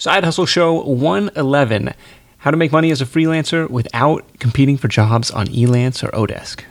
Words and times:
Side 0.00 0.24
Hustle 0.24 0.46
Show 0.46 0.82
111 0.84 1.92
How 2.38 2.50
to 2.50 2.56
Make 2.56 2.72
Money 2.72 2.90
as 2.90 3.02
a 3.02 3.04
Freelancer 3.04 3.68
Without 3.68 4.24
Competing 4.38 4.78
for 4.78 4.88
Jobs 4.88 5.30
on 5.30 5.46
Elance 5.48 6.02
or 6.02 6.08
oDesk. 6.12 6.64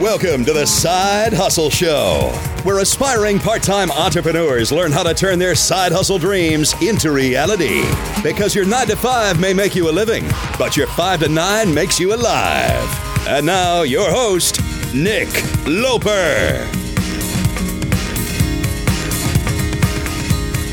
Welcome 0.00 0.46
to 0.46 0.54
the 0.54 0.64
Side 0.64 1.34
Hustle 1.34 1.68
Show, 1.68 2.30
where 2.62 2.78
aspiring 2.78 3.38
part 3.38 3.62
time 3.62 3.90
entrepreneurs 3.90 4.72
learn 4.72 4.92
how 4.92 5.02
to 5.02 5.12
turn 5.12 5.38
their 5.38 5.54
side 5.54 5.92
hustle 5.92 6.18
dreams 6.18 6.74
into 6.82 7.12
reality. 7.12 7.82
Because 8.22 8.54
your 8.54 8.64
9 8.64 8.86
to 8.86 8.96
5 8.96 9.38
may 9.38 9.52
make 9.52 9.74
you 9.74 9.90
a 9.90 9.92
living, 9.92 10.24
but 10.58 10.74
your 10.74 10.86
5 10.86 11.20
to 11.20 11.28
9 11.28 11.74
makes 11.74 12.00
you 12.00 12.14
alive. 12.14 13.28
And 13.28 13.44
now, 13.44 13.82
your 13.82 14.10
host, 14.10 14.62
Nick 14.94 15.28
Loper. 15.66 16.87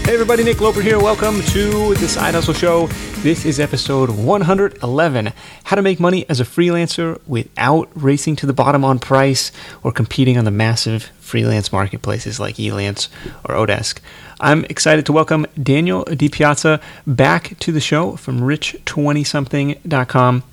Hey 0.05 0.13
everybody, 0.13 0.43
Nick 0.43 0.61
Loper 0.61 0.83
here. 0.83 0.99
Welcome 0.99 1.41
to 1.41 1.95
the 1.95 2.07
Side 2.07 2.35
Hustle 2.35 2.53
Show. 2.53 2.85
This 3.23 3.43
is 3.43 3.59
episode 3.59 4.11
111 4.11 5.33
How 5.63 5.75
to 5.75 5.81
Make 5.81 5.99
Money 5.99 6.29
as 6.29 6.39
a 6.39 6.43
Freelancer 6.43 7.19
Without 7.25 7.89
Racing 7.95 8.35
to 8.35 8.45
the 8.45 8.53
Bottom 8.53 8.85
on 8.85 8.99
Price 8.99 9.51
or 9.81 9.91
Competing 9.91 10.37
on 10.37 10.45
the 10.45 10.51
Massive 10.51 11.05
Freelance 11.19 11.71
Marketplaces 11.71 12.39
like 12.39 12.57
Elance 12.57 13.07
or 13.45 13.55
oDesk. 13.55 13.97
I'm 14.39 14.63
excited 14.65 15.07
to 15.07 15.11
welcome 15.11 15.47
Daniel 15.61 16.05
DiPiazza 16.05 16.79
back 17.07 17.57
to 17.61 17.71
the 17.71 17.81
show 17.81 18.15
from 18.15 18.41
rich20something.com. 18.41 20.43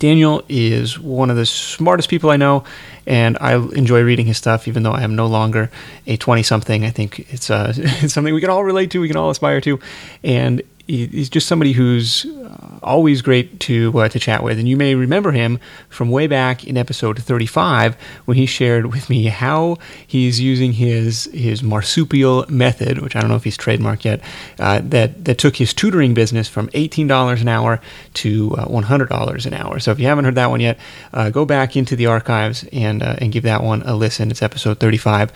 Daniel 0.00 0.42
is 0.48 0.98
one 0.98 1.28
of 1.28 1.36
the 1.36 1.44
smartest 1.44 2.08
people 2.08 2.30
I 2.30 2.38
know, 2.38 2.64
and 3.06 3.36
I 3.38 3.54
enjoy 3.54 4.02
reading 4.02 4.24
his 4.24 4.38
stuff, 4.38 4.66
even 4.66 4.82
though 4.82 4.92
I 4.92 5.02
am 5.02 5.14
no 5.14 5.26
longer 5.26 5.70
a 6.06 6.16
20 6.16 6.42
something. 6.42 6.84
I 6.84 6.90
think 6.90 7.32
it's, 7.32 7.50
uh, 7.50 7.72
it's 7.76 8.14
something 8.14 8.34
we 8.34 8.40
can 8.40 8.48
all 8.48 8.64
relate 8.64 8.90
to, 8.92 9.00
we 9.00 9.08
can 9.08 9.18
all 9.18 9.28
aspire 9.28 9.60
to. 9.60 9.78
And 10.24 10.62
he's 10.90 11.30
just 11.30 11.46
somebody 11.46 11.72
who's 11.72 12.24
uh, 12.24 12.78
always 12.82 13.22
great 13.22 13.60
to 13.60 13.98
uh, 13.98 14.08
to 14.08 14.18
chat 14.18 14.42
with. 14.42 14.58
And 14.58 14.68
you 14.68 14.76
may 14.76 14.94
remember 14.94 15.32
him 15.32 15.58
from 15.88 16.10
way 16.10 16.26
back 16.26 16.64
in 16.64 16.76
episode 16.76 17.18
35 17.18 17.96
when 18.24 18.36
he 18.36 18.46
shared 18.46 18.86
with 18.86 19.08
me 19.08 19.24
how 19.24 19.78
he's 20.06 20.40
using 20.40 20.72
his 20.72 21.24
his 21.32 21.62
marsupial 21.62 22.44
method, 22.48 22.98
which 22.98 23.14
I 23.16 23.20
don't 23.20 23.30
know 23.30 23.36
if 23.36 23.44
he's 23.44 23.58
trademarked 23.58 24.04
yet, 24.04 24.20
uh, 24.58 24.80
that 24.84 25.24
that 25.24 25.38
took 25.38 25.56
his 25.56 25.72
tutoring 25.72 26.14
business 26.14 26.48
from 26.48 26.68
$18 26.68 27.40
an 27.40 27.48
hour 27.48 27.80
to 28.14 28.54
uh, 28.56 28.66
$100 28.66 29.46
an 29.46 29.54
hour. 29.54 29.78
So 29.78 29.92
if 29.92 30.00
you 30.00 30.06
haven't 30.06 30.24
heard 30.24 30.34
that 30.34 30.50
one 30.50 30.60
yet, 30.60 30.78
uh, 31.12 31.30
go 31.30 31.44
back 31.44 31.76
into 31.76 31.96
the 31.96 32.06
archives 32.06 32.64
and 32.72 33.02
uh, 33.02 33.16
and 33.18 33.32
give 33.32 33.44
that 33.44 33.62
one 33.62 33.82
a 33.82 33.94
listen. 33.94 34.30
It's 34.30 34.42
episode 34.42 34.80
35. 34.80 35.32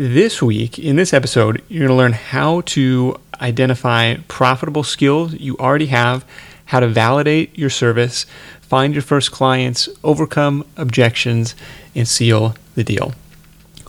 This 0.00 0.40
week, 0.40 0.78
in 0.78 0.94
this 0.94 1.12
episode, 1.12 1.60
you're 1.68 1.80
going 1.80 1.88
to 1.88 1.96
learn 1.96 2.12
how 2.12 2.60
to 2.60 3.18
identify 3.40 4.16
profitable 4.28 4.82
skills 4.82 5.34
you 5.34 5.56
already 5.58 5.86
have, 5.86 6.24
how 6.66 6.80
to 6.80 6.88
validate 6.88 7.56
your 7.58 7.70
service, 7.70 8.26
find 8.60 8.94
your 8.94 9.02
first 9.02 9.32
clients, 9.32 9.88
overcome 10.04 10.64
objections, 10.76 11.54
and 11.94 12.06
seal 12.06 12.54
the 12.74 12.84
deal. 12.84 13.14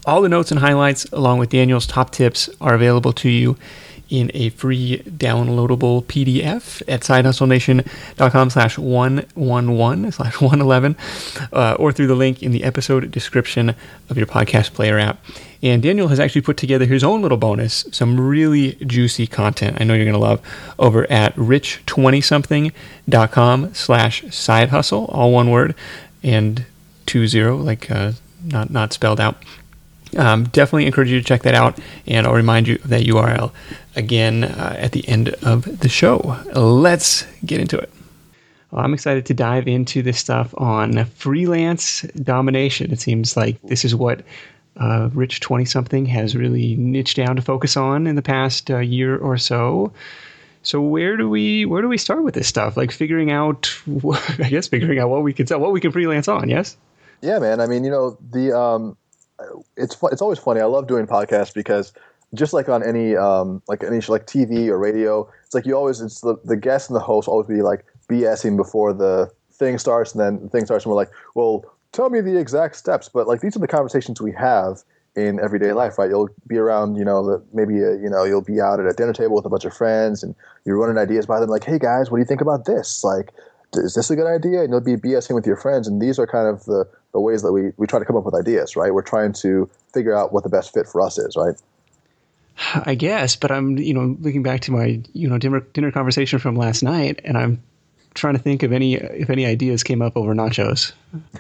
All 0.05 0.21
the 0.21 0.29
notes 0.29 0.51
and 0.51 0.59
highlights, 0.59 1.05
along 1.05 1.39
with 1.39 1.49
Daniel's 1.49 1.85
top 1.85 2.11
tips, 2.11 2.49
are 2.61 2.73
available 2.73 3.13
to 3.13 3.29
you 3.29 3.57
in 4.09 4.31
a 4.33 4.49
free 4.49 5.03
downloadable 5.05 6.03
PDF 6.05 6.81
at 6.87 7.01
sidehustlenation.com 7.01 8.49
slash 8.49 8.77
111 8.77 10.11
slash 10.11 10.41
111 10.41 10.97
uh, 11.53 11.75
or 11.77 11.91
through 11.91 12.07
the 12.07 12.15
link 12.15 12.41
in 12.41 12.51
the 12.51 12.63
episode 12.63 13.11
description 13.11 13.75
of 14.09 14.17
your 14.17 14.25
podcast 14.25 14.73
player 14.73 14.97
app. 14.97 15.23
And 15.61 15.83
Daniel 15.83 16.07
has 16.07 16.21
actually 16.21 16.39
put 16.41 16.57
together 16.57 16.85
his 16.85 17.03
own 17.03 17.21
little 17.21 17.37
bonus, 17.37 17.85
some 17.91 18.17
really 18.19 18.73
juicy 18.75 19.27
content 19.27 19.77
I 19.79 19.83
know 19.83 19.93
you're 19.93 20.05
going 20.05 20.13
to 20.13 20.19
love 20.19 20.41
over 20.77 21.09
at 21.11 21.35
rich20something.com 21.35 23.73
slash 23.73 24.23
side 24.33 24.69
hustle, 24.69 25.03
all 25.05 25.33
one 25.33 25.49
word, 25.49 25.75
and 26.23 26.65
two 27.05 27.27
zero, 27.27 27.57
like 27.57 27.91
uh, 27.91 28.13
not, 28.45 28.69
not 28.69 28.93
spelled 28.93 29.19
out. 29.19 29.43
Um, 30.17 30.45
definitely 30.45 30.85
encourage 30.85 31.11
you 31.11 31.19
to 31.19 31.25
check 31.25 31.43
that 31.43 31.53
out, 31.53 31.77
and 32.07 32.25
I'll 32.25 32.33
remind 32.33 32.67
you 32.67 32.75
of 32.75 32.89
that 32.89 33.03
URL 33.03 33.51
again 33.95 34.43
uh, 34.43 34.75
at 34.79 34.93
the 34.93 35.07
end 35.07 35.29
of 35.43 35.79
the 35.79 35.89
show. 35.89 36.39
Let's 36.55 37.27
get 37.45 37.59
into 37.59 37.77
it. 37.77 37.91
Well, 38.71 38.83
I'm 38.83 38.93
excited 38.93 39.25
to 39.27 39.33
dive 39.33 39.67
into 39.67 40.01
this 40.01 40.19
stuff 40.19 40.53
on 40.57 41.05
freelance 41.05 42.03
domination. 42.23 42.91
It 42.91 43.01
seems 43.01 43.35
like 43.35 43.61
this 43.63 43.83
is 43.83 43.95
what 43.95 44.21
uh, 44.79 45.09
Rich 45.13 45.41
20 45.41 45.65
something 45.65 46.05
has 46.07 46.35
really 46.35 46.75
niched 46.75 47.17
down 47.17 47.35
to 47.35 47.41
focus 47.41 47.77
on 47.77 48.07
in 48.07 48.15
the 48.15 48.21
past 48.21 48.71
uh, 48.71 48.79
year 48.79 49.17
or 49.17 49.37
so. 49.37 49.91
So 50.63 50.81
where 50.81 51.17
do 51.17 51.29
we 51.29 51.65
where 51.65 51.81
do 51.81 51.87
we 51.87 51.97
start 51.97 52.23
with 52.23 52.33
this 52.33 52.47
stuff? 52.47 52.77
Like 52.77 52.91
figuring 52.91 53.31
out, 53.31 53.73
I 54.39 54.49
guess 54.49 54.67
figuring 54.67 54.99
out 54.99 55.09
what 55.09 55.23
we 55.23 55.33
can 55.33 55.47
sell, 55.47 55.59
what 55.59 55.71
we 55.71 55.79
can 55.79 55.91
freelance 55.91 56.27
on. 56.27 56.49
Yes. 56.49 56.77
Yeah, 57.21 57.39
man. 57.39 57.59
I 57.59 57.67
mean, 57.67 57.83
you 57.83 57.91
know, 57.91 58.17
the 58.31 58.57
um, 58.57 58.97
it's 59.77 59.97
it's 60.03 60.21
always 60.21 60.39
funny. 60.39 60.61
I 60.61 60.65
love 60.65 60.87
doing 60.87 61.07
podcasts 61.07 61.53
because 61.53 61.93
just 62.33 62.53
like 62.53 62.69
on 62.69 62.83
any 62.83 63.15
um, 63.15 63.61
like 63.67 63.83
any 63.83 63.99
like 64.01 64.27
TV 64.27 64.67
or 64.67 64.77
radio, 64.77 65.29
it's 65.45 65.53
like 65.53 65.65
you 65.65 65.75
always 65.75 66.01
it's 66.01 66.21
the 66.21 66.35
the 66.43 66.55
guest 66.55 66.89
and 66.89 66.95
the 66.95 67.01
host 67.01 67.27
always 67.27 67.47
be 67.47 67.61
like 67.61 67.85
BSing 68.09 68.57
before 68.57 68.93
the 68.93 69.31
thing 69.51 69.77
starts, 69.77 70.13
and 70.13 70.21
then 70.21 70.43
the 70.43 70.49
thing 70.49 70.65
starts, 70.65 70.85
and 70.85 70.91
we're 70.91 70.95
like, 70.95 71.11
well, 71.35 71.65
tell 71.91 72.09
me 72.09 72.21
the 72.21 72.37
exact 72.37 72.75
steps. 72.75 73.09
But 73.09 73.27
like 73.27 73.41
these 73.41 73.55
are 73.55 73.59
the 73.59 73.67
conversations 73.67 74.21
we 74.21 74.31
have 74.33 74.83
in 75.15 75.39
everyday 75.39 75.73
life, 75.73 75.97
right? 75.97 76.09
You'll 76.09 76.29
be 76.47 76.57
around, 76.57 76.95
you 76.95 77.03
know, 77.03 77.43
maybe 77.53 77.81
a, 77.81 77.97
you 77.97 78.09
know 78.09 78.23
you'll 78.23 78.41
be 78.41 78.61
out 78.61 78.79
at 78.79 78.85
a 78.85 78.93
dinner 78.93 79.13
table 79.13 79.35
with 79.35 79.45
a 79.45 79.49
bunch 79.49 79.65
of 79.65 79.73
friends, 79.73 80.23
and 80.23 80.35
you're 80.65 80.77
running 80.77 80.97
ideas 80.97 81.25
by 81.25 81.39
them, 81.39 81.49
like, 81.49 81.63
hey 81.63 81.79
guys, 81.79 82.09
what 82.09 82.17
do 82.17 82.21
you 82.21 82.27
think 82.27 82.41
about 82.41 82.65
this? 82.65 83.03
Like, 83.03 83.31
is 83.73 83.95
this 83.95 84.09
a 84.09 84.15
good 84.15 84.27
idea? 84.27 84.61
And 84.61 84.71
you'll 84.71 84.81
be 84.81 84.95
BSing 84.95 85.35
with 85.35 85.45
your 85.45 85.57
friends, 85.57 85.87
and 85.87 86.01
these 86.01 86.19
are 86.19 86.27
kind 86.27 86.47
of 86.47 86.65
the 86.65 86.87
the 87.11 87.19
ways 87.19 87.41
that 87.41 87.51
we 87.51 87.71
we 87.77 87.87
try 87.87 87.99
to 87.99 88.05
come 88.05 88.15
up 88.15 88.23
with 88.23 88.35
ideas, 88.35 88.75
right? 88.75 88.93
We're 88.93 89.01
trying 89.01 89.33
to 89.33 89.69
figure 89.93 90.15
out 90.15 90.31
what 90.31 90.43
the 90.43 90.49
best 90.49 90.73
fit 90.73 90.87
for 90.87 91.01
us 91.01 91.17
is, 91.17 91.35
right? 91.35 91.55
I 92.85 92.95
guess, 92.95 93.35
but 93.35 93.51
I'm 93.51 93.77
you 93.77 93.93
know 93.93 94.17
looking 94.19 94.43
back 94.43 94.61
to 94.61 94.71
my 94.71 95.01
you 95.13 95.27
know 95.27 95.37
dinner 95.37 95.61
dinner 95.73 95.91
conversation 95.91 96.39
from 96.39 96.55
last 96.55 96.83
night, 96.83 97.19
and 97.23 97.37
I'm 97.37 97.61
trying 98.13 98.33
to 98.33 98.39
think 98.39 98.63
of 98.63 98.71
any 98.71 98.95
if 98.95 99.29
any 99.29 99.45
ideas 99.45 99.83
came 99.83 100.01
up 100.01 100.17
over 100.17 100.33
nachos. 100.33 100.93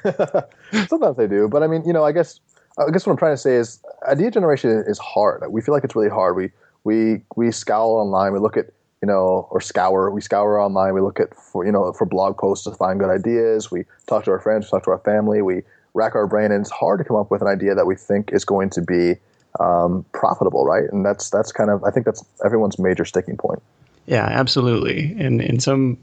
Sometimes 0.87 1.17
they 1.17 1.27
do, 1.27 1.47
but 1.47 1.63
I 1.63 1.67
mean, 1.67 1.83
you 1.85 1.93
know, 1.93 2.05
I 2.05 2.11
guess 2.11 2.39
I 2.77 2.91
guess 2.91 3.05
what 3.05 3.13
I'm 3.13 3.17
trying 3.17 3.33
to 3.33 3.37
say 3.37 3.55
is 3.55 3.79
idea 4.07 4.31
generation 4.31 4.83
is 4.87 4.97
hard. 4.99 5.43
We 5.49 5.61
feel 5.61 5.73
like 5.73 5.83
it's 5.83 5.95
really 5.95 6.09
hard. 6.09 6.35
We 6.35 6.51
we 6.83 7.21
we 7.35 7.51
scowl 7.51 7.95
online. 7.95 8.33
We 8.33 8.39
look 8.39 8.57
at 8.57 8.67
you 9.01 9.07
know, 9.07 9.47
or 9.49 9.61
scour. 9.61 10.11
We 10.11 10.21
scour 10.21 10.59
online. 10.59 10.93
We 10.93 11.01
look 11.01 11.19
at 11.19 11.33
for 11.33 11.65
you 11.65 11.71
know 11.71 11.91
for 11.93 12.05
blog 12.05 12.37
posts 12.37 12.65
to 12.65 12.71
find 12.71 12.99
good 12.99 13.09
ideas. 13.09 13.71
We 13.71 13.85
talk 14.07 14.25
to 14.25 14.31
our 14.31 14.39
friends. 14.39 14.65
We 14.65 14.69
talk 14.71 14.83
to 14.85 14.91
our 14.91 14.99
family. 14.99 15.41
We 15.41 15.63
rack 15.93 16.15
our 16.15 16.27
brain, 16.27 16.51
and 16.51 16.61
it's 16.61 16.71
hard 16.71 16.99
to 16.99 17.03
come 17.03 17.17
up 17.17 17.31
with 17.31 17.41
an 17.41 17.47
idea 17.47 17.75
that 17.75 17.85
we 17.85 17.95
think 17.95 18.31
is 18.33 18.45
going 18.45 18.69
to 18.71 18.81
be 18.81 19.15
um, 19.59 20.05
profitable, 20.13 20.65
right? 20.65 20.85
And 20.91 21.05
that's 21.05 21.29
that's 21.29 21.51
kind 21.51 21.69
of 21.69 21.83
I 21.83 21.91
think 21.91 22.05
that's 22.05 22.23
everyone's 22.43 22.77
major 22.77 23.05
sticking 23.05 23.37
point. 23.37 23.61
Yeah, 24.05 24.25
absolutely. 24.25 25.15
And 25.19 25.39
in 25.39 25.59
some, 25.59 25.97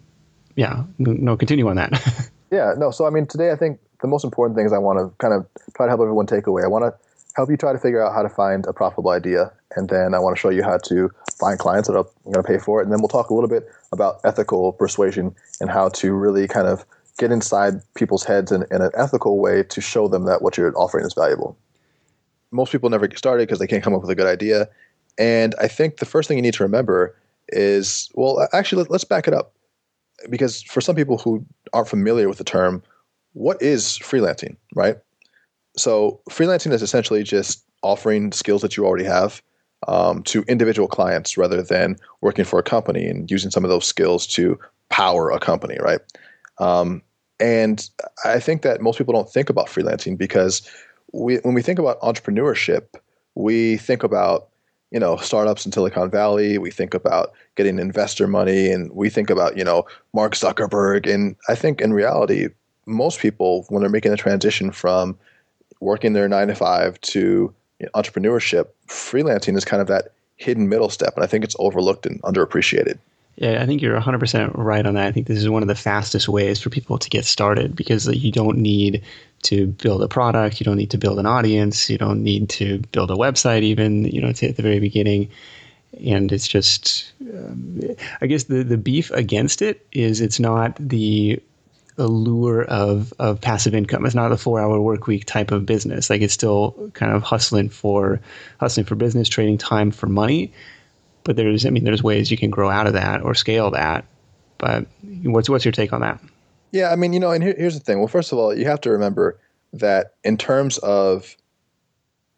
yeah, 0.56 0.84
no, 0.98 1.36
continue 1.36 1.68
on 1.68 1.76
that. 1.76 1.92
yeah, 2.50 2.72
no. 2.76 2.90
So 2.90 3.06
I 3.06 3.10
mean, 3.10 3.26
today 3.26 3.52
I 3.52 3.56
think 3.56 3.78
the 4.00 4.08
most 4.08 4.24
important 4.24 4.56
thing 4.56 4.66
is 4.66 4.72
I 4.72 4.78
want 4.78 4.98
to 4.98 5.14
kind 5.18 5.34
of 5.34 5.46
try 5.74 5.86
to 5.86 5.90
help 5.90 6.00
everyone 6.00 6.26
take 6.26 6.46
away. 6.46 6.62
I 6.64 6.66
want 6.66 6.84
to 6.84 6.94
help 7.34 7.50
you 7.50 7.58
try 7.58 7.72
to 7.72 7.78
figure 7.78 8.04
out 8.04 8.14
how 8.14 8.22
to 8.22 8.30
find 8.30 8.66
a 8.66 8.72
profitable 8.72 9.10
idea, 9.10 9.52
and 9.76 9.88
then 9.90 10.14
I 10.14 10.18
want 10.18 10.34
to 10.34 10.40
show 10.40 10.48
you 10.48 10.62
how 10.62 10.78
to 10.78 11.10
find 11.38 11.58
clients 11.58 11.88
that 11.88 11.96
are 11.96 12.06
going 12.24 12.36
to 12.36 12.42
pay 12.42 12.58
for 12.58 12.80
it, 12.80 12.84
and 12.84 12.92
then 12.92 13.00
we'll 13.00 13.08
talk 13.08 13.28
a 13.28 13.34
little 13.34 13.50
bit 13.50 13.68
about 13.92 14.20
ethical 14.24 14.72
persuasion 14.72 15.34
and 15.60 15.70
how 15.70 15.90
to 15.90 16.14
really 16.14 16.48
kind 16.48 16.66
of 16.66 16.86
get 17.18 17.30
inside 17.30 17.74
people's 17.94 18.24
heads 18.24 18.50
in, 18.50 18.64
in 18.70 18.80
an 18.80 18.90
ethical 18.94 19.38
way 19.38 19.62
to 19.62 19.80
show 19.82 20.08
them 20.08 20.24
that 20.24 20.40
what 20.42 20.56
you're 20.56 20.76
offering 20.76 21.04
is 21.04 21.14
valuable. 21.14 21.56
Most 22.50 22.72
people 22.72 22.88
never 22.88 23.06
get 23.06 23.18
started 23.18 23.46
because 23.46 23.58
they 23.58 23.66
can't 23.66 23.82
come 23.82 23.94
up 23.94 24.00
with 24.00 24.10
a 24.10 24.14
good 24.14 24.26
idea, 24.26 24.68
and 25.18 25.54
I 25.60 25.68
think 25.68 25.98
the 25.98 26.06
first 26.06 26.28
thing 26.28 26.38
you 26.38 26.42
need 26.42 26.54
to 26.54 26.62
remember 26.62 27.14
is 27.48 28.10
well, 28.14 28.48
actually, 28.54 28.86
let's 28.88 29.04
back 29.04 29.28
it 29.28 29.34
up 29.34 29.52
because 30.30 30.62
for 30.62 30.80
some 30.80 30.96
people 30.96 31.18
who 31.18 31.44
aren't 31.72 31.88
familiar 31.88 32.28
with 32.28 32.38
the 32.38 32.44
term, 32.44 32.82
what 33.32 33.60
is 33.60 33.98
freelancing, 34.02 34.56
right? 34.74 34.96
So 35.76 36.20
freelancing 36.30 36.72
is 36.72 36.82
essentially 36.82 37.22
just 37.22 37.64
offering 37.82 38.32
skills 38.32 38.62
that 38.62 38.76
you 38.76 38.86
already 38.86 39.04
have 39.04 39.42
um, 39.88 40.22
to 40.24 40.42
individual 40.48 40.88
clients 40.88 41.36
rather 41.36 41.62
than 41.62 41.96
working 42.22 42.44
for 42.44 42.58
a 42.58 42.62
company 42.62 43.06
and 43.06 43.30
using 43.30 43.50
some 43.50 43.64
of 43.64 43.70
those 43.70 43.86
skills 43.86 44.26
to 44.28 44.58
power 44.88 45.30
a 45.30 45.38
company, 45.38 45.76
right? 45.80 46.00
Um, 46.58 47.02
and 47.38 47.88
I 48.24 48.40
think 48.40 48.62
that 48.62 48.80
most 48.80 48.98
people 48.98 49.12
don't 49.12 49.30
think 49.30 49.50
about 49.50 49.66
freelancing 49.66 50.16
because 50.16 50.68
we, 51.12 51.36
when 51.38 51.54
we 51.54 51.62
think 51.62 51.78
about 51.78 52.00
entrepreneurship, 52.00 52.86
we 53.34 53.76
think 53.76 54.02
about 54.02 54.48
you 54.90 55.00
know 55.00 55.16
startups 55.16 55.66
in 55.66 55.72
Silicon 55.72 56.10
Valley. 56.10 56.58
We 56.58 56.70
think 56.70 56.94
about 56.94 57.32
getting 57.56 57.78
investor 57.78 58.26
money, 58.26 58.70
and 58.70 58.90
we 58.92 59.10
think 59.10 59.30
about 59.30 59.56
you 59.56 59.64
know 59.64 59.86
Mark 60.12 60.34
Zuckerberg. 60.34 61.12
And 61.12 61.36
I 61.48 61.54
think 61.54 61.80
in 61.80 61.92
reality, 61.92 62.48
most 62.86 63.20
people 63.20 63.66
when 63.68 63.82
they're 63.82 63.90
making 63.90 64.10
the 64.10 64.16
transition 64.16 64.70
from 64.70 65.18
working 65.80 66.12
their 66.12 66.28
nine 66.28 66.48
to 66.48 66.54
five 66.54 67.00
to 67.02 67.52
entrepreneurship, 67.94 68.68
freelancing 68.88 69.56
is 69.56 69.64
kind 69.64 69.82
of 69.82 69.88
that 69.88 70.12
hidden 70.36 70.68
middle 70.68 70.90
step, 70.90 71.14
and 71.14 71.24
I 71.24 71.26
think 71.26 71.44
it's 71.44 71.56
overlooked 71.58 72.06
and 72.06 72.20
underappreciated. 72.22 72.98
Yeah, 73.36 73.62
I 73.62 73.66
think 73.66 73.82
you're 73.82 74.00
100% 74.00 74.56
right 74.56 74.86
on 74.86 74.94
that. 74.94 75.06
I 75.06 75.12
think 75.12 75.26
this 75.26 75.38
is 75.38 75.48
one 75.48 75.62
of 75.62 75.68
the 75.68 75.74
fastest 75.74 76.26
ways 76.26 76.58
for 76.58 76.70
people 76.70 76.96
to 76.96 77.10
get 77.10 77.26
started 77.26 77.76
because 77.76 78.06
you 78.08 78.32
don't 78.32 78.56
need 78.56 79.02
to 79.42 79.66
build 79.66 80.02
a 80.02 80.08
product, 80.08 80.60
you 80.60 80.64
don't 80.64 80.76
need 80.76 80.90
to 80.90 80.98
build 80.98 81.18
an 81.18 81.26
audience, 81.26 81.88
you 81.90 81.98
don't 81.98 82.22
need 82.22 82.48
to 82.50 82.78
build 82.92 83.10
a 83.10 83.14
website 83.14 83.62
even, 83.62 84.04
you 84.04 84.20
know, 84.20 84.28
at 84.28 84.38
the 84.38 84.62
very 84.62 84.80
beginning. 84.80 85.30
And 86.04 86.30
it's 86.32 86.48
just, 86.48 87.12
um, 87.22 87.80
I 88.20 88.26
guess 88.26 88.44
the, 88.44 88.62
the 88.62 88.76
beef 88.76 89.10
against 89.12 89.62
it 89.62 89.86
is 89.92 90.20
it's 90.20 90.40
not 90.40 90.76
the 90.78 91.40
allure 91.96 92.64
of, 92.64 93.14
of 93.18 93.40
passive 93.40 93.74
income. 93.74 94.04
It's 94.04 94.14
not 94.14 94.32
a 94.32 94.36
four 94.36 94.60
hour 94.60 94.80
work 94.80 95.06
week 95.06 95.24
type 95.24 95.52
of 95.52 95.64
business. 95.64 96.10
Like 96.10 96.20
it's 96.20 96.34
still 96.34 96.90
kind 96.92 97.12
of 97.12 97.22
hustling 97.22 97.70
for 97.70 98.20
hustling 98.60 98.84
for 98.84 98.94
business, 98.94 99.28
trading 99.28 99.58
time 99.58 99.90
for 99.90 100.06
money 100.06 100.52
but 101.26 101.34
there's 101.34 101.66
I 101.66 101.70
mean 101.70 101.84
there's 101.84 102.04
ways 102.04 102.30
you 102.30 102.36
can 102.36 102.50
grow 102.50 102.70
out 102.70 102.86
of 102.86 102.92
that 102.92 103.22
or 103.22 103.34
scale 103.34 103.72
that. 103.72 104.04
But 104.58 104.86
what's 105.24 105.50
what's 105.50 105.64
your 105.64 105.72
take 105.72 105.92
on 105.92 106.00
that? 106.00 106.20
Yeah, 106.72 106.90
I 106.90 106.96
mean, 106.96 107.12
you 107.12 107.20
know, 107.20 107.30
and 107.30 107.42
here, 107.42 107.54
here's 107.56 107.74
the 107.74 107.80
thing. 107.80 107.98
Well, 107.98 108.08
first 108.08 108.32
of 108.32 108.38
all, 108.38 108.54
you 108.56 108.66
have 108.66 108.80
to 108.82 108.90
remember 108.90 109.38
that 109.72 110.14
in 110.24 110.36
terms 110.36 110.78
of 110.78 111.36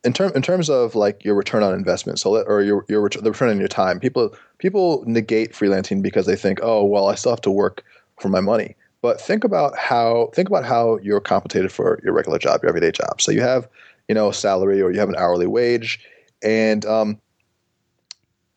in 0.04 0.12
term 0.12 0.32
in 0.34 0.42
terms 0.42 0.70
of 0.70 0.94
like 0.94 1.24
your 1.24 1.34
return 1.34 1.62
on 1.62 1.74
investment, 1.74 2.18
so 2.18 2.30
let, 2.30 2.46
or 2.46 2.62
your 2.62 2.84
your 2.88 3.02
ret- 3.02 3.22
the 3.22 3.30
return 3.30 3.50
on 3.50 3.58
your 3.58 3.68
time, 3.68 3.98
people 3.98 4.34
people 4.58 5.02
negate 5.06 5.52
freelancing 5.52 6.02
because 6.02 6.26
they 6.26 6.36
think, 6.36 6.60
oh, 6.62 6.84
well, 6.84 7.08
I 7.08 7.14
still 7.14 7.32
have 7.32 7.40
to 7.42 7.50
work 7.50 7.84
for 8.20 8.28
my 8.28 8.40
money. 8.40 8.76
But 9.02 9.20
think 9.20 9.44
about 9.44 9.76
how 9.76 10.30
think 10.34 10.48
about 10.48 10.64
how 10.64 10.98
you're 11.02 11.20
compensated 11.20 11.72
for 11.72 12.00
your 12.04 12.12
regular 12.12 12.38
job, 12.38 12.62
your 12.62 12.68
everyday 12.68 12.92
job. 12.92 13.20
So 13.20 13.32
you 13.32 13.40
have, 13.40 13.68
you 14.08 14.14
know, 14.14 14.28
a 14.28 14.34
salary 14.34 14.80
or 14.80 14.90
you 14.92 14.98
have 15.00 15.08
an 15.08 15.16
hourly 15.16 15.46
wage, 15.46 16.00
and 16.42 16.84
um, 16.86 17.20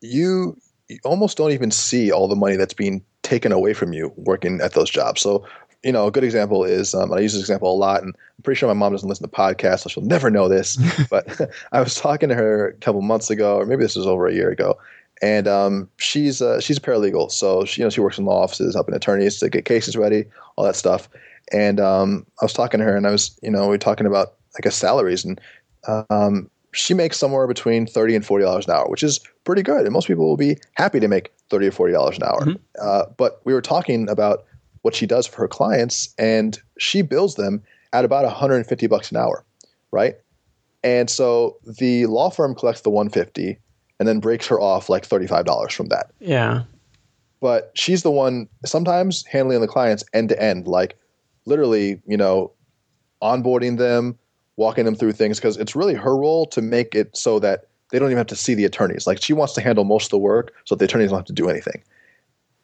you, 0.00 0.56
you 0.88 0.98
almost 1.04 1.36
don't 1.36 1.52
even 1.52 1.70
see 1.70 2.10
all 2.10 2.28
the 2.28 2.36
money 2.36 2.56
that's 2.56 2.74
being 2.74 3.04
taken 3.32 3.50
away 3.50 3.72
from 3.72 3.94
you 3.94 4.12
working 4.16 4.60
at 4.60 4.74
those 4.74 4.90
jobs. 4.90 5.22
So, 5.22 5.46
you 5.82 5.90
know, 5.90 6.06
a 6.06 6.10
good 6.10 6.22
example 6.22 6.64
is 6.64 6.94
um, 6.94 7.14
I 7.14 7.20
use 7.20 7.32
this 7.32 7.40
example 7.40 7.72
a 7.72 7.74
lot, 7.74 8.02
and 8.02 8.14
I'm 8.14 8.42
pretty 8.42 8.58
sure 8.58 8.68
my 8.68 8.74
mom 8.74 8.92
doesn't 8.92 9.08
listen 9.08 9.26
to 9.26 9.34
podcasts, 9.34 9.80
so 9.80 9.88
she'll 9.88 10.02
never 10.04 10.28
know 10.28 10.48
this. 10.50 10.76
but 11.10 11.40
I 11.72 11.80
was 11.80 11.94
talking 11.94 12.28
to 12.28 12.34
her 12.34 12.68
a 12.68 12.72
couple 12.74 13.00
months 13.00 13.30
ago, 13.30 13.56
or 13.56 13.64
maybe 13.64 13.82
this 13.82 13.96
was 13.96 14.06
over 14.06 14.26
a 14.26 14.34
year 14.34 14.50
ago, 14.50 14.78
and 15.22 15.48
um, 15.48 15.88
she's 15.96 16.42
uh, 16.42 16.60
she's 16.60 16.76
a 16.76 16.80
paralegal, 16.82 17.30
so 17.30 17.64
she 17.64 17.80
you 17.80 17.86
know 17.86 17.90
she 17.90 18.02
works 18.02 18.18
in 18.18 18.26
law 18.26 18.42
offices, 18.42 18.74
helping 18.74 18.94
attorneys 18.94 19.38
to 19.38 19.48
get 19.48 19.64
cases 19.64 19.96
ready, 19.96 20.26
all 20.56 20.66
that 20.66 20.76
stuff. 20.76 21.08
And 21.52 21.80
um, 21.80 22.26
I 22.42 22.44
was 22.44 22.52
talking 22.52 22.80
to 22.80 22.84
her, 22.84 22.96
and 22.96 23.06
I 23.06 23.12
was 23.12 23.38
you 23.42 23.50
know 23.50 23.62
we 23.62 23.68
were 23.68 23.78
talking 23.78 24.06
about 24.06 24.34
I 24.58 24.60
guess 24.60 24.76
salaries, 24.76 25.24
and 25.24 25.40
um, 26.10 26.50
she 26.72 26.94
makes 26.94 27.18
somewhere 27.18 27.46
between 27.46 27.86
thirty 27.86 28.14
and 28.14 28.24
forty 28.24 28.44
dollars 28.44 28.66
an 28.66 28.74
hour, 28.74 28.88
which 28.88 29.02
is 29.02 29.20
pretty 29.44 29.62
good. 29.62 29.84
And 29.84 29.92
most 29.92 30.06
people 30.06 30.26
will 30.26 30.36
be 30.36 30.56
happy 30.74 31.00
to 31.00 31.08
make 31.08 31.32
thirty 31.50 31.66
or 31.66 31.72
forty 31.72 31.92
dollars 31.92 32.16
an 32.16 32.24
hour. 32.24 32.40
Mm-hmm. 32.40 32.62
Uh, 32.80 33.04
but 33.16 33.40
we 33.44 33.52
were 33.52 33.62
talking 33.62 34.08
about 34.08 34.44
what 34.82 34.94
she 34.94 35.06
does 35.06 35.26
for 35.26 35.36
her 35.38 35.48
clients, 35.48 36.12
and 36.18 36.60
she 36.78 37.02
bills 37.02 37.36
them 37.36 37.62
at 37.92 38.04
about 38.04 38.24
150 38.24 38.86
bucks 38.86 39.10
an 39.10 39.16
hour, 39.16 39.44
right? 39.90 40.16
And 40.82 41.08
so 41.08 41.58
the 41.64 42.06
law 42.06 42.30
firm 42.30 42.54
collects 42.54 42.80
the 42.80 42.90
150 42.90 43.58
and 43.98 44.08
then 44.08 44.18
breaks 44.18 44.46
her 44.48 44.60
off 44.60 44.88
like 44.88 45.08
$35 45.08 45.72
from 45.72 45.88
that. 45.88 46.10
Yeah. 46.18 46.64
But 47.40 47.70
she's 47.74 48.02
the 48.02 48.10
one 48.10 48.48
sometimes 48.64 49.24
handling 49.26 49.60
the 49.60 49.68
clients 49.68 50.04
end 50.12 50.28
to 50.30 50.42
end, 50.42 50.66
like 50.66 50.96
literally, 51.44 52.00
you 52.06 52.16
know, 52.16 52.52
onboarding 53.22 53.78
them, 53.78 54.18
walking 54.56 54.84
them 54.84 54.94
through 54.94 55.12
things 55.12 55.38
because 55.38 55.56
it's 55.56 55.74
really 55.74 55.94
her 55.94 56.16
role 56.16 56.46
to 56.46 56.60
make 56.60 56.94
it 56.94 57.16
so 57.16 57.38
that 57.38 57.66
they 57.90 57.98
don't 57.98 58.08
even 58.08 58.18
have 58.18 58.26
to 58.28 58.36
see 58.36 58.54
the 58.54 58.64
attorneys. 58.64 59.06
Like 59.06 59.22
she 59.22 59.32
wants 59.32 59.54
to 59.54 59.60
handle 59.60 59.84
most 59.84 60.06
of 60.06 60.10
the 60.10 60.18
work 60.18 60.52
so 60.64 60.74
the 60.74 60.84
attorneys 60.84 61.10
don't 61.10 61.18
have 61.18 61.26
to 61.26 61.32
do 61.32 61.48
anything. 61.48 61.82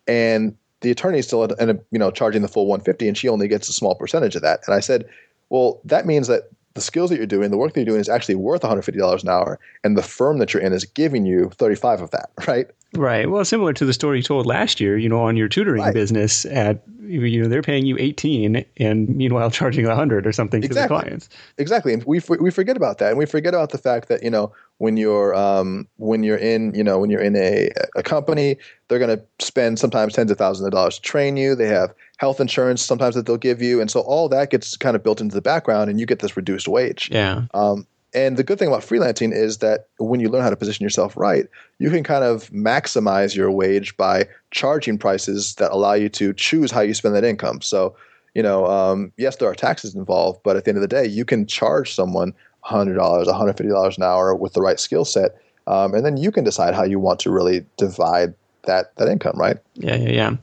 And 0.06 0.56
the 0.80 0.90
attorneys 0.90 1.26
still 1.26 1.42
end 1.58 1.70
up, 1.70 1.76
you 1.90 1.98
know, 1.98 2.10
charging 2.10 2.42
the 2.42 2.48
full 2.48 2.66
150 2.66 3.08
and 3.08 3.16
she 3.16 3.28
only 3.28 3.48
gets 3.48 3.68
a 3.68 3.72
small 3.72 3.94
percentage 3.94 4.36
of 4.36 4.42
that. 4.42 4.60
And 4.66 4.74
I 4.74 4.80
said, 4.80 5.08
well, 5.50 5.80
that 5.84 6.06
means 6.06 6.28
that 6.28 6.50
the 6.74 6.80
skills 6.80 7.10
that 7.10 7.16
you're 7.16 7.26
doing, 7.26 7.50
the 7.50 7.56
work 7.56 7.74
that 7.74 7.80
you're 7.80 7.86
doing 7.86 8.00
is 8.00 8.08
actually 8.08 8.36
worth 8.36 8.62
$150 8.62 9.22
an 9.22 9.28
hour 9.28 9.58
and 9.82 9.96
the 9.98 10.02
firm 10.02 10.38
that 10.38 10.54
you're 10.54 10.62
in 10.62 10.72
is 10.72 10.84
giving 10.84 11.26
you 11.26 11.50
35 11.54 12.02
of 12.02 12.10
that, 12.12 12.30
right? 12.46 12.68
Right. 12.94 13.30
Well, 13.30 13.44
similar 13.44 13.72
to 13.74 13.84
the 13.84 13.92
story 13.92 14.18
you 14.18 14.22
told 14.22 14.46
last 14.46 14.80
year, 14.80 14.96
you 14.96 15.08
know, 15.08 15.20
on 15.20 15.36
your 15.36 15.48
tutoring 15.48 15.82
right. 15.82 15.92
business 15.92 16.46
at 16.46 16.82
you 17.08 17.42
know 17.42 17.48
they're 17.48 17.62
paying 17.62 17.86
you 17.86 17.96
18 17.98 18.64
and 18.76 19.08
meanwhile 19.08 19.50
charging 19.50 19.86
100 19.86 20.26
or 20.26 20.32
something 20.32 20.62
exactly. 20.62 20.82
to 20.82 20.82
the 20.82 21.08
clients. 21.08 21.28
Exactly. 21.56 21.92
And 21.92 22.04
we 22.04 22.20
we 22.40 22.50
forget 22.50 22.76
about 22.76 22.98
that 22.98 23.10
and 23.10 23.18
we 23.18 23.26
forget 23.26 23.54
about 23.54 23.70
the 23.70 23.78
fact 23.78 24.08
that, 24.08 24.22
you 24.22 24.30
know, 24.30 24.52
when 24.78 24.96
you're 24.96 25.34
um, 25.34 25.88
when 25.96 26.22
you're 26.22 26.36
in, 26.36 26.74
you 26.74 26.84
know, 26.84 26.98
when 26.98 27.10
you're 27.10 27.22
in 27.22 27.36
a 27.36 27.70
a 27.96 28.02
company, 28.02 28.56
they're 28.88 28.98
going 28.98 29.16
to 29.16 29.44
spend 29.44 29.78
sometimes 29.78 30.14
tens 30.14 30.30
of 30.30 30.38
thousands 30.38 30.66
of 30.66 30.72
dollars 30.72 30.96
to 30.96 31.02
train 31.02 31.36
you. 31.36 31.54
They 31.54 31.68
have 31.68 31.94
health 32.18 32.40
insurance 32.40 32.82
sometimes 32.82 33.14
that 33.14 33.26
they'll 33.26 33.36
give 33.36 33.62
you 33.62 33.80
and 33.80 33.90
so 33.90 34.00
all 34.00 34.28
that 34.28 34.50
gets 34.50 34.76
kind 34.76 34.96
of 34.96 35.02
built 35.02 35.20
into 35.20 35.34
the 35.34 35.42
background 35.42 35.88
and 35.88 36.00
you 36.00 36.06
get 36.06 36.18
this 36.18 36.36
reduced 36.36 36.68
wage. 36.68 37.08
Yeah. 37.12 37.44
Um, 37.54 37.86
and 38.14 38.36
the 38.36 38.44
good 38.44 38.58
thing 38.58 38.68
about 38.68 38.82
freelancing 38.82 39.34
is 39.34 39.58
that 39.58 39.88
when 39.98 40.20
you 40.20 40.28
learn 40.28 40.42
how 40.42 40.50
to 40.50 40.56
position 40.56 40.82
yourself 40.82 41.16
right, 41.16 41.46
you 41.78 41.90
can 41.90 42.02
kind 42.02 42.24
of 42.24 42.48
maximize 42.50 43.36
your 43.36 43.50
wage 43.50 43.96
by 43.96 44.26
charging 44.50 44.96
prices 44.96 45.54
that 45.56 45.72
allow 45.72 45.92
you 45.92 46.08
to 46.10 46.32
choose 46.32 46.70
how 46.70 46.80
you 46.80 46.94
spend 46.94 47.14
that 47.14 47.24
income. 47.24 47.60
So, 47.60 47.94
you 48.34 48.42
know, 48.42 48.66
um, 48.66 49.12
yes, 49.18 49.36
there 49.36 49.48
are 49.48 49.54
taxes 49.54 49.94
involved, 49.94 50.40
but 50.42 50.56
at 50.56 50.64
the 50.64 50.70
end 50.70 50.78
of 50.78 50.82
the 50.82 50.88
day, 50.88 51.06
you 51.06 51.24
can 51.24 51.46
charge 51.46 51.94
someone 51.94 52.32
$100, 52.64 52.96
$150 52.96 53.96
an 53.96 54.02
hour 54.02 54.34
with 54.34 54.54
the 54.54 54.62
right 54.62 54.80
skill 54.80 55.04
set. 55.04 55.32
Um, 55.66 55.94
and 55.94 56.04
then 56.04 56.16
you 56.16 56.32
can 56.32 56.44
decide 56.44 56.74
how 56.74 56.84
you 56.84 56.98
want 56.98 57.20
to 57.20 57.30
really 57.30 57.66
divide 57.76 58.32
that 58.64 58.94
that 58.96 59.08
income, 59.08 59.36
right? 59.36 59.56
Yeah, 59.74 59.96
yeah, 59.96 60.10
yeah. 60.10 60.36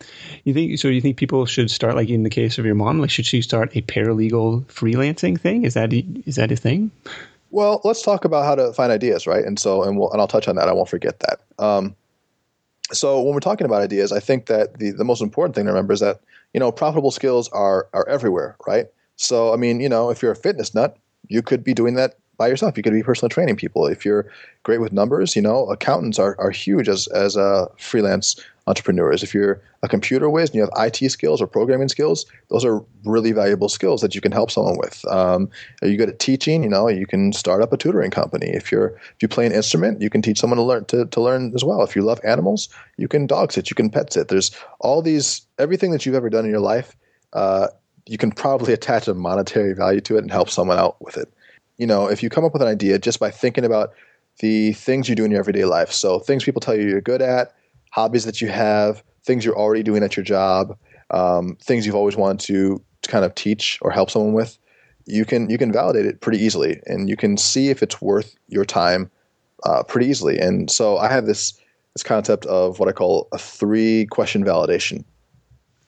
You 0.43 0.53
think 0.53 0.77
so? 0.79 0.87
You 0.87 1.01
think 1.01 1.17
people 1.17 1.45
should 1.45 1.71
start 1.71 1.95
like 1.95 2.09
in 2.09 2.23
the 2.23 2.29
case 2.29 2.57
of 2.57 2.65
your 2.65 2.75
mom? 2.75 2.99
Like, 2.99 3.09
should 3.09 3.25
she 3.25 3.41
start 3.41 3.75
a 3.75 3.81
paralegal 3.81 4.65
freelancing 4.65 5.39
thing? 5.39 5.63
Is 5.63 5.73
that 5.73 5.93
is 5.93 6.35
that 6.35 6.51
a 6.51 6.55
thing? 6.55 6.91
Well, 7.55 7.79
let's 7.85 8.01
talk 8.01 8.25
about 8.25 8.43
how 8.43 8.55
to 8.55 8.73
find 8.73 8.91
ideas, 8.91 9.25
right? 9.25 9.45
And 9.45 9.57
so, 9.57 9.81
and 9.81 9.97
we'll, 9.97 10.11
and 10.11 10.19
I'll 10.19 10.27
touch 10.27 10.49
on 10.49 10.57
that. 10.57 10.67
I 10.67 10.73
won't 10.73 10.89
forget 10.89 11.21
that. 11.21 11.39
Um, 11.57 11.95
so 12.91 13.21
when 13.21 13.33
we're 13.33 13.39
talking 13.39 13.63
about 13.63 13.81
ideas, 13.81 14.11
I 14.11 14.19
think 14.19 14.47
that 14.47 14.77
the, 14.77 14.91
the 14.91 15.05
most 15.05 15.21
important 15.21 15.55
thing 15.55 15.63
to 15.63 15.71
remember 15.71 15.93
is 15.93 16.01
that 16.01 16.19
you 16.53 16.59
know 16.59 16.69
profitable 16.69 17.11
skills 17.11 17.47
are 17.53 17.87
are 17.93 18.05
everywhere, 18.09 18.57
right? 18.67 18.87
So 19.15 19.53
I 19.53 19.55
mean, 19.55 19.79
you 19.79 19.87
know, 19.87 20.09
if 20.09 20.21
you're 20.21 20.33
a 20.33 20.35
fitness 20.35 20.75
nut, 20.75 20.97
you 21.29 21.41
could 21.41 21.63
be 21.63 21.73
doing 21.73 21.93
that 21.93 22.15
by 22.35 22.47
yourself. 22.49 22.75
You 22.75 22.83
could 22.83 22.91
be 22.91 23.03
personal 23.03 23.29
training 23.29 23.55
people. 23.55 23.87
If 23.87 24.03
you're 24.03 24.29
great 24.63 24.81
with 24.81 24.91
numbers, 24.91 25.33
you 25.33 25.41
know, 25.41 25.65
accountants 25.67 26.19
are, 26.19 26.35
are 26.37 26.51
huge 26.51 26.89
as 26.89 27.07
as 27.07 27.37
uh, 27.37 27.67
freelance 27.77 28.35
entrepreneurs. 28.67 29.23
If 29.23 29.33
you're 29.33 29.61
a 29.83 29.87
computer 29.87 30.29
whiz 30.29 30.49
and 30.49 30.55
you 30.55 30.61
have 30.61 30.71
IT 30.77 31.09
skills 31.11 31.41
or 31.41 31.47
programming 31.47 31.87
skills, 31.87 32.25
those 32.49 32.65
are 32.65 32.83
really 33.03 33.31
valuable 33.31 33.69
skills 33.69 34.01
that 34.01 34.15
you 34.15 34.21
can 34.21 34.31
help 34.31 34.49
someone 34.49 34.77
with. 34.77 35.05
Um, 35.05 35.49
are 35.81 35.87
you 35.87 35.97
good 35.97 36.09
at 36.09 36.19
teaching? 36.19 36.63
You 36.63 36.69
know, 36.69 36.87
you 36.87 37.05
can 37.05 37.33
start 37.33 37.61
up 37.61 37.73
a 37.73 37.77
tutoring 37.77 38.11
company. 38.11 38.47
If 38.47 38.71
you're 38.71 38.89
if 38.89 39.21
you 39.21 39.27
play 39.27 39.45
an 39.45 39.51
instrument, 39.51 40.01
you 40.01 40.09
can 40.09 40.21
teach 40.21 40.39
someone 40.39 40.57
to 40.57 40.63
learn 40.63 40.85
to, 40.85 41.05
to 41.05 41.21
learn 41.21 41.53
as 41.55 41.63
well. 41.63 41.81
If 41.83 41.95
you 41.95 42.01
love 42.01 42.19
animals, 42.23 42.69
you 42.97 43.07
can 43.07 43.27
dog 43.27 43.51
sit, 43.51 43.69
you 43.69 43.75
can 43.75 43.89
pet 43.89 44.11
sit. 44.13 44.27
There's 44.27 44.51
all 44.79 45.01
these 45.01 45.41
everything 45.59 45.91
that 45.91 46.05
you've 46.05 46.15
ever 46.15 46.29
done 46.29 46.45
in 46.45 46.51
your 46.51 46.59
life. 46.59 46.95
Uh, 47.33 47.67
you 48.07 48.17
can 48.17 48.31
probably 48.31 48.73
attach 48.79 49.07
a 49.07 49.13
monetary 49.13 49.73
value 49.73 50.01
to 50.01 50.15
it 50.15 50.21
and 50.21 50.31
help 50.31 50.49
someone 50.49 50.77
out 50.77 51.01
with 51.01 51.17
it 51.17 51.31
you 51.77 51.87
know, 51.87 52.07
if 52.07 52.23
you 52.23 52.29
come 52.29 52.45
up 52.45 52.53
with 52.53 52.61
an 52.61 52.67
idea 52.67 52.99
just 52.99 53.19
by 53.19 53.31
thinking 53.31 53.65
about 53.65 53.93
the 54.39 54.73
things 54.73 55.09
you 55.09 55.15
do 55.15 55.25
in 55.25 55.31
your 55.31 55.39
everyday 55.39 55.65
life, 55.65 55.91
so 55.91 56.19
things 56.19 56.43
people 56.43 56.61
tell 56.61 56.75
you 56.75 56.87
you're 56.87 57.01
good 57.01 57.21
at, 57.21 57.53
hobbies 57.95 58.25
that 58.25 58.41
you 58.41 58.49
have, 58.49 59.01
things 59.23 59.45
you're 59.45 59.57
already 59.57 59.81
doing 59.81 60.03
at 60.03 60.17
your 60.17 60.23
job, 60.23 60.77
um, 61.11 61.55
things 61.61 61.85
you've 61.85 61.95
always 61.95 62.17
wanted 62.17 62.45
to, 62.45 62.83
to 63.03 63.09
kind 63.09 63.23
of 63.23 63.33
teach 63.35 63.79
or 63.81 63.89
help 63.89 64.09
someone 64.09 64.33
with, 64.33 64.57
you 65.05 65.23
can 65.23 65.49
you 65.49 65.57
can 65.57 65.71
validate 65.71 66.05
it 66.05 66.19
pretty 66.19 66.39
easily, 66.39 66.81
and 66.87 67.07
you 67.07 67.15
can 67.15 67.37
see 67.37 67.69
if 67.69 67.81
it's 67.81 68.01
worth 68.01 68.35
your 68.49 68.65
time 68.65 69.09
uh, 69.63 69.83
pretty 69.83 70.07
easily. 70.07 70.37
And 70.39 70.69
so 70.69 70.97
I 70.97 71.07
have 71.09 71.25
this 71.25 71.53
this 71.93 72.03
concept 72.03 72.45
of 72.47 72.79
what 72.79 72.89
I 72.89 72.91
call 72.91 73.29
a 73.31 73.37
three 73.37 74.07
question 74.07 74.43
validation. 74.43 75.05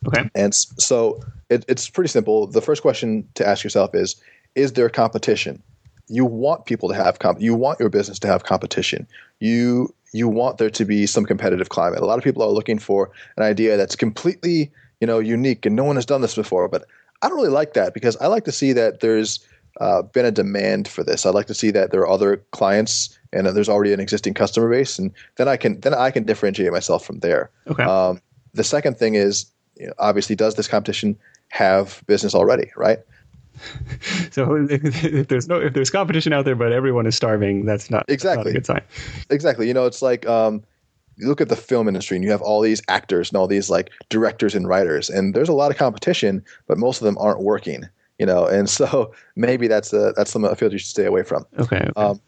Okay. 0.07 0.29
And 0.33 0.53
so 0.55 1.19
it, 1.49 1.65
it's 1.67 1.89
pretty 1.89 2.09
simple. 2.09 2.47
The 2.47 2.61
first 2.61 2.83
question 2.83 3.27
to 3.33 3.45
ask 3.45 3.63
yourself 3.63 3.93
is: 3.95 4.15
Is 4.55 4.73
there 4.73 4.87
competition? 4.87 5.61
you 6.09 6.25
want 6.25 6.65
people 6.65 6.89
to 6.89 6.95
have 6.95 7.19
comp- 7.19 7.41
you 7.41 7.53
want 7.53 7.79
your 7.79 7.89
business 7.89 8.19
to 8.19 8.27
have 8.27 8.43
competition. 8.43 9.07
You 9.39 9.93
you 10.13 10.27
want 10.27 10.57
there 10.57 10.69
to 10.69 10.85
be 10.85 11.05
some 11.05 11.25
competitive 11.25 11.69
climate. 11.69 11.99
A 11.99 12.05
lot 12.05 12.17
of 12.17 12.23
people 12.23 12.41
are 12.41 12.49
looking 12.49 12.79
for 12.79 13.11
an 13.35 13.43
idea 13.43 13.77
that's 13.77 13.95
completely 13.95 14.71
you 14.99 15.07
know 15.07 15.19
unique 15.19 15.65
and 15.65 15.75
no 15.75 15.83
one 15.83 15.95
has 15.95 16.05
done 16.05 16.21
this 16.21 16.35
before. 16.35 16.67
But 16.67 16.85
I 17.21 17.29
don't 17.29 17.37
really 17.37 17.49
like 17.49 17.73
that 17.73 17.93
because 17.93 18.15
I 18.17 18.27
like 18.27 18.45
to 18.45 18.51
see 18.51 18.73
that 18.73 18.99
there's 18.99 19.45
uh, 19.79 20.01
been 20.01 20.25
a 20.25 20.31
demand 20.31 20.87
for 20.87 21.03
this. 21.03 21.25
I'd 21.25 21.35
like 21.35 21.47
to 21.47 21.53
see 21.53 21.71
that 21.71 21.91
there 21.91 22.01
are 22.01 22.09
other 22.09 22.37
clients 22.51 23.17
and 23.33 23.45
there's 23.45 23.69
already 23.69 23.93
an 23.93 23.99
existing 23.99 24.33
customer 24.33 24.69
base, 24.69 24.97
and 24.97 25.11
then 25.35 25.47
I 25.47 25.57
can 25.57 25.79
then 25.81 25.93
I 25.93 26.11
can 26.11 26.23
differentiate 26.23 26.71
myself 26.71 27.05
from 27.05 27.19
there. 27.19 27.51
Okay. 27.67 27.83
Um, 27.83 28.21
the 28.53 28.63
second 28.63 28.97
thing 28.97 29.15
is 29.15 29.51
you 29.75 29.87
know, 29.87 29.93
obviously 29.99 30.35
does 30.35 30.55
this 30.55 30.67
competition 30.67 31.17
have 31.49 32.03
business 32.07 32.33
already, 32.33 32.71
right? 32.75 32.99
so 34.31 34.67
if 34.69 35.27
there's 35.27 35.47
no 35.47 35.59
if 35.59 35.73
there's 35.73 35.89
competition 35.89 36.33
out 36.33 36.45
there, 36.45 36.55
but 36.55 36.71
everyone 36.71 37.05
is 37.05 37.15
starving, 37.15 37.65
that's 37.65 37.89
not 37.89 38.05
exactly 38.07 38.53
that's 38.53 38.69
not 38.69 38.77
a 38.77 38.81
good 38.81 38.91
sign. 38.93 39.25
Exactly. 39.29 39.67
You 39.67 39.73
know, 39.73 39.85
it's 39.85 40.01
like 40.01 40.27
um, 40.27 40.63
you 41.17 41.27
look 41.27 41.41
at 41.41 41.49
the 41.49 41.55
film 41.55 41.87
industry 41.87 42.15
and 42.15 42.23
you 42.23 42.31
have 42.31 42.41
all 42.41 42.61
these 42.61 42.81
actors 42.87 43.29
and 43.29 43.37
all 43.37 43.47
these 43.47 43.69
like 43.69 43.91
directors 44.09 44.55
and 44.55 44.67
writers, 44.67 45.09
and 45.09 45.33
there's 45.33 45.49
a 45.49 45.53
lot 45.53 45.71
of 45.71 45.77
competition, 45.77 46.43
but 46.67 46.77
most 46.77 47.01
of 47.01 47.05
them 47.05 47.17
aren't 47.19 47.41
working. 47.41 47.83
You 48.19 48.25
know, 48.25 48.45
and 48.47 48.69
so 48.69 49.13
maybe 49.35 49.67
that's 49.67 49.93
a 49.93 50.13
that's 50.15 50.31
some 50.31 50.45
a 50.45 50.55
field 50.55 50.71
you 50.71 50.77
should 50.77 50.89
stay 50.89 51.05
away 51.05 51.23
from. 51.23 51.45
Okay. 51.59 51.77
okay. 51.77 51.91
Um, 51.95 52.21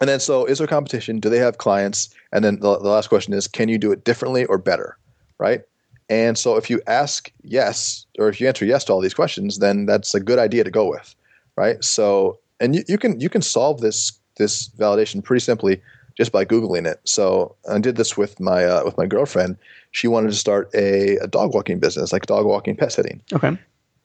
and 0.00 0.08
then, 0.08 0.20
so 0.20 0.44
is 0.44 0.58
there 0.58 0.66
competition? 0.66 1.18
Do 1.18 1.28
they 1.28 1.38
have 1.38 1.58
clients? 1.58 2.10
And 2.32 2.44
then 2.44 2.60
the, 2.60 2.78
the 2.78 2.88
last 2.88 3.08
question 3.08 3.34
is, 3.34 3.48
can 3.48 3.68
you 3.68 3.78
do 3.78 3.90
it 3.90 4.04
differently 4.04 4.44
or 4.44 4.58
better? 4.58 4.96
Right. 5.38 5.62
And 6.08 6.38
so 6.38 6.56
if 6.56 6.70
you 6.70 6.80
ask 6.86 7.30
yes, 7.42 8.06
or 8.18 8.28
if 8.28 8.40
you 8.40 8.48
answer 8.48 8.64
yes 8.64 8.84
to 8.84 8.92
all 8.92 9.00
these 9.00 9.14
questions, 9.14 9.58
then 9.58 9.86
that's 9.86 10.14
a 10.14 10.20
good 10.20 10.38
idea 10.38 10.64
to 10.64 10.70
go 10.70 10.88
with. 10.88 11.14
Right. 11.56 11.82
So, 11.84 12.38
and 12.60 12.74
you, 12.74 12.84
you 12.88 12.98
can 12.98 13.20
you 13.20 13.28
can 13.28 13.42
solve 13.42 13.80
this 13.80 14.12
this 14.36 14.68
validation 14.70 15.22
pretty 15.22 15.40
simply 15.40 15.82
just 16.16 16.32
by 16.32 16.44
googling 16.44 16.86
it. 16.86 17.00
So 17.04 17.54
I 17.70 17.78
did 17.78 17.96
this 17.96 18.16
with 18.16 18.38
my 18.40 18.64
uh, 18.64 18.84
with 18.84 18.96
my 18.96 19.06
girlfriend. 19.06 19.56
She 19.90 20.08
wanted 20.08 20.28
to 20.28 20.36
start 20.36 20.70
a, 20.74 21.16
a 21.16 21.26
dog 21.26 21.54
walking 21.54 21.78
business, 21.78 22.12
like 22.12 22.26
dog 22.26 22.46
walking 22.46 22.76
pet 22.76 22.92
sitting. 22.92 23.22
Okay. 23.32 23.56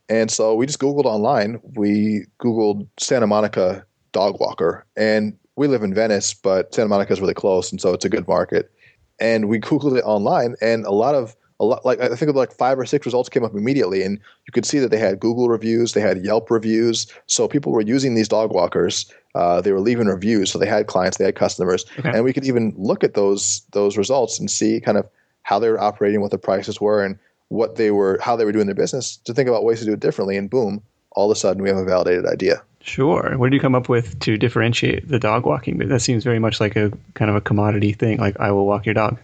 And 0.10 0.30
so 0.30 0.54
we 0.54 0.66
just 0.66 0.80
googled 0.80 1.06
online. 1.06 1.60
We 1.76 2.26
googled 2.40 2.88
Santa 3.00 3.28
Monica 3.28 3.86
dog 4.12 4.40
walker, 4.40 4.86
and 4.96 5.38
we 5.56 5.68
live 5.68 5.82
in 5.84 5.94
Venice, 5.94 6.34
but 6.34 6.74
Santa 6.74 6.90
Monica 6.90 7.14
is 7.14 7.22
really 7.22 7.34
close, 7.34 7.72
and 7.72 7.80
so 7.80 7.94
it's 7.94 8.06
a 8.06 8.10
good 8.10 8.28
market. 8.28 8.72
And 9.20 9.48
we 9.48 9.60
googled 9.60 9.98
it 9.98 10.04
online, 10.04 10.56
and 10.62 10.86
a 10.86 10.92
lot 10.92 11.16
of 11.16 11.36
a 11.60 11.66
lot 11.66 11.86
like 11.86 12.00
I 12.00 12.16
think 12.16 12.34
like 12.36 12.52
five 12.52 12.80
or 12.80 12.86
six 12.86 13.06
results 13.06 13.30
came 13.30 13.44
up 13.44 13.54
immediately, 13.54 14.04
and 14.04 14.20
you 14.46 14.52
could 14.52 14.66
see 14.66 14.80
that 14.80 14.92
they 14.92 14.98
had 14.98 15.20
Google 15.20 15.50
reviews, 15.50 15.94
they 15.94 16.02
had 16.02 16.24
Yelp 16.24 16.50
reviews, 16.50 17.08
so 17.28 17.48
people 17.48 17.72
were 17.72 17.82
using 17.82 18.16
these 18.16 18.28
dog 18.28 18.52
walkers. 18.52 19.12
Uh, 19.36 19.62
they 19.62 19.72
were 19.72 19.80
leaving 19.80 20.08
reviews, 20.08 20.52
so 20.52 20.60
they 20.60 20.68
had 20.68 20.88
clients, 20.88 21.18
they 21.18 21.26
had 21.26 21.36
customers, 21.36 21.86
okay. 22.00 22.12
and 22.14 22.24
we 22.24 22.34
could 22.34 22.46
even 22.46 22.74
look 22.78 23.04
at 23.04 23.14
those 23.14 23.62
those 23.72 23.98
results 23.98 24.40
and 24.40 24.50
see 24.50 24.80
kind 24.80 24.98
of 24.98 25.08
how 25.44 25.60
they 25.60 25.70
were 25.70 25.80
operating, 25.80 26.22
what 26.22 26.32
the 26.32 26.38
prices 26.38 26.80
were, 26.80 27.04
and 27.04 27.18
what 27.50 27.76
they 27.76 27.92
were, 27.92 28.20
how 28.22 28.36
they 28.36 28.46
were 28.46 28.52
doing 28.52 28.68
their 28.68 28.76
business. 28.76 29.18
To 29.26 29.34
think 29.34 29.50
about 29.50 29.64
ways 29.64 29.80
to 29.80 29.86
do 29.86 29.94
it 29.94 30.00
differently, 30.00 30.38
and 30.38 30.50
boom, 30.50 30.82
all 31.12 31.30
of 31.32 31.36
a 31.36 31.40
sudden 31.40 31.62
we 31.62 31.70
have 31.70 31.78
a 31.78 31.86
validated 31.86 32.26
idea. 32.26 32.62
Sure. 32.82 33.38
What 33.38 33.50
did 33.50 33.56
you 33.56 33.62
come 33.62 33.76
up 33.76 33.88
with 33.88 34.20
to 34.20 34.38
differentiate 34.38 35.08
the 35.08 35.20
dog 35.20 35.46
walking? 35.46 35.78
That 35.78 36.02
seems 36.02 36.24
very 36.24 36.40
much 36.40 36.60
like 36.60 36.76
a 36.76 36.92
kind 37.14 37.30
of 37.30 37.38
a 37.38 37.42
commodity 37.42 37.94
thing. 37.94 38.18
Like 38.18 38.38
I 38.40 38.52
will 38.52 38.66
walk 38.66 38.86
your 38.86 38.94
dog. 38.94 39.18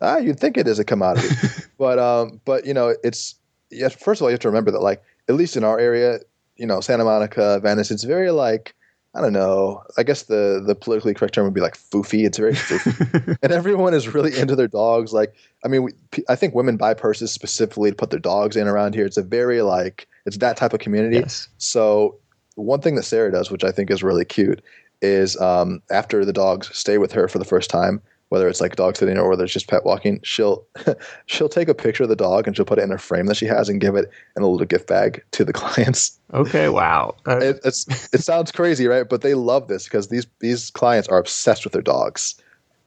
Ah, 0.00 0.18
you'd 0.18 0.40
think 0.40 0.56
it 0.56 0.68
is 0.68 0.78
a 0.78 0.84
commodity, 0.84 1.34
but 1.78 1.98
um, 1.98 2.40
but 2.44 2.66
you 2.66 2.74
know, 2.74 2.94
it's 3.02 3.36
yes. 3.70 3.94
First 3.94 4.20
of 4.20 4.24
all, 4.24 4.30
you 4.30 4.34
have 4.34 4.40
to 4.40 4.48
remember 4.48 4.70
that 4.70 4.82
like 4.82 5.02
at 5.28 5.34
least 5.34 5.56
in 5.56 5.64
our 5.64 5.78
area, 5.78 6.20
you 6.56 6.66
know, 6.66 6.80
Santa 6.80 7.04
Monica, 7.04 7.60
Venice, 7.60 7.90
it's 7.90 8.04
very 8.04 8.30
like 8.30 8.74
I 9.14 9.20
don't 9.20 9.32
know. 9.32 9.82
I 9.96 10.02
guess 10.02 10.24
the 10.24 10.62
the 10.64 10.74
politically 10.74 11.14
correct 11.14 11.34
term 11.34 11.44
would 11.44 11.54
be 11.54 11.60
like 11.60 11.76
foofy. 11.76 12.26
It's 12.26 12.38
very 12.38 12.52
foofy, 12.54 13.38
and 13.42 13.52
everyone 13.52 13.94
is 13.94 14.12
really 14.12 14.36
into 14.36 14.56
their 14.56 14.68
dogs. 14.68 15.12
Like, 15.12 15.34
I 15.64 15.68
mean, 15.68 15.84
we, 15.84 15.92
I 16.28 16.34
think 16.34 16.54
women 16.54 16.76
buy 16.76 16.94
purses 16.94 17.30
specifically 17.30 17.90
to 17.90 17.96
put 17.96 18.10
their 18.10 18.20
dogs 18.20 18.56
in 18.56 18.66
around 18.66 18.94
here. 18.94 19.06
It's 19.06 19.16
a 19.16 19.22
very 19.22 19.62
like 19.62 20.08
it's 20.26 20.38
that 20.38 20.56
type 20.56 20.72
of 20.72 20.80
community. 20.80 21.18
Yes. 21.18 21.48
So 21.58 22.18
one 22.56 22.80
thing 22.80 22.96
that 22.96 23.04
Sarah 23.04 23.30
does, 23.30 23.50
which 23.50 23.62
I 23.62 23.70
think 23.70 23.90
is 23.90 24.02
really 24.02 24.24
cute, 24.24 24.62
is 25.00 25.40
um, 25.40 25.80
after 25.90 26.24
the 26.24 26.32
dogs 26.32 26.76
stay 26.76 26.98
with 26.98 27.12
her 27.12 27.28
for 27.28 27.38
the 27.38 27.44
first 27.44 27.70
time, 27.70 28.02
whether 28.34 28.48
it's 28.48 28.60
like 28.60 28.74
dog 28.74 28.96
sitting 28.96 29.16
or 29.16 29.28
whether 29.28 29.44
it's 29.44 29.52
just 29.52 29.68
pet 29.68 29.84
walking, 29.84 30.18
she'll 30.24 30.66
she'll 31.26 31.48
take 31.48 31.68
a 31.68 31.74
picture 31.74 32.02
of 32.02 32.08
the 32.08 32.16
dog 32.16 32.48
and 32.48 32.56
she'll 32.56 32.64
put 32.64 32.80
it 32.80 32.82
in 32.82 32.90
a 32.90 32.98
frame 32.98 33.26
that 33.26 33.36
she 33.36 33.46
has 33.46 33.68
and 33.68 33.80
give 33.80 33.94
it 33.94 34.10
in 34.36 34.42
a 34.42 34.48
little 34.48 34.66
gift 34.66 34.88
bag 34.88 35.22
to 35.30 35.44
the 35.44 35.52
clients. 35.60 36.18
Okay, 36.32 36.68
wow, 36.68 37.14
it, 37.28 37.60
it's 37.64 37.86
it 38.12 38.24
sounds 38.24 38.50
crazy, 38.50 38.88
right? 38.88 39.08
But 39.08 39.20
they 39.20 39.34
love 39.34 39.68
this 39.68 39.84
because 39.84 40.08
these 40.08 40.26
these 40.40 40.70
clients 40.72 41.08
are 41.08 41.18
obsessed 41.18 41.62
with 41.62 41.72
their 41.72 41.80
dogs, 41.80 42.34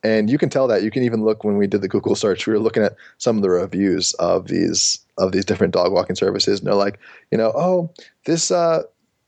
and 0.03 0.29
you 0.29 0.37
can 0.37 0.49
tell 0.49 0.67
that. 0.67 0.83
You 0.83 0.91
can 0.91 1.03
even 1.03 1.23
look 1.23 1.45
when 1.45 1.55
we 1.55 1.65
did 1.65 1.81
the 1.81 1.87
Google 1.87 2.15
search. 2.15 2.45
We 2.45 2.51
were 2.51 2.59
looking 2.59 2.83
at 2.83 2.97
some 3.19 3.37
of 3.37 3.41
the 3.41 3.49
reviews 3.49 4.13
of 4.15 4.49
these 4.49 4.99
of 5.17 5.31
these 5.31 5.45
different 5.45 5.73
dog 5.73 5.93
walking 5.93 6.17
services, 6.17 6.59
and 6.59 6.67
they're 6.67 6.75
like, 6.75 6.99
you 7.31 7.37
know, 7.37 7.53
oh, 7.55 7.89
this 8.25 8.51
uh, 8.51 8.83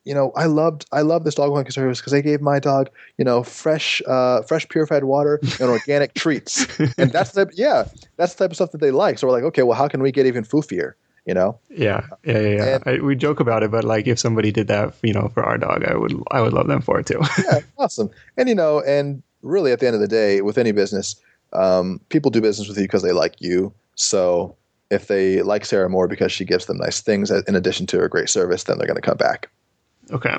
you 0.10 0.16
know, 0.16 0.32
I 0.36 0.48
loved 0.48 0.88
I 0.92 1.02
love 1.02 1.24
this 1.24 1.36
dog 1.36 1.52
walking 1.52 1.70
service 1.70 2.00
because 2.00 2.14
they 2.14 2.24
gave 2.24 2.42
my 2.42 2.58
dog, 2.58 2.90
you 3.20 3.24
know, 3.24 3.44
fresh 3.44 4.02
uh, 4.08 4.42
fresh 4.42 4.68
purified 4.68 5.04
water 5.04 5.40
and 5.62 5.70
organic 5.70 6.16
treats, 6.16 6.66
and 6.98 7.12
that's 7.12 7.34
the 7.34 7.48
yeah, 7.54 7.88
that's 8.18 8.34
the 8.34 8.46
type 8.46 8.50
of 8.50 8.56
stuff 8.56 8.72
that 8.72 8.82
they 8.82 8.90
like. 8.90 9.20
So 9.20 9.28
we're 9.28 9.34
like, 9.34 9.44
okay, 9.44 9.62
well, 9.62 9.78
how 9.78 9.88
can 9.88 10.02
we 10.02 10.12
get 10.12 10.26
even 10.26 10.44
foofier? 10.44 10.94
You 11.28 11.36
know? 11.36 11.60
Yeah, 11.70 12.08
yeah, 12.24 12.40
yeah. 12.40 12.56
yeah. 12.56 12.76
And, 12.76 12.84
I, 12.88 13.06
we 13.06 13.16
joke 13.16 13.40
about 13.40 13.62
it, 13.62 13.70
but 13.70 13.84
like, 13.84 14.08
if 14.08 14.18
somebody 14.18 14.52
did 14.52 14.68
that, 14.68 14.96
you 15.04 15.14
know, 15.14 15.30
for 15.32 15.44
our 15.44 15.60
dog, 15.60 15.86
I 15.86 15.96
would 15.96 16.16
I 16.32 16.42
would 16.42 16.54
love 16.54 16.66
them 16.66 16.82
for 16.82 17.00
it 17.00 17.06
too. 17.06 17.22
yeah, 17.44 17.60
awesome. 17.78 18.10
And 18.36 18.50
you 18.50 18.56
know, 18.56 18.82
and 18.82 19.22
really, 19.44 19.72
at 19.72 19.80
the 19.80 19.86
end 19.86 19.94
of 19.94 20.02
the 20.02 20.08
day, 20.08 20.42
with 20.42 20.58
any 20.58 20.72
business, 20.72 21.18
um, 21.54 22.02
people 22.10 22.32
do 22.32 22.42
business 22.42 22.68
with 22.68 22.78
you 22.78 22.86
because 22.86 23.04
they 23.04 23.12
like 23.12 23.36
you. 23.38 23.72
So 23.94 24.56
if 24.90 25.06
they 25.06 25.44
like 25.44 25.66
Sarah 25.66 25.88
more 25.88 26.08
because 26.08 26.32
she 26.32 26.46
gives 26.46 26.66
them 26.66 26.78
nice 26.78 27.00
things 27.00 27.30
in 27.30 27.56
addition 27.56 27.86
to 27.88 28.00
her 28.00 28.08
great 28.08 28.28
service, 28.28 28.64
then 28.64 28.80
they're 28.80 28.88
going 28.88 28.96
to 28.96 29.08
come 29.08 29.18
back. 29.18 29.52
Okay. 30.12 30.36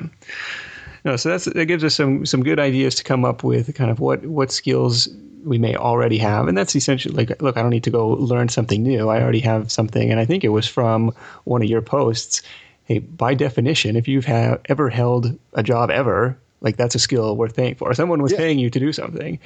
No, 1.04 1.16
so 1.16 1.30
that's 1.30 1.46
that 1.46 1.66
gives 1.66 1.82
us 1.82 1.94
some 1.94 2.26
some 2.26 2.42
good 2.42 2.58
ideas 2.58 2.94
to 2.96 3.04
come 3.04 3.24
up 3.24 3.42
with 3.42 3.74
kind 3.74 3.90
of 3.90 4.00
what 4.00 4.24
what 4.26 4.52
skills 4.52 5.08
we 5.44 5.58
may 5.58 5.74
already 5.74 6.18
have, 6.18 6.48
and 6.48 6.56
that's 6.56 6.76
essentially 6.76 7.14
like, 7.14 7.40
look, 7.40 7.56
I 7.56 7.62
don't 7.62 7.70
need 7.70 7.84
to 7.84 7.90
go 7.90 8.08
learn 8.08 8.48
something 8.48 8.82
new. 8.82 9.08
I 9.08 9.22
already 9.22 9.40
have 9.40 9.72
something, 9.72 10.10
and 10.10 10.20
I 10.20 10.26
think 10.26 10.44
it 10.44 10.50
was 10.50 10.66
from 10.66 11.14
one 11.44 11.62
of 11.62 11.68
your 11.68 11.80
posts. 11.80 12.42
Hey, 12.84 12.98
by 12.98 13.34
definition, 13.34 13.96
if 13.96 14.08
you've 14.08 14.28
ever 14.28 14.90
held 14.90 15.38
a 15.54 15.62
job 15.62 15.90
ever, 15.90 16.36
like 16.60 16.76
that's 16.76 16.94
a 16.94 16.98
skill 16.98 17.36
worth 17.36 17.56
paying 17.56 17.76
for. 17.76 17.94
Someone 17.94 18.20
was 18.20 18.32
yeah. 18.32 18.38
paying 18.38 18.58
you 18.58 18.68
to 18.68 18.78
do 18.78 18.92
something, 18.92 19.38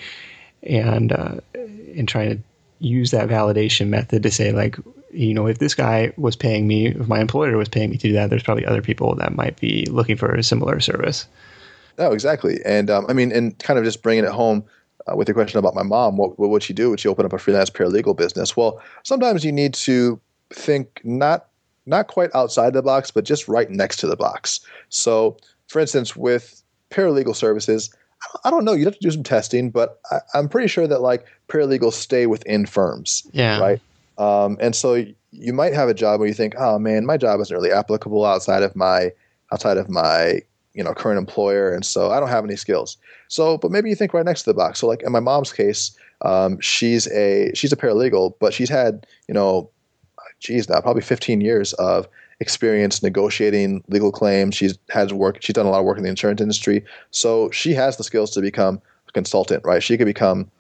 and 0.65 1.13
uh, 1.13 1.37
and 1.55 2.09
trying 2.09 2.37
to 2.37 2.43
use 2.81 3.13
that 3.13 3.29
validation 3.29 3.89
method 3.89 4.23
to 4.25 4.31
say 4.31 4.53
like 4.53 4.77
you 5.15 5.35
know, 5.35 5.47
if 5.47 5.59
this 5.59 5.75
guy 5.75 6.13
was 6.17 6.37
paying 6.37 6.67
me, 6.67 6.89
if 6.89 7.09
my 7.09 7.21
employer 7.21 7.57
was 7.57 7.69
paying 7.69 7.91
me 7.91 7.97
to 7.99 8.09
do 8.09 8.13
that, 8.15 8.31
there's 8.31 8.43
probably 8.43 8.67
other 8.67 8.83
people 8.83 9.15
that 9.17 9.35
might 9.35 9.59
be 9.61 9.87
looking 9.91 10.17
for 10.17 10.35
a 10.35 10.43
similar 10.43 10.81
service. 10.81 11.27
No, 11.99 12.13
exactly. 12.13 12.59
And 12.65 12.91
um, 12.91 13.07
I 13.09 13.13
mean, 13.13 13.33
and 13.33 13.57
kind 13.59 13.79
of 13.79 13.85
just 13.85 14.03
bringing 14.03 14.25
it 14.25 14.31
home 14.31 14.65
uh, 15.07 15.17
with 15.17 15.27
the 15.27 15.35
question 15.35 15.59
about 15.59 15.75
my 15.75 15.83
mom, 15.83 16.17
what, 16.17 16.39
what 16.39 16.51
would 16.51 16.63
she 16.63 16.73
do? 16.73 16.91
Would 16.91 17.01
she 17.01 17.09
open 17.09 17.25
up 17.25 17.33
a 17.33 17.39
freelance 17.39 17.71
paralegal 17.71 18.17
business? 18.17 18.57
Well, 18.57 18.83
sometimes 19.03 19.45
you 19.45 19.53
need 19.53 19.75
to 19.75 20.21
think 20.51 21.01
not 21.05 21.47
not 21.87 22.09
quite 22.09 22.35
outside 22.35 22.73
the 22.73 22.83
box, 22.83 23.11
but 23.11 23.25
just 23.25 23.47
right 23.47 23.69
next 23.69 23.99
to 23.99 24.07
the 24.07 24.17
box. 24.17 24.61
So, 24.89 25.37
for 25.69 25.81
instance, 25.81 26.17
with 26.17 26.63
paralegal 26.91 27.37
services, 27.37 27.95
I 28.43 28.51
don't 28.51 28.65
know. 28.65 28.73
You'd 28.73 28.87
have 28.87 28.95
to 28.95 29.01
do 29.01 29.11
some 29.11 29.23
testing, 29.23 29.71
but 29.71 30.01
I, 30.11 30.39
am 30.39 30.49
pretty 30.49 30.69
sure 30.69 30.87
that 30.87 31.03
like 31.03 31.27
paralegals 31.49 31.93
stay 31.93 32.27
within 32.27 32.65
firms. 32.65 33.27
Yeah. 33.33 33.61
Right. 33.61 33.81
Um, 34.19 34.57
and 34.61 34.75
so 34.75 35.05
you 35.31 35.53
might 35.53 35.75
have 35.75 35.89
a 35.89 35.95
job 35.95 36.21
where 36.21 36.29
you 36.29 36.35
think, 36.35 36.55
oh 36.59 36.79
man, 36.79 37.05
my 37.07 37.17
job 37.17 37.41
isn't 37.41 37.55
really 37.55 37.73
applicable 37.73 38.25
outside 38.25 38.63
of 38.63 38.77
my 38.77 39.13
outside 39.53 39.77
of 39.77 39.89
my 39.89 40.41
you 40.75 40.83
know 40.83 40.93
current 40.93 41.19
employer, 41.19 41.73
and 41.73 41.85
so 41.85 42.11
I 42.11 42.21
don't 42.21 42.29
have 42.29 42.45
any 42.45 42.57
skills. 42.57 42.97
So, 43.29 43.59
but 43.59 43.71
maybe 43.71 43.89
you 43.89 43.97
think 43.97 44.13
right 44.13 44.25
next 44.25 44.43
to 44.43 44.51
the 44.51 44.55
box. 44.55 44.81
So, 44.81 44.87
like 44.87 45.03
in 45.03 45.13
my 45.13 45.21
mom's 45.21 45.53
case, 45.53 45.97
um, 46.23 46.61
she's 46.61 47.07
a 47.09 47.53
she's 47.55 47.73
a 47.73 47.77
paralegal, 47.77 48.35
but 48.41 48.53
she's 48.53 48.69
had 48.69 49.07
you 49.29 49.35
know, 49.35 49.71
geez, 50.41 50.69
now 50.69 50.81
probably 50.81 51.03
15 51.03 51.41
years 51.41 51.73
of 51.75 52.09
experience 52.41 53.03
negotiating 53.03 53.83
legal 53.89 54.13
claims. 54.13 54.55
She's 54.55 54.77
has 54.91 55.13
work. 55.13 55.39
She's 55.41 55.55
done 55.55 55.67
a 55.67 55.71
lot 55.71 55.81
of 55.81 55.87
work 55.87 55.97
in 55.97 56.05
the 56.05 56.11
insurance 56.11 56.41
industry, 56.41 56.85
so 57.11 57.51
she 57.51 57.73
has 57.75 57.97
the 57.97 58.05
skills 58.05 58.31
to 58.33 58.41
become 58.41 58.81
a 59.09 59.13
consultant. 59.13 59.65
Right? 59.65 59.83
She 59.83 59.97
could 59.97 60.07
become 60.07 60.51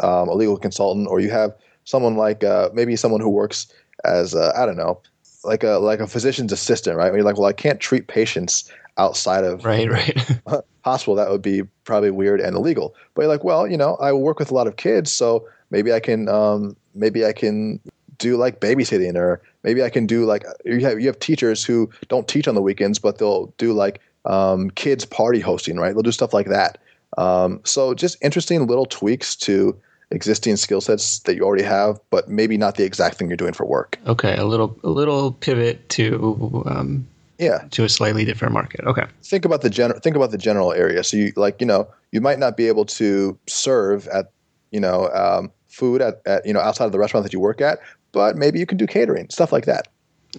um, 0.00 0.28
a 0.28 0.34
legal 0.34 0.56
consultant, 0.56 1.08
or 1.08 1.20
you 1.20 1.30
have 1.30 1.54
someone 1.90 2.16
like 2.16 2.44
uh, 2.44 2.70
maybe 2.72 2.96
someone 2.96 3.20
who 3.20 3.28
works 3.28 3.66
as 4.04 4.34
I 4.34 4.64
don't 4.64 4.76
know, 4.76 5.00
like 5.44 5.64
a 5.64 5.78
like 5.78 6.00
a 6.00 6.06
physician's 6.06 6.52
assistant, 6.52 6.96
right? 6.96 7.10
When 7.10 7.16
you're 7.16 7.24
like, 7.24 7.36
well, 7.36 7.48
I 7.48 7.52
can't 7.52 7.80
treat 7.80 8.06
patients 8.06 8.70
outside 8.96 9.44
of 9.44 9.64
right, 9.64 9.90
right. 9.90 10.40
hospital. 10.84 11.14
That 11.14 11.30
would 11.30 11.42
be 11.42 11.62
probably 11.84 12.10
weird 12.10 12.40
and 12.40 12.56
illegal. 12.56 12.94
But 13.14 13.22
you're 13.22 13.30
like, 13.30 13.44
well, 13.44 13.66
you 13.66 13.76
know, 13.76 13.96
I 13.96 14.12
work 14.12 14.38
with 14.38 14.50
a 14.50 14.54
lot 14.54 14.66
of 14.66 14.76
kids, 14.76 15.10
so 15.10 15.46
maybe 15.70 15.92
I 15.92 16.00
can 16.00 16.28
um, 16.28 16.76
maybe 16.94 17.24
I 17.24 17.32
can 17.32 17.80
do 18.18 18.36
like 18.36 18.60
babysitting, 18.60 19.16
or 19.16 19.42
maybe 19.62 19.82
I 19.82 19.90
can 19.90 20.06
do 20.06 20.24
like 20.24 20.44
you 20.64 20.80
have 20.80 21.00
you 21.00 21.06
have 21.06 21.18
teachers 21.18 21.64
who 21.64 21.90
don't 22.08 22.28
teach 22.28 22.46
on 22.48 22.54
the 22.54 22.62
weekends, 22.62 22.98
but 22.98 23.18
they'll 23.18 23.52
do 23.58 23.72
like 23.72 24.00
um, 24.24 24.70
kids 24.70 25.04
party 25.04 25.40
hosting, 25.40 25.78
right? 25.78 25.92
They'll 25.92 26.02
do 26.02 26.12
stuff 26.12 26.34
like 26.34 26.48
that. 26.48 26.78
Um, 27.18 27.60
so 27.64 27.92
just 27.94 28.16
interesting 28.22 28.66
little 28.66 28.86
tweaks 28.86 29.34
to 29.36 29.76
existing 30.10 30.56
skill 30.56 30.80
sets 30.80 31.20
that 31.20 31.36
you 31.36 31.42
already 31.42 31.62
have, 31.62 32.00
but 32.10 32.28
maybe 32.28 32.56
not 32.56 32.76
the 32.76 32.84
exact 32.84 33.16
thing 33.16 33.28
you're 33.28 33.36
doing 33.36 33.52
for 33.52 33.64
work. 33.64 33.98
Okay, 34.06 34.36
a 34.36 34.44
little 34.44 34.78
a 34.82 34.90
little 34.90 35.32
pivot 35.32 35.88
to 35.90 36.64
um, 36.66 37.06
yeah 37.38 37.64
to 37.70 37.84
a 37.84 37.88
slightly 37.88 38.24
different 38.24 38.52
market. 38.52 38.80
Okay, 38.84 39.06
think 39.22 39.44
about 39.44 39.62
the 39.62 39.70
general 39.70 40.00
think 40.00 40.16
about 40.16 40.30
the 40.30 40.38
general 40.38 40.72
area. 40.72 41.04
So 41.04 41.16
you 41.16 41.32
like 41.36 41.60
you 41.60 41.66
know 41.66 41.88
you 42.12 42.20
might 42.20 42.38
not 42.38 42.56
be 42.56 42.66
able 42.66 42.84
to 42.86 43.38
serve 43.46 44.08
at 44.08 44.32
you 44.70 44.80
know 44.80 45.08
um, 45.10 45.52
food 45.68 46.02
at, 46.02 46.20
at 46.26 46.44
you 46.44 46.52
know 46.52 46.60
outside 46.60 46.86
of 46.86 46.92
the 46.92 46.98
restaurant 46.98 47.24
that 47.24 47.32
you 47.32 47.40
work 47.40 47.60
at, 47.60 47.78
but 48.12 48.36
maybe 48.36 48.58
you 48.58 48.66
can 48.66 48.78
do 48.78 48.86
catering 48.86 49.28
stuff 49.30 49.52
like 49.52 49.66
that. 49.66 49.88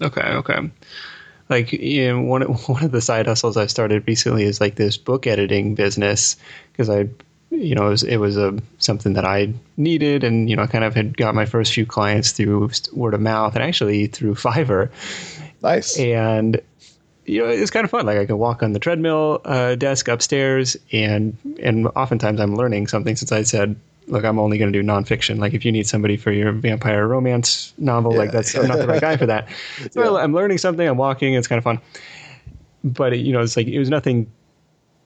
Okay, 0.00 0.20
okay. 0.20 0.70
Like 1.48 1.72
you 1.72 2.08
know, 2.08 2.20
one 2.20 2.42
one 2.66 2.84
of 2.84 2.92
the 2.92 3.00
side 3.00 3.26
hustles 3.26 3.56
I 3.56 3.66
started 3.66 4.04
recently 4.06 4.44
is 4.44 4.60
like 4.60 4.76
this 4.76 4.96
book 4.96 5.26
editing 5.26 5.74
business 5.74 6.36
because 6.72 6.90
I 6.90 7.08
you 7.52 7.74
know, 7.74 7.86
it 7.86 7.90
was, 7.90 8.02
it 8.02 8.16
was 8.16 8.36
a 8.36 8.56
something 8.78 9.12
that 9.12 9.24
I 9.24 9.52
needed, 9.76 10.24
and 10.24 10.48
you 10.48 10.56
know, 10.56 10.62
I 10.62 10.66
kind 10.66 10.84
of 10.84 10.94
had 10.94 11.16
got 11.16 11.34
my 11.34 11.44
first 11.44 11.72
few 11.72 11.86
clients 11.86 12.32
through 12.32 12.70
word 12.92 13.14
of 13.14 13.20
mouth, 13.20 13.54
and 13.54 13.62
actually 13.62 14.06
through 14.06 14.34
Fiverr. 14.36 14.90
Nice. 15.62 15.98
And 15.98 16.60
you 17.24 17.40
know, 17.40 17.48
it's 17.48 17.70
kind 17.70 17.84
of 17.84 17.90
fun. 17.90 18.06
Like 18.06 18.18
I 18.18 18.26
can 18.26 18.38
walk 18.38 18.62
on 18.62 18.72
the 18.72 18.78
treadmill 18.78 19.40
uh, 19.44 19.74
desk 19.74 20.08
upstairs, 20.08 20.76
and 20.92 21.36
and 21.62 21.86
oftentimes 21.88 22.40
I'm 22.40 22.56
learning 22.56 22.88
something. 22.88 23.16
Since 23.16 23.32
I 23.32 23.42
said, 23.42 23.76
look, 24.08 24.24
I'm 24.24 24.38
only 24.38 24.58
going 24.58 24.72
to 24.72 24.82
do 24.82 24.86
nonfiction. 24.86 25.38
Like 25.38 25.54
if 25.54 25.64
you 25.64 25.72
need 25.72 25.86
somebody 25.86 26.16
for 26.16 26.32
your 26.32 26.52
vampire 26.52 27.06
romance 27.06 27.74
novel, 27.78 28.12
yeah. 28.12 28.18
like 28.18 28.32
that's 28.32 28.54
I'm 28.56 28.66
not 28.66 28.78
the 28.78 28.86
right 28.86 29.00
guy 29.00 29.16
for 29.16 29.26
that. 29.26 29.48
So 29.92 30.02
yeah. 30.16 30.22
I'm 30.22 30.32
learning 30.32 30.58
something. 30.58 30.86
I'm 30.86 30.96
walking. 30.96 31.34
It's 31.34 31.48
kind 31.48 31.58
of 31.58 31.64
fun. 31.64 31.80
But 32.82 33.12
it, 33.12 33.18
you 33.18 33.32
know, 33.32 33.40
it's 33.40 33.56
like 33.56 33.68
it 33.68 33.78
was 33.78 33.90
nothing. 33.90 34.30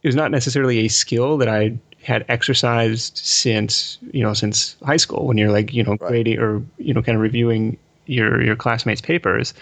It 0.02 0.08
was 0.08 0.16
not 0.16 0.30
necessarily 0.30 0.86
a 0.86 0.88
skill 0.88 1.38
that 1.38 1.48
I 1.48 1.76
had 2.06 2.24
exercised 2.28 3.18
since 3.18 3.98
you 4.12 4.22
know 4.22 4.32
since 4.32 4.76
high 4.84 4.96
school 4.96 5.26
when 5.26 5.36
you're 5.36 5.50
like 5.50 5.74
you 5.74 5.82
know 5.82 5.92
right. 5.92 6.08
grading 6.08 6.38
or 6.38 6.62
you 6.78 6.94
know 6.94 7.02
kind 7.02 7.16
of 7.16 7.22
reviewing 7.22 7.76
your 8.06 8.40
your 8.42 8.56
classmates' 8.56 9.00
papers 9.00 9.52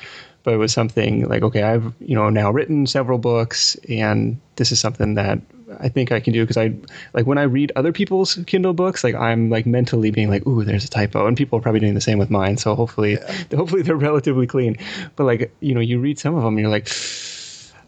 but 0.45 0.53
it 0.53 0.59
was 0.59 0.73
something 0.73 1.27
like, 1.27 1.43
okay, 1.43 1.63
I've 1.63 1.93
you 2.01 2.15
know 2.15 2.29
now 2.29 2.51
written 2.51 2.87
several 2.87 3.19
books, 3.19 3.77
and 3.89 4.39
this 4.57 4.71
is 4.71 4.79
something 4.79 5.15
that 5.15 5.41
I 5.81 5.89
think 5.89 6.13
I 6.13 6.21
can 6.21 6.33
do 6.35 6.43
because 6.43 6.59
I 6.59 6.75
like 7.15 7.27
when 7.27 7.39
I 7.39 7.45
read 7.45 7.73
other 7.75 7.93
people's 7.93 8.39
Kindle 8.47 8.75
books, 8.75 9.03
like 9.03 9.15
I'm 9.15 9.49
like 9.49 9.65
mentally 9.65 10.11
being 10.11 10.29
like, 10.29 10.47
ooh, 10.47 10.63
there's 10.63 10.85
a 10.85 10.89
typo, 10.89 11.27
and 11.27 11.37
people 11.37 11.59
are 11.59 11.63
probably 11.63 11.81
doing 11.81 11.95
the 11.95 12.01
same 12.01 12.19
with 12.19 12.31
mine. 12.31 12.59
So 12.59 12.75
hopefully, 12.75 13.15
yeah. 13.15 13.45
hopefully 13.57 13.83
they're 13.83 13.97
relatively 13.97 14.47
clean. 14.47 14.77
But 15.17 15.25
like 15.25 15.53
you 15.61 15.75
know, 15.75 15.81
you 15.81 15.99
read 15.99 16.19
some 16.19 16.37
of 16.37 16.45
them, 16.45 16.55
and 16.55 16.61
you're 16.61 16.71
like. 16.71 16.89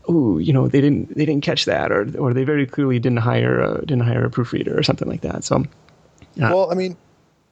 Ooh, 0.09 0.39
you 0.39 0.53
know 0.53 0.69
they 0.69 0.81
didn't 0.81 1.17
they 1.17 1.25
didn't 1.25 1.43
catch 1.45 1.65
that, 1.65 1.91
or 1.91 2.07
or 2.19 2.33
they 2.33 2.45
very 2.45 2.67
clearly 2.67 2.99
didn't 2.99 3.19
hire 3.19 3.61
a, 3.61 3.79
didn't 3.81 4.05
hire 4.05 4.25
a 4.25 4.31
proofreader 4.31 4.79
or 4.79 4.83
something 4.83 5.09
like 5.09 5.23
that. 5.23 5.45
So, 5.45 5.65
well, 6.51 6.71
I 6.71 6.75
mean, 6.75 6.97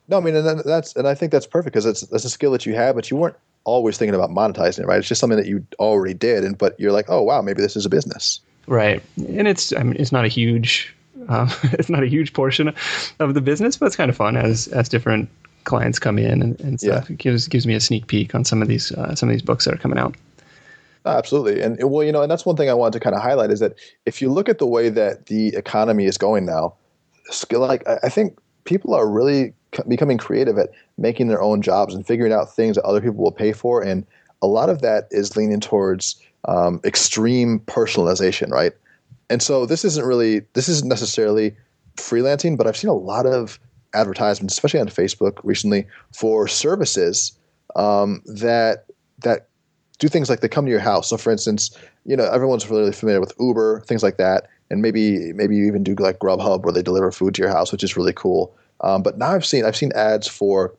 no, 0.08 0.18
I 0.18 0.20
mean, 0.20 0.36
and 0.36 0.60
that's 0.60 0.94
and 0.96 1.08
I 1.08 1.14
think 1.14 1.32
that's 1.32 1.46
perfect 1.46 1.72
because 1.72 1.86
it's 1.86 2.02
that's 2.02 2.24
a 2.24 2.30
skill 2.30 2.52
that 2.52 2.66
you 2.66 2.74
have, 2.74 2.94
but 2.94 3.10
you 3.10 3.16
weren't 3.16 3.36
always 3.64 3.98
thinking 3.98 4.14
about 4.14 4.30
monetizing 4.30 4.80
it, 4.80 4.86
right? 4.86 4.98
It's 4.98 5.08
just 5.08 5.20
something 5.20 5.38
that 5.38 5.46
you 5.46 5.66
already 5.78 6.14
did, 6.14 6.44
and 6.44 6.56
but 6.56 6.78
you're 6.78 6.92
like, 6.92 7.06
oh 7.08 7.22
wow, 7.22 7.42
maybe 7.42 7.62
this 7.62 7.76
is 7.76 7.86
a 7.86 7.90
business, 7.90 8.40
right? 8.66 9.02
And 9.16 9.48
it's 9.48 9.72
I 9.74 9.82
mean, 9.82 9.96
it's 9.98 10.12
not 10.12 10.24
a 10.24 10.28
huge, 10.28 10.94
um, 11.28 11.50
it's 11.64 11.88
not 11.88 12.02
a 12.02 12.06
huge 12.06 12.32
portion 12.34 12.72
of 13.18 13.34
the 13.34 13.40
business, 13.40 13.76
but 13.76 13.86
it's 13.86 13.96
kind 13.96 14.10
of 14.10 14.16
fun 14.16 14.36
as 14.36 14.68
as 14.68 14.88
different 14.88 15.28
clients 15.64 15.98
come 15.98 16.18
in 16.18 16.42
and, 16.42 16.60
and 16.60 16.78
stuff. 16.78 17.08
Yeah. 17.08 17.14
It 17.14 17.18
gives 17.18 17.48
gives 17.48 17.66
me 17.66 17.74
a 17.74 17.80
sneak 17.80 18.06
peek 18.06 18.34
on 18.34 18.44
some 18.44 18.62
of 18.62 18.68
these 18.68 18.92
uh, 18.92 19.14
some 19.14 19.28
of 19.28 19.32
these 19.32 19.42
books 19.42 19.64
that 19.64 19.74
are 19.74 19.78
coming 19.78 19.98
out. 19.98 20.14
Absolutely, 21.06 21.60
and 21.60 21.78
well, 21.90 22.02
you 22.02 22.12
know, 22.12 22.22
and 22.22 22.30
that's 22.30 22.46
one 22.46 22.56
thing 22.56 22.70
I 22.70 22.74
wanted 22.74 22.94
to 22.94 23.00
kind 23.00 23.14
of 23.14 23.20
highlight 23.20 23.50
is 23.50 23.60
that 23.60 23.74
if 24.06 24.22
you 24.22 24.32
look 24.32 24.48
at 24.48 24.58
the 24.58 24.66
way 24.66 24.88
that 24.88 25.26
the 25.26 25.48
economy 25.48 26.06
is 26.06 26.16
going 26.16 26.46
now, 26.46 26.74
like 27.50 27.86
I 27.86 28.08
think 28.08 28.38
people 28.64 28.94
are 28.94 29.08
really 29.08 29.52
becoming 29.88 30.18
creative 30.18 30.58
at 30.58 30.70
making 30.96 31.28
their 31.28 31.42
own 31.42 31.60
jobs 31.62 31.94
and 31.94 32.06
figuring 32.06 32.32
out 32.32 32.54
things 32.54 32.76
that 32.76 32.84
other 32.84 33.00
people 33.00 33.22
will 33.22 33.32
pay 33.32 33.52
for. 33.52 33.82
And 33.82 34.06
a 34.42 34.46
lot 34.46 34.68
of 34.70 34.80
that 34.82 35.08
is 35.10 35.36
leaning 35.36 35.60
towards 35.60 36.20
um, 36.46 36.80
extreme 36.84 37.60
personalization, 37.60 38.50
right? 38.50 38.72
And 39.30 39.42
so 39.42 39.66
this 39.66 39.84
isn't 39.84 40.04
really 40.04 40.42
this 40.54 40.68
isn't 40.68 40.88
necessarily 40.88 41.56
freelancing, 41.96 42.56
but 42.56 42.66
I've 42.66 42.76
seen 42.76 42.90
a 42.90 42.94
lot 42.94 43.26
of 43.26 43.58
advertisements, 43.94 44.54
especially 44.54 44.80
on 44.80 44.88
Facebook 44.88 45.38
recently, 45.44 45.86
for 46.12 46.46
services 46.48 47.32
um, 47.76 48.22
that 48.26 48.86
that 49.20 49.48
do 49.98 50.08
things 50.08 50.28
like 50.28 50.40
they 50.40 50.48
come 50.48 50.64
to 50.64 50.70
your 50.70 50.80
house. 50.80 51.08
So, 51.08 51.16
for 51.16 51.30
instance, 51.30 51.76
you 52.04 52.16
know 52.16 52.24
everyone's 52.24 52.68
really 52.68 52.92
familiar 52.92 53.20
with 53.20 53.32
Uber, 53.38 53.80
things 53.86 54.02
like 54.02 54.16
that, 54.16 54.48
and 54.70 54.82
maybe 54.82 55.32
maybe 55.32 55.56
you 55.56 55.66
even 55.66 55.84
do 55.84 55.94
like 55.94 56.18
Grubhub 56.18 56.62
where 56.62 56.72
they 56.72 56.82
deliver 56.82 57.10
food 57.12 57.34
to 57.34 57.42
your 57.42 57.50
house, 57.50 57.72
which 57.72 57.84
is 57.84 57.96
really 57.96 58.12
cool. 58.12 58.54
Um, 58.80 59.02
but 59.02 59.18
now 59.18 59.30
I've 59.30 59.46
seen 59.46 59.64
I've 59.64 59.76
seen 59.76 59.92
ads 59.92 60.28
for 60.28 60.74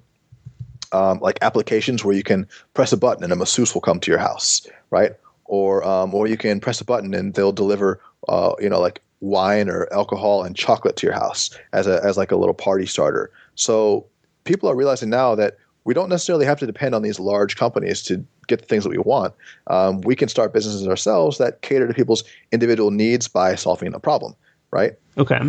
um, 0.91 1.19
like 1.19 1.37
applications 1.41 2.03
where 2.03 2.15
you 2.15 2.23
can 2.23 2.47
press 2.73 2.93
a 2.93 2.97
button 2.97 3.23
and 3.23 3.33
a 3.33 3.35
masseuse 3.35 3.73
will 3.73 3.81
come 3.81 3.99
to 4.01 4.11
your 4.11 4.19
house, 4.19 4.67
right? 4.91 5.13
Or 5.45 5.83
um, 5.83 6.13
or 6.13 6.27
you 6.27 6.37
can 6.37 6.59
press 6.59 6.81
a 6.81 6.85
button 6.85 7.13
and 7.13 7.33
they'll 7.33 7.51
deliver 7.51 7.99
uh, 8.27 8.53
you 8.59 8.69
know 8.69 8.79
like 8.79 9.01
wine 9.21 9.69
or 9.69 9.91
alcohol 9.91 10.43
and 10.43 10.55
chocolate 10.55 10.95
to 10.97 11.07
your 11.07 11.15
house 11.15 11.49
as 11.73 11.87
a 11.87 12.03
as 12.03 12.17
like 12.17 12.31
a 12.31 12.35
little 12.35 12.53
party 12.53 12.85
starter. 12.85 13.31
So 13.55 14.05
people 14.43 14.69
are 14.69 14.75
realizing 14.75 15.09
now 15.09 15.35
that 15.35 15.57
we 15.85 15.93
don't 15.93 16.09
necessarily 16.09 16.45
have 16.45 16.59
to 16.59 16.65
depend 16.65 16.93
on 16.93 17.01
these 17.01 17.19
large 17.19 17.55
companies 17.55 18.03
to 18.03 18.25
get 18.47 18.59
the 18.59 18.65
things 18.65 18.83
that 18.83 18.89
we 18.89 18.97
want. 18.97 19.33
Um, 19.67 20.01
we 20.01 20.15
can 20.15 20.27
start 20.27 20.53
businesses 20.53 20.87
ourselves 20.87 21.37
that 21.37 21.61
cater 21.61 21.87
to 21.87 21.93
people's 21.93 22.23
individual 22.51 22.91
needs 22.91 23.27
by 23.27 23.55
solving 23.55 23.93
a 23.93 23.99
problem, 23.99 24.35
right? 24.71 24.93
Okay. 25.17 25.39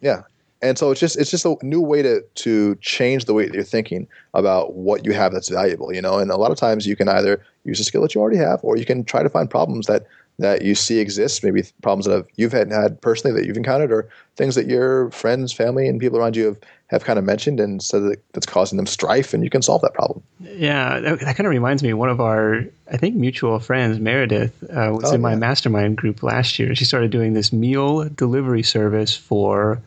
Yeah, 0.00 0.22
and 0.62 0.78
so 0.78 0.90
it's 0.90 1.00
just 1.00 1.16
it's 1.16 1.30
just 1.30 1.44
a 1.44 1.56
new 1.62 1.80
way 1.80 2.02
to 2.02 2.22
to 2.34 2.74
change 2.76 3.24
the 3.24 3.34
way 3.34 3.46
that 3.46 3.54
you're 3.54 3.64
thinking 3.64 4.06
about 4.34 4.74
what 4.74 5.04
you 5.04 5.12
have 5.12 5.32
that's 5.32 5.48
valuable 5.48 5.92
you 5.94 6.02
know 6.02 6.18
and 6.18 6.30
a 6.30 6.36
lot 6.36 6.50
of 6.50 6.58
times 6.58 6.86
you 6.86 6.96
can 6.96 7.08
either 7.08 7.44
use 7.64 7.80
a 7.80 7.84
skill 7.84 8.02
that 8.02 8.14
you 8.14 8.20
already 8.20 8.36
have 8.36 8.60
or 8.62 8.76
you 8.76 8.84
can 8.84 9.04
try 9.04 9.22
to 9.22 9.28
find 9.28 9.50
problems 9.50 9.86
that 9.86 10.06
that 10.38 10.62
you 10.62 10.74
see 10.74 10.98
exist 10.98 11.42
maybe 11.42 11.62
problems 11.82 12.06
that 12.06 12.12
have, 12.12 12.26
you've 12.36 12.52
had, 12.52 12.70
had 12.70 13.00
personally 13.00 13.38
that 13.38 13.46
you've 13.46 13.56
encountered 13.56 13.92
or 13.92 14.08
things 14.36 14.54
that 14.54 14.66
your 14.66 15.10
friends 15.10 15.52
family 15.52 15.88
and 15.88 16.00
people 16.00 16.18
around 16.18 16.36
you 16.36 16.46
have, 16.46 16.58
have 16.88 17.04
kind 17.04 17.18
of 17.18 17.24
mentioned 17.24 17.60
and 17.60 17.82
so 17.82 18.00
that 18.00 18.22
that's 18.32 18.46
causing 18.46 18.76
them 18.76 18.86
strife 18.86 19.34
and 19.34 19.42
you 19.42 19.50
can 19.50 19.62
solve 19.62 19.82
that 19.82 19.94
problem 19.94 20.22
yeah 20.40 21.00
that, 21.00 21.20
that 21.20 21.36
kind 21.36 21.46
of 21.46 21.50
reminds 21.50 21.82
me 21.82 21.92
one 21.92 22.08
of 22.08 22.20
our 22.20 22.64
i 22.92 22.96
think 22.96 23.16
mutual 23.16 23.58
friends 23.58 23.98
meredith 23.98 24.62
uh, 24.64 24.90
was 24.94 25.10
oh, 25.10 25.14
in 25.14 25.20
my 25.20 25.32
yeah. 25.32 25.38
mastermind 25.38 25.96
group 25.96 26.22
last 26.22 26.58
year 26.58 26.74
she 26.74 26.84
started 26.84 27.10
doing 27.10 27.32
this 27.32 27.52
meal 27.52 28.08
delivery 28.10 28.62
service 28.62 29.16
for 29.16 29.80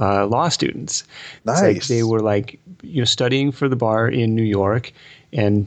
uh, 0.00 0.26
law 0.26 0.48
students. 0.48 1.04
Nice. 1.44 1.60
Like 1.60 1.86
they 1.86 2.02
were 2.02 2.20
like 2.20 2.58
you 2.82 3.00
know 3.00 3.04
studying 3.04 3.52
for 3.52 3.68
the 3.68 3.76
bar 3.76 4.08
in 4.08 4.34
New 4.34 4.42
York, 4.42 4.92
and 5.32 5.66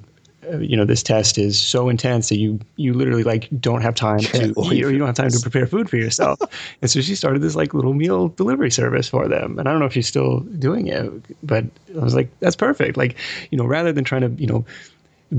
uh, 0.49 0.57
you 0.57 0.75
know 0.75 0.85
this 0.85 1.03
test 1.03 1.37
is 1.37 1.59
so 1.59 1.89
intense 1.89 2.29
that 2.29 2.37
you 2.37 2.59
you 2.75 2.93
literally 2.93 3.23
like 3.23 3.47
don't 3.59 3.81
have 3.81 3.95
time 3.95 4.19
to 4.19 4.53
eat 4.71 4.83
or 4.83 4.91
you 4.91 4.97
don't 4.97 5.07
have 5.07 5.15
time 5.15 5.29
to 5.29 5.39
prepare 5.39 5.67
food 5.67 5.89
for 5.89 5.97
yourself. 5.97 6.39
and 6.81 6.89
so 6.89 7.01
she 7.01 7.15
started 7.15 7.41
this 7.41 7.55
like 7.55 7.73
little 7.73 7.93
meal 7.93 8.29
delivery 8.29 8.71
service 8.71 9.07
for 9.07 9.27
them. 9.27 9.59
And 9.59 9.67
I 9.67 9.71
don't 9.71 9.79
know 9.79 9.85
if 9.85 9.93
she's 9.93 10.07
still 10.07 10.39
doing 10.39 10.87
it, 10.87 11.11
but 11.43 11.65
I 11.95 12.03
was 12.03 12.15
like, 12.15 12.29
that's 12.39 12.55
perfect. 12.55 12.97
Like 12.97 13.17
you 13.51 13.57
know, 13.57 13.65
rather 13.65 13.91
than 13.91 14.03
trying 14.03 14.21
to 14.21 14.41
you 14.41 14.47
know 14.47 14.65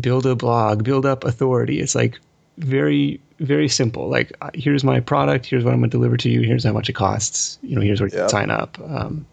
build 0.00 0.26
a 0.26 0.34
blog, 0.34 0.84
build 0.84 1.06
up 1.06 1.24
authority, 1.24 1.80
it's 1.80 1.94
like 1.94 2.18
very 2.58 3.20
very 3.42 3.68
simple. 3.68 4.08
Like, 4.08 4.32
here's 4.54 4.84
my 4.84 5.00
product. 5.00 5.46
Here's 5.46 5.64
what 5.64 5.74
I'm 5.74 5.80
going 5.80 5.90
to 5.90 5.96
deliver 5.96 6.16
to 6.16 6.30
you. 6.30 6.42
Here's 6.42 6.64
how 6.64 6.72
much 6.72 6.88
it 6.88 6.92
costs. 6.92 7.58
You 7.62 7.74
know, 7.74 7.82
here's 7.82 8.00
where 8.00 8.08
you 8.08 8.28
sign 8.28 8.50
up. 8.50 8.78
Um, 8.80 9.26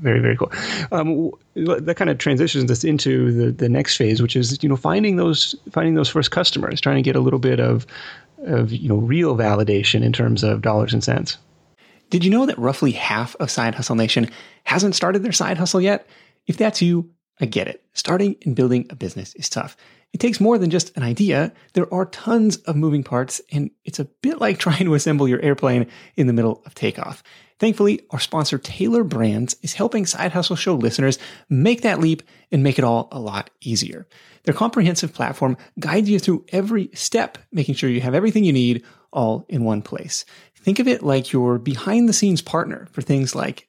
very 0.00 0.20
very 0.20 0.36
cool. 0.36 0.52
Um, 0.92 1.30
that 1.54 1.96
kind 1.96 2.10
of 2.10 2.18
transitions 2.18 2.70
us 2.70 2.84
into 2.84 3.32
the 3.32 3.52
the 3.52 3.68
next 3.68 3.96
phase, 3.96 4.22
which 4.22 4.36
is 4.36 4.62
you 4.62 4.68
know 4.68 4.76
finding 4.76 5.16
those 5.16 5.54
finding 5.70 5.94
those 5.94 6.08
first 6.08 6.30
customers, 6.30 6.80
trying 6.80 6.96
to 6.96 7.02
get 7.02 7.16
a 7.16 7.20
little 7.20 7.38
bit 7.38 7.60
of 7.60 7.86
of 8.44 8.72
you 8.72 8.88
know 8.88 8.96
real 8.96 9.36
validation 9.36 10.02
in 10.02 10.12
terms 10.12 10.42
of 10.42 10.62
dollars 10.62 10.92
and 10.92 11.02
cents. 11.02 11.38
Did 12.10 12.24
you 12.24 12.30
know 12.30 12.46
that 12.46 12.58
roughly 12.58 12.92
half 12.92 13.34
of 13.36 13.50
Side 13.50 13.74
Hustle 13.74 13.96
Nation 13.96 14.30
hasn't 14.64 14.94
started 14.94 15.22
their 15.22 15.32
side 15.32 15.58
hustle 15.58 15.80
yet? 15.80 16.06
If 16.46 16.56
that's 16.56 16.80
you, 16.80 17.10
I 17.40 17.46
get 17.46 17.66
it. 17.66 17.84
Starting 17.94 18.36
and 18.44 18.54
building 18.54 18.86
a 18.90 18.96
business 18.96 19.34
is 19.34 19.48
tough. 19.48 19.76
It 20.12 20.18
takes 20.18 20.40
more 20.40 20.56
than 20.56 20.70
just 20.70 20.96
an 20.96 21.02
idea. 21.02 21.52
There 21.72 21.92
are 21.92 22.06
tons 22.06 22.56
of 22.58 22.76
moving 22.76 23.02
parts, 23.02 23.40
and 23.50 23.70
it's 23.84 23.98
a 23.98 24.04
bit 24.04 24.40
like 24.40 24.58
trying 24.60 24.84
to 24.84 24.94
assemble 24.94 25.28
your 25.28 25.42
airplane 25.42 25.86
in 26.16 26.26
the 26.26 26.32
middle 26.32 26.62
of 26.64 26.74
takeoff. 26.74 27.22
Thankfully, 27.58 28.02
our 28.10 28.20
sponsor 28.20 28.58
Tailor 28.58 29.02
Brands 29.02 29.56
is 29.62 29.74
helping 29.74 30.04
Side 30.04 30.32
Hustle 30.32 30.56
Show 30.56 30.74
listeners 30.74 31.18
make 31.48 31.82
that 31.82 32.00
leap 32.00 32.22
and 32.52 32.62
make 32.62 32.78
it 32.78 32.84
all 32.84 33.08
a 33.10 33.18
lot 33.18 33.50
easier. 33.60 34.06
Their 34.44 34.54
comprehensive 34.54 35.14
platform 35.14 35.56
guides 35.80 36.10
you 36.10 36.18
through 36.18 36.44
every 36.50 36.90
step, 36.92 37.38
making 37.52 37.74
sure 37.74 37.88
you 37.90 38.02
have 38.02 38.14
everything 38.14 38.44
you 38.44 38.52
need 38.52 38.84
all 39.12 39.46
in 39.48 39.64
one 39.64 39.82
place. 39.82 40.24
Think 40.54 40.78
of 40.80 40.88
it 40.88 41.02
like 41.02 41.32
your 41.32 41.58
behind 41.58 42.08
the 42.08 42.12
scenes 42.12 42.42
partner 42.42 42.88
for 42.92 43.00
things 43.00 43.34
like 43.34 43.68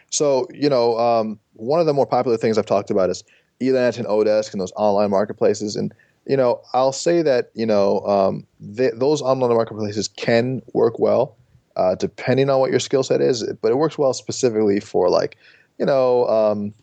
so, 0.11 0.47
you 0.53 0.69
know, 0.69 0.97
um, 0.97 1.39
one 1.53 1.79
of 1.79 1.85
the 1.85 1.93
more 1.93 2.05
popular 2.05 2.37
things 2.37 2.57
I've 2.57 2.65
talked 2.65 2.91
about 2.91 3.09
is 3.09 3.23
Elance 3.61 3.97
and 3.97 4.07
oDesk 4.07 4.51
and 4.51 4.61
those 4.61 4.73
online 4.75 5.09
marketplaces. 5.09 5.75
And 5.75 5.93
you 6.25 6.37
know, 6.37 6.61
I'll 6.73 6.91
say 6.91 7.21
that 7.21 7.51
you 7.55 7.65
know 7.65 8.01
um, 8.01 8.45
those 8.59 9.21
online 9.21 9.53
marketplaces 9.53 10.07
can 10.07 10.61
work 10.73 10.99
well, 10.99 11.35
uh, 11.75 11.95
depending 11.95 12.49
on 12.49 12.59
what 12.59 12.71
your 12.71 12.79
skill 12.79 13.03
set 13.03 13.21
is. 13.21 13.43
But 13.61 13.71
it 13.71 13.77
works 13.77 13.97
well 13.97 14.13
specifically 14.13 14.79
for 14.79 15.09
like, 15.09 15.37
you 15.79 15.85
know, 15.85 16.27
um, 16.27 16.73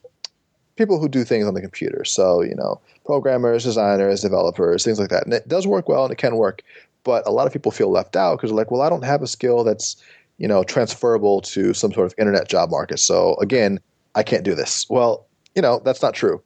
people 0.77 0.99
who 0.99 1.09
do 1.09 1.25
things 1.25 1.47
on 1.47 1.55
the 1.55 1.61
computer. 1.61 2.05
So 2.05 2.43
you 2.43 2.55
know, 2.55 2.81
programmers, 3.05 3.65
designers, 3.65 4.23
developers, 4.23 4.85
things 4.85 4.99
like 4.99 5.11
that. 5.11 5.25
And 5.25 5.35
it 5.35 5.49
does 5.49 5.67
work 5.67 5.89
well, 5.89 6.05
and 6.05 6.13
it 6.13 6.19
can 6.19 6.37
work. 6.37 6.63
But 7.05 7.27
a 7.27 7.31
lot 7.31 7.47
of 7.47 7.53
people 7.53 7.71
feel 7.73 7.91
left 7.91 8.17
out 8.17 8.37
because 8.37 8.51
they're 8.51 8.57
like, 8.57 8.71
well, 8.71 8.83
I 8.83 8.89
don't 8.91 9.05
have 9.05 9.23
a 9.23 9.27
skill 9.27 9.63
that's 9.65 10.03
you 10.39 10.49
know 10.49 10.63
transferable 10.63 11.41
to 11.43 11.75
some 11.75 11.93
sort 11.93 12.07
of 12.07 12.15
internet 12.19 12.49
job 12.49 12.71
market. 12.71 12.99
So 12.99 13.37
again, 13.37 13.79
I 14.15 14.23
can't 14.23 14.45
do 14.45 14.55
this. 14.55 14.87
Well, 14.89 15.27
you 15.55 15.63
know, 15.63 15.81
that's 15.85 16.03
not 16.03 16.15
true. 16.15 16.43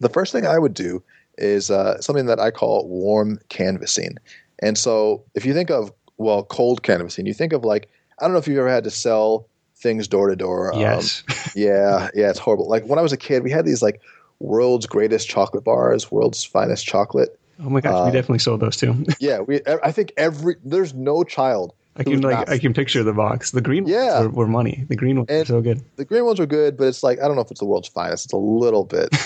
The 0.00 0.08
first 0.08 0.32
thing 0.32 0.46
I 0.46 0.58
would 0.58 0.74
do 0.74 1.02
is 1.38 1.70
uh, 1.70 2.00
something 2.00 2.26
that 2.26 2.38
I 2.38 2.50
call 2.50 2.86
warm 2.88 3.38
canvassing. 3.48 4.16
And 4.60 4.76
so 4.76 5.24
if 5.34 5.44
you 5.44 5.54
think 5.54 5.70
of, 5.70 5.92
well, 6.18 6.44
cold 6.44 6.82
canvassing, 6.82 7.26
you 7.26 7.34
think 7.34 7.52
of 7.52 7.64
like, 7.64 7.88
I 8.20 8.24
don't 8.24 8.32
know 8.32 8.38
if 8.38 8.46
you've 8.46 8.58
ever 8.58 8.68
had 8.68 8.84
to 8.84 8.90
sell 8.90 9.48
things 9.76 10.06
door 10.06 10.28
to 10.28 10.36
door. 10.36 10.72
Yes. 10.74 11.22
Um, 11.28 11.36
yeah, 11.56 12.08
yeah, 12.14 12.30
it's 12.30 12.38
horrible. 12.38 12.68
Like 12.68 12.84
when 12.84 12.98
I 12.98 13.02
was 13.02 13.12
a 13.12 13.16
kid, 13.16 13.42
we 13.42 13.50
had 13.50 13.64
these 13.64 13.82
like 13.82 14.00
world's 14.38 14.86
greatest 14.86 15.28
chocolate 15.28 15.64
bars, 15.64 16.10
world's 16.10 16.44
finest 16.44 16.86
chocolate. 16.86 17.38
Oh 17.60 17.68
my 17.68 17.80
gosh, 17.80 17.94
uh, 17.94 18.04
we 18.04 18.10
definitely 18.10 18.38
sold 18.38 18.60
those 18.60 18.76
too. 18.76 19.04
yeah, 19.20 19.40
we. 19.40 19.60
I 19.66 19.92
think 19.92 20.12
every 20.16 20.56
there's 20.64 20.94
no 20.94 21.22
child. 21.22 21.74
I 21.96 22.04
can 22.04 22.20
like 22.22 22.48
I 22.48 22.58
can 22.58 22.72
picture 22.72 23.02
the 23.02 23.12
box. 23.12 23.50
The 23.50 23.60
green 23.60 23.86
yeah. 23.86 24.20
ones 24.20 24.34
were, 24.34 24.44
were 24.44 24.46
money. 24.46 24.84
The 24.88 24.96
green 24.96 25.16
ones 25.16 25.28
and 25.28 25.40
were 25.40 25.44
so 25.44 25.60
good. 25.60 25.82
The 25.96 26.04
green 26.04 26.24
ones 26.24 26.38
were 26.38 26.46
good, 26.46 26.76
but 26.76 26.86
it's 26.88 27.02
like 27.02 27.20
I 27.20 27.26
don't 27.26 27.36
know 27.36 27.42
if 27.42 27.50
it's 27.50 27.60
the 27.60 27.66
world's 27.66 27.88
finest. 27.88 28.26
It's 28.26 28.32
a 28.32 28.38
little 28.38 28.84
bit. 28.84 29.08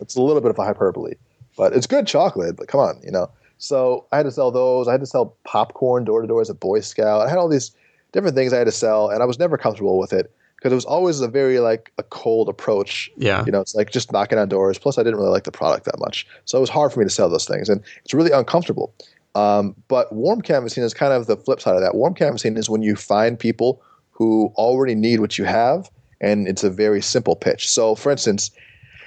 it's 0.00 0.16
a 0.16 0.22
little 0.22 0.40
bit 0.40 0.50
of 0.50 0.58
a 0.58 0.64
hyperbole. 0.64 1.14
But 1.56 1.72
it's 1.72 1.86
good 1.86 2.06
chocolate, 2.06 2.56
but 2.56 2.68
come 2.68 2.80
on, 2.80 3.00
you 3.04 3.10
know. 3.10 3.30
So 3.58 4.06
I 4.10 4.16
had 4.16 4.24
to 4.24 4.32
sell 4.32 4.50
those. 4.50 4.88
I 4.88 4.92
had 4.92 5.00
to 5.00 5.06
sell 5.06 5.36
popcorn 5.44 6.04
door 6.04 6.22
to 6.22 6.26
door 6.26 6.40
as 6.40 6.50
a 6.50 6.54
Boy 6.54 6.80
Scout. 6.80 7.26
I 7.26 7.28
had 7.28 7.38
all 7.38 7.48
these 7.48 7.72
different 8.12 8.34
things 8.34 8.52
I 8.52 8.58
had 8.58 8.64
to 8.64 8.72
sell, 8.72 9.10
and 9.10 9.22
I 9.22 9.26
was 9.26 9.38
never 9.38 9.56
comfortable 9.56 9.98
with 9.98 10.12
it 10.12 10.32
because 10.56 10.72
it 10.72 10.74
was 10.74 10.84
always 10.84 11.20
a 11.20 11.28
very 11.28 11.60
like 11.60 11.92
a 11.98 12.02
cold 12.02 12.48
approach. 12.48 13.10
Yeah, 13.16 13.44
you 13.44 13.52
know, 13.52 13.60
it's 13.60 13.74
like 13.74 13.92
just 13.92 14.12
knocking 14.12 14.38
on 14.38 14.48
doors. 14.48 14.78
Plus, 14.78 14.98
I 14.98 15.02
didn't 15.02 15.18
really 15.18 15.30
like 15.30 15.44
the 15.44 15.52
product 15.52 15.84
that 15.84 15.98
much, 15.98 16.26
so 16.44 16.58
it 16.58 16.60
was 16.60 16.70
hard 16.70 16.92
for 16.92 17.00
me 17.00 17.06
to 17.06 17.10
sell 17.10 17.28
those 17.28 17.46
things, 17.46 17.68
and 17.68 17.82
it's 18.04 18.14
really 18.14 18.32
uncomfortable. 18.32 18.92
Um, 19.34 19.76
but 19.88 20.12
warm 20.12 20.42
canvassing 20.42 20.82
is 20.82 20.92
kind 20.94 21.12
of 21.12 21.26
the 21.26 21.36
flip 21.36 21.60
side 21.60 21.76
of 21.76 21.82
that. 21.82 21.94
Warm 21.94 22.14
canvassing 22.14 22.56
is 22.56 22.68
when 22.68 22.82
you 22.82 22.96
find 22.96 23.38
people 23.38 23.82
who 24.10 24.52
already 24.56 24.94
need 24.94 25.20
what 25.20 25.38
you 25.38 25.44
have, 25.44 25.90
and 26.20 26.48
it's 26.48 26.64
a 26.64 26.70
very 26.70 27.00
simple 27.00 27.36
pitch. 27.36 27.70
So, 27.70 27.94
for 27.94 28.10
instance, 28.10 28.50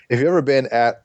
if 0.10 0.20
you've 0.20 0.28
ever 0.28 0.42
been 0.42 0.68
at 0.68 1.04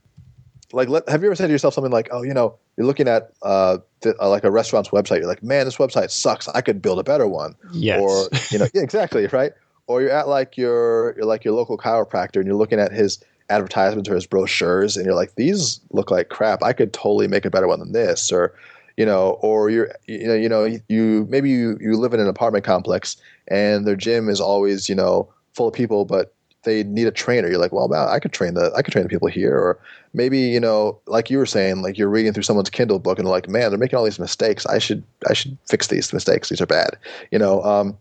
like 0.73 0.89
let, 0.89 1.09
have 1.09 1.23
you 1.23 1.29
ever 1.29 1.35
said 1.35 1.47
to 1.47 1.53
yourself 1.53 1.75
something 1.75 1.93
like 1.93 2.09
oh 2.11 2.23
you 2.23 2.35
know 2.35 2.55
you're 2.77 2.87
looking 2.87 3.09
at 3.09 3.33
uh, 3.43 3.79
the, 4.01 4.15
uh, 4.21 4.29
like 4.29 4.45
a 4.45 4.51
restaurant's 4.51 4.91
website 4.91 5.19
you're 5.19 5.27
like 5.27 5.43
man 5.43 5.65
this 5.65 5.77
website 5.77 6.11
sucks 6.11 6.49
i 6.49 6.61
could 6.61 6.83
build 6.83 6.99
a 6.99 7.03
better 7.03 7.27
one 7.27 7.55
yes. 7.73 8.01
or 8.01 8.29
you 8.51 8.59
know 8.59 8.67
yeah, 8.75 8.83
exactly 8.83 9.27
right 9.29 9.53
or 9.87 10.03
you're 10.03 10.11
at 10.11 10.29
like 10.29 10.57
your 10.57 11.15
you're 11.17 11.27
like 11.27 11.45
your 11.45 11.55
local 11.55 11.79
chiropractor 11.79 12.37
and 12.37 12.47
you're 12.47 12.57
looking 12.57 12.79
at 12.79 12.93
his 12.93 13.23
advertisements 13.51 14.09
or 14.09 14.15
his 14.15 14.27
brochures 14.27 14.97
and 14.97 15.07
you're 15.07 15.15
like 15.15 15.35
these 15.37 15.81
look 15.93 16.11
like 16.11 16.29
crap 16.29 16.63
i 16.63 16.73
could 16.73 16.93
totally 16.93 17.27
make 17.27 17.47
a 17.47 17.51
better 17.51 17.67
one 17.67 17.79
than 17.79 17.93
this 17.93 18.31
or 18.31 18.55
you 18.99 19.07
know 19.07 19.39
or 19.41 19.71
you're 19.71 19.91
you 20.07 20.27
know 20.27 20.35
you 20.35 20.49
know 20.49 20.65
you 20.89 21.27
maybe 21.31 21.49
you, 21.49 21.79
you 21.81 21.97
live 21.97 22.13
in 22.13 22.21
an 22.21 22.29
apartment 22.29 22.65
complex 22.65 23.17
and 23.47 23.87
their 23.87 23.97
gym 23.97 24.29
is 24.29 24.41
always 24.41 24.89
you 24.89 24.95
know 24.95 25.33
full 25.55 25.69
of 25.69 25.75
people 25.75 26.05
but 26.05 26.35
they 26.65 26.83
need 26.85 27.07
a 27.07 27.13
trainer. 27.13 27.49
You're 27.49 27.59
like, 27.59 27.73
well, 27.73 27.89
man, 27.89 28.09
I 28.09 28.19
could 28.19 28.33
train 28.33 28.55
the 28.55 28.73
I 28.77 28.83
could 28.83 28.93
train 28.93 29.05
the 29.05 29.09
people 29.09 29.29
here. 29.29 29.57
Or 29.57 29.79
maybe 30.13 30.39
you 30.39 30.61
know, 30.61 31.01
like 31.07 31.31
you 31.31 31.39
were 31.39 31.47
saying, 31.47 31.83
like 31.83 31.97
you're 31.97 32.09
reading 32.09 32.33
through 32.33 32.43
someone's 32.43 32.69
Kindle 32.69 32.99
book 32.99 33.19
and 33.19 33.29
like, 33.29 33.49
man, 33.49 33.71
they're 33.71 33.79
making 33.79 33.99
all 33.99 34.05
these 34.05 34.19
mistakes. 34.19 34.67
I 34.67 34.79
should 34.79 35.03
I 35.29 35.33
should 35.35 35.57
fix 35.67 35.87
these 35.87 36.13
mistakes. 36.13 36.49
These 36.49 36.61
are 36.61 36.67
bad. 36.67 36.91
You 37.31 37.39
know, 37.39 37.63
um, 37.63 37.97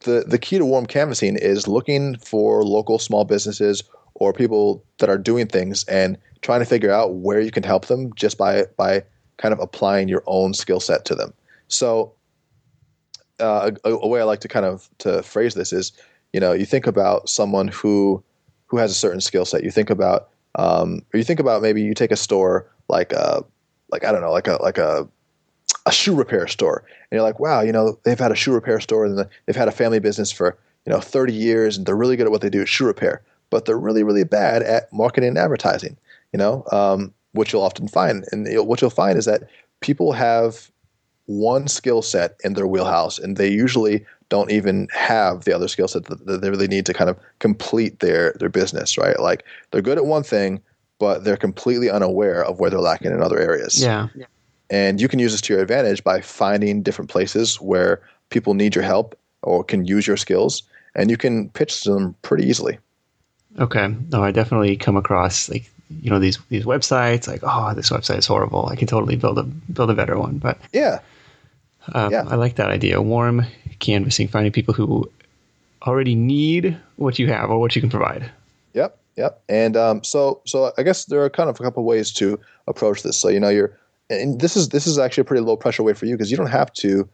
the 0.00 0.24
the 0.26 0.38
key 0.38 0.58
to 0.58 0.64
warm 0.64 0.86
canvassing 0.86 1.36
is 1.36 1.68
looking 1.68 2.16
for 2.16 2.64
local 2.64 2.98
small 2.98 3.24
businesses 3.24 3.82
or 4.14 4.32
people 4.32 4.84
that 4.98 5.08
are 5.08 5.18
doing 5.18 5.46
things 5.46 5.84
and 5.84 6.18
trying 6.42 6.60
to 6.60 6.66
figure 6.66 6.90
out 6.90 7.14
where 7.14 7.40
you 7.40 7.50
can 7.50 7.62
help 7.62 7.86
them 7.86 8.12
just 8.14 8.36
by 8.36 8.64
by 8.76 9.04
kind 9.40 9.52
of 9.52 9.60
applying 9.60 10.08
your 10.08 10.22
own 10.26 10.54
skill 10.54 10.80
set 10.80 11.04
to 11.06 11.14
them. 11.14 11.32
So 11.68 12.12
uh, 13.40 13.70
a, 13.84 13.90
a, 13.90 14.06
way 14.06 14.20
I 14.20 14.24
like 14.24 14.40
to 14.40 14.48
kind 14.48 14.66
of 14.66 14.88
to 14.98 15.22
phrase 15.22 15.54
this 15.54 15.72
is 15.72 15.92
you 16.32 16.40
know, 16.40 16.52
you 16.52 16.64
think 16.64 16.86
about 16.86 17.28
someone 17.28 17.68
who 17.68 18.22
who 18.66 18.76
has 18.76 18.90
a 18.90 18.94
certain 18.94 19.20
skill 19.20 19.44
set. 19.44 19.64
You 19.64 19.70
think 19.70 19.90
about, 19.90 20.28
um, 20.54 21.02
or 21.12 21.18
you 21.18 21.24
think 21.24 21.40
about 21.40 21.62
maybe 21.62 21.82
you 21.82 21.92
take 21.92 22.12
a 22.12 22.16
store 22.16 22.70
like 22.88 23.12
a, 23.12 23.20
uh, 23.20 23.42
like 23.90 24.04
I 24.04 24.12
don't 24.12 24.20
know, 24.20 24.32
like 24.32 24.46
a 24.46 24.58
like 24.62 24.78
a 24.78 25.08
a 25.86 25.92
shoe 25.92 26.14
repair 26.14 26.46
store, 26.46 26.84
and 26.86 27.16
you're 27.16 27.22
like, 27.22 27.40
wow, 27.40 27.62
you 27.62 27.72
know, 27.72 27.98
they've 28.04 28.18
had 28.18 28.30
a 28.30 28.36
shoe 28.36 28.52
repair 28.52 28.78
store 28.80 29.04
and 29.04 29.26
they've 29.46 29.56
had 29.56 29.68
a 29.68 29.72
family 29.72 29.98
business 29.98 30.30
for 30.30 30.56
you 30.86 30.92
know 30.92 31.00
30 31.00 31.32
years, 31.32 31.76
and 31.76 31.86
they're 31.86 31.96
really 31.96 32.16
good 32.16 32.26
at 32.26 32.32
what 32.32 32.42
they 32.42 32.50
do, 32.50 32.64
shoe 32.64 32.86
repair, 32.86 33.22
but 33.50 33.64
they're 33.64 33.78
really 33.78 34.04
really 34.04 34.24
bad 34.24 34.62
at 34.62 34.92
marketing 34.92 35.30
and 35.30 35.38
advertising. 35.38 35.96
You 36.32 36.38
know, 36.38 36.64
um, 36.70 37.12
what 37.32 37.52
you'll 37.52 37.62
often 37.62 37.88
find, 37.88 38.24
and 38.32 38.46
what 38.66 38.80
you'll 38.80 38.90
find 38.90 39.18
is 39.18 39.24
that 39.24 39.42
people 39.80 40.12
have 40.12 40.70
one 41.26 41.68
skill 41.68 42.02
set 42.02 42.36
in 42.42 42.54
their 42.54 42.66
wheelhouse, 42.66 43.18
and 43.18 43.36
they 43.36 43.48
usually 43.48 44.04
don't 44.30 44.50
even 44.50 44.88
have 44.92 45.44
the 45.44 45.52
other 45.52 45.68
skill 45.68 45.88
set 45.88 46.04
that, 46.06 46.26
that 46.26 46.40
they 46.40 46.50
really 46.50 46.68
need 46.68 46.86
to 46.86 46.94
kind 46.94 47.10
of 47.10 47.18
complete 47.40 48.00
their 48.00 48.34
their 48.38 48.48
business, 48.48 48.96
right? 48.96 49.18
Like 49.20 49.44
they're 49.70 49.82
good 49.82 49.98
at 49.98 50.06
one 50.06 50.22
thing, 50.22 50.60
but 50.98 51.24
they're 51.24 51.36
completely 51.36 51.90
unaware 51.90 52.44
of 52.44 52.58
where 52.58 52.70
they're 52.70 52.80
lacking 52.80 53.12
in 53.12 53.22
other 53.22 53.38
areas. 53.38 53.82
Yeah. 53.82 54.08
And 54.70 55.00
you 55.00 55.08
can 55.08 55.18
use 55.18 55.32
this 55.32 55.40
to 55.42 55.52
your 55.52 55.62
advantage 55.62 56.04
by 56.04 56.20
finding 56.20 56.82
different 56.82 57.10
places 57.10 57.60
where 57.60 58.00
people 58.30 58.54
need 58.54 58.74
your 58.76 58.84
help 58.84 59.18
or 59.42 59.64
can 59.64 59.84
use 59.84 60.06
your 60.06 60.16
skills, 60.16 60.62
and 60.94 61.10
you 61.10 61.16
can 61.16 61.48
pitch 61.50 61.82
to 61.82 61.92
them 61.92 62.14
pretty 62.22 62.44
easily. 62.48 62.78
Okay. 63.58 63.88
No, 64.10 64.22
I 64.22 64.30
definitely 64.30 64.76
come 64.76 64.96
across 64.96 65.48
like 65.48 65.68
you 66.02 66.10
know 66.10 66.18
these 66.18 66.38
these 66.48 66.64
websites 66.64 67.26
like 67.26 67.40
oh 67.42 67.74
this 67.74 67.90
website 67.90 68.18
is 68.18 68.26
horrible. 68.26 68.66
I 68.66 68.76
can 68.76 68.86
totally 68.86 69.16
build 69.16 69.38
a 69.38 69.42
build 69.42 69.90
a 69.90 69.94
better 69.94 70.18
one. 70.18 70.38
But 70.38 70.58
yeah, 70.72 71.00
um, 71.92 72.12
yeah. 72.12 72.24
I 72.28 72.36
like 72.36 72.56
that 72.56 72.70
idea. 72.70 73.00
Warm 73.02 73.46
canvassing, 73.80 74.28
finding 74.28 74.52
people 74.52 74.74
who 74.74 75.10
already 75.86 76.14
need 76.14 76.76
what 76.96 77.18
you 77.18 77.28
have 77.28 77.50
or 77.50 77.58
what 77.58 77.74
you 77.74 77.80
can 77.80 77.90
provide. 77.90 78.30
Yep, 78.74 78.98
yep. 79.16 79.42
And 79.48 79.76
um, 79.76 80.04
so, 80.04 80.40
so 80.44 80.72
I 80.78 80.82
guess 80.82 81.06
there 81.06 81.22
are 81.24 81.30
kind 81.30 81.48
of 81.48 81.58
a 81.58 81.62
couple 81.62 81.82
of 81.82 81.86
ways 81.86 82.12
to 82.12 82.38
approach 82.66 83.02
this. 83.02 83.16
So 83.16 83.28
you 83.28 83.40
know, 83.40 83.48
you're, 83.48 83.76
and 84.08 84.40
this 84.40 84.56
is 84.56 84.68
this 84.70 84.86
is 84.86 84.98
actually 84.98 85.22
a 85.22 85.24
pretty 85.24 85.42
low 85.42 85.56
pressure 85.56 85.82
way 85.82 85.94
for 85.94 86.06
you 86.06 86.14
because 86.16 86.30
you 86.30 86.36
don't 86.36 86.46
have 86.46 86.72
to, 86.74 87.08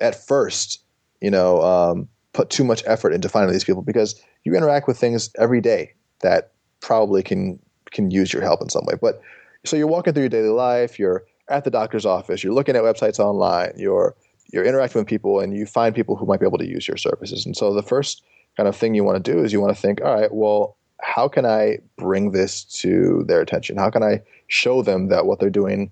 at 0.00 0.14
first, 0.14 0.82
you 1.20 1.30
know, 1.30 1.62
um, 1.62 2.08
put 2.32 2.50
too 2.50 2.64
much 2.64 2.82
effort 2.86 3.12
into 3.12 3.28
finding 3.28 3.52
these 3.52 3.64
people 3.64 3.82
because 3.82 4.20
you 4.44 4.54
interact 4.54 4.86
with 4.86 4.98
things 4.98 5.30
every 5.38 5.60
day 5.60 5.92
that 6.20 6.52
probably 6.80 7.22
can 7.22 7.58
can 7.94 8.10
use 8.10 8.32
your 8.32 8.42
help 8.42 8.60
in 8.60 8.68
some 8.68 8.84
way. 8.84 8.94
But 9.00 9.22
so 9.64 9.76
you're 9.76 9.86
walking 9.86 10.12
through 10.12 10.24
your 10.24 10.28
daily 10.28 10.50
life, 10.50 10.98
you're 10.98 11.24
at 11.48 11.64
the 11.64 11.70
doctor's 11.70 12.04
office, 12.04 12.44
you're 12.44 12.52
looking 12.52 12.76
at 12.76 12.82
websites 12.82 13.18
online, 13.18 13.72
you're 13.76 14.14
you're 14.52 14.64
interacting 14.64 15.00
with 15.00 15.08
people, 15.08 15.40
and 15.40 15.56
you 15.56 15.64
find 15.64 15.94
people 15.94 16.16
who 16.16 16.26
might 16.26 16.38
be 16.38 16.46
able 16.46 16.58
to 16.58 16.68
use 16.68 16.86
your 16.86 16.98
services. 16.98 17.46
And 17.46 17.56
so 17.56 17.72
the 17.72 17.82
first 17.82 18.22
kind 18.56 18.68
of 18.68 18.76
thing 18.76 18.94
you 18.94 19.02
want 19.02 19.24
to 19.24 19.32
do 19.32 19.42
is 19.42 19.52
you 19.52 19.60
want 19.60 19.74
to 19.74 19.80
think, 19.80 20.00
all 20.02 20.14
right, 20.14 20.32
well, 20.32 20.76
how 21.00 21.28
can 21.28 21.44
I 21.44 21.78
bring 21.96 22.30
this 22.32 22.62
to 22.82 23.24
their 23.26 23.40
attention? 23.40 23.76
How 23.76 23.90
can 23.90 24.02
I 24.02 24.22
show 24.48 24.82
them 24.82 25.08
that 25.08 25.26
what 25.26 25.40
they're 25.40 25.50
doing 25.50 25.90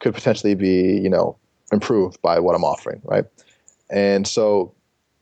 could 0.00 0.14
potentially 0.14 0.54
be, 0.54 0.98
you 0.98 1.10
know, 1.10 1.36
improved 1.72 2.20
by 2.22 2.40
what 2.40 2.56
I'm 2.56 2.64
offering, 2.64 3.00
right? 3.04 3.24
And 3.90 4.26
so 4.26 4.74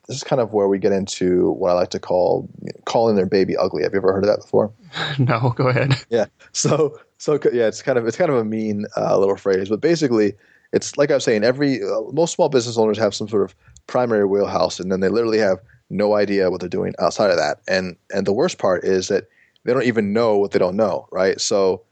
this 0.08 0.16
is 0.16 0.24
kind 0.24 0.40
of 0.40 0.54
where 0.54 0.68
we 0.68 0.78
get 0.78 0.92
into 0.92 1.52
what 1.52 1.70
I 1.70 1.74
like 1.74 1.90
to 1.90 2.00
call 2.00 2.48
calling 2.86 3.14
their 3.14 3.26
baby 3.26 3.56
ugly. 3.56 3.82
Have 3.82 3.92
you 3.92 3.98
ever 3.98 4.12
heard 4.12 4.24
of 4.24 4.30
that 4.30 4.40
before? 4.40 4.72
no, 5.18 5.52
go 5.54 5.68
ahead. 5.68 5.94
Yeah. 6.08 6.26
So 6.52 6.98
so 7.18 7.38
yeah, 7.52 7.66
it's 7.66 7.82
kind 7.82 7.98
of 7.98 8.06
it's 8.06 8.16
kind 8.16 8.30
of 8.30 8.36
a 8.36 8.44
mean 8.44 8.86
uh, 8.96 9.18
little 9.18 9.36
phrase, 9.36 9.68
but 9.68 9.80
basically, 9.80 10.34
it's 10.72 10.96
like 10.96 11.10
I 11.10 11.14
was 11.14 11.24
saying. 11.24 11.44
Every 11.44 11.82
uh, 11.82 12.00
most 12.12 12.34
small 12.34 12.48
business 12.48 12.78
owners 12.78 12.98
have 12.98 13.14
some 13.14 13.28
sort 13.28 13.42
of 13.42 13.54
primary 13.86 14.24
wheelhouse, 14.24 14.80
and 14.80 14.90
then 14.90 15.00
they 15.00 15.08
literally 15.08 15.38
have 15.38 15.58
no 15.90 16.14
idea 16.14 16.50
what 16.50 16.60
they're 16.60 16.68
doing 16.68 16.94
outside 16.98 17.30
of 17.30 17.36
that. 17.36 17.60
And 17.68 17.96
and 18.12 18.26
the 18.26 18.32
worst 18.32 18.58
part 18.58 18.84
is 18.84 19.08
that 19.08 19.28
they 19.64 19.74
don't 19.74 19.84
even 19.84 20.14
know 20.14 20.38
what 20.38 20.52
they 20.52 20.58
don't 20.58 20.76
know, 20.76 21.06
right? 21.12 21.38
So 21.40 21.82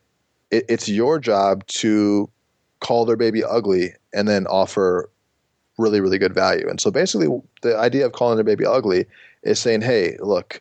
it, 0.51 0.65
it's 0.69 0.89
your 0.89 1.19
job 1.19 1.67
to 1.67 2.31
call 2.81 3.05
their 3.05 3.17
baby 3.17 3.45
ugly 3.45 3.93
and 4.15 4.29
then 4.29 4.47
offer 4.47 5.11
really, 5.79 6.01
really 6.01 6.19
good 6.19 6.35
value. 6.35 6.69
And 6.69 6.81
so 6.81 6.91
basically, 6.91 7.29
the 7.63 7.77
idea 7.77 8.07
of 8.07 8.13
calling 8.13 8.37
their 8.37 8.45
baby 8.45 8.65
ugly 8.65 9.07
is 9.43 9.59
saying, 9.59 9.83
hey, 9.83 10.17
look, 10.21 10.61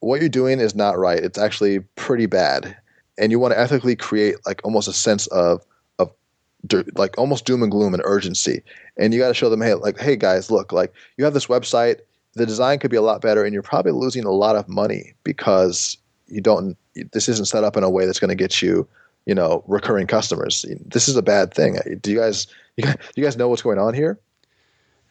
what 0.00 0.20
you're 0.20 0.28
doing 0.28 0.60
is 0.60 0.74
not 0.74 0.98
right. 0.98 1.22
It's 1.22 1.38
actually 1.38 1.80
pretty 1.96 2.26
bad. 2.26 2.76
And 3.18 3.32
you 3.32 3.38
want 3.38 3.54
to 3.54 3.60
ethically 3.60 3.96
create 3.96 4.36
like 4.46 4.60
almost 4.64 4.88
a 4.88 4.92
sense 4.92 5.26
of 5.28 5.64
of 5.98 6.12
like 6.96 7.16
almost 7.16 7.46
doom 7.46 7.62
and 7.62 7.70
gloom 7.70 7.94
and 7.94 8.02
urgency. 8.04 8.62
And 8.96 9.14
you 9.14 9.20
got 9.20 9.28
to 9.28 9.34
show 9.34 9.48
them, 9.48 9.62
hey, 9.62 9.74
like, 9.74 9.98
hey 9.98 10.16
guys, 10.16 10.50
look, 10.50 10.72
like 10.72 10.92
you 11.16 11.24
have 11.24 11.34
this 11.34 11.46
website. 11.46 12.00
The 12.34 12.44
design 12.44 12.78
could 12.78 12.90
be 12.90 12.98
a 12.98 13.02
lot 13.02 13.22
better, 13.22 13.44
and 13.44 13.54
you're 13.54 13.62
probably 13.62 13.92
losing 13.92 14.24
a 14.24 14.30
lot 14.30 14.56
of 14.56 14.68
money 14.68 15.14
because 15.24 15.96
you 16.26 16.42
don't. 16.42 16.76
This 17.12 17.30
isn't 17.30 17.46
set 17.46 17.64
up 17.64 17.78
in 17.78 17.82
a 17.82 17.88
way 17.88 18.04
that's 18.04 18.20
going 18.20 18.28
to 18.28 18.34
get 18.34 18.60
you 18.60 18.86
you 19.26 19.34
know 19.34 19.62
recurring 19.66 20.06
customers. 20.06 20.64
This 20.86 21.08
is 21.08 21.16
a 21.16 21.22
bad 21.22 21.52
thing. 21.52 21.78
Do 22.00 22.10
you 22.10 22.18
guys 22.18 22.46
you 22.76 22.84
guys, 22.84 22.96
you 23.14 23.24
guys 23.24 23.36
know 23.36 23.48
what's 23.48 23.62
going 23.62 23.78
on 23.78 23.94
here? 23.94 24.18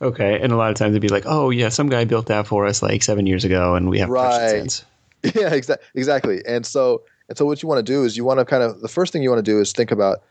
Okay, 0.02 0.40
and 0.42 0.52
a 0.52 0.58
lot 0.58 0.72
of 0.72 0.76
times 0.76 0.94
they'd 0.94 1.02
be 1.02 1.08
like, 1.08 1.26
"Oh 1.26 1.52
yeah, 1.52 1.70
some 1.70 1.88
guy 1.88 2.06
built 2.06 2.26
that 2.28 2.48
for 2.48 2.66
us 2.66 2.82
like 2.82 3.04
seven 3.04 3.28
years 3.28 3.46
ago, 3.46 3.76
and 3.76 3.90
we 3.90 4.00
have 4.00 4.10
right." 4.10 4.84
Yeah, 5.34 5.56
exactly, 5.56 5.88
exactly. 5.96 6.42
And 6.48 6.68
so 6.68 7.02
and 7.30 7.38
so 7.38 7.46
what 7.46 7.64
you 7.64 7.68
want 7.68 7.84
to 7.84 7.92
do 7.92 8.04
is 8.04 8.16
you 8.16 8.24
want 8.24 8.40
to 8.40 8.46
kind 8.46 8.62
of 8.62 8.82
the 8.82 8.88
first 8.88 9.12
thing 9.12 9.24
you 9.24 9.32
want 9.32 9.44
to 9.44 9.52
do 9.52 9.60
is 9.60 9.72
think 9.72 9.90
about 9.90 10.22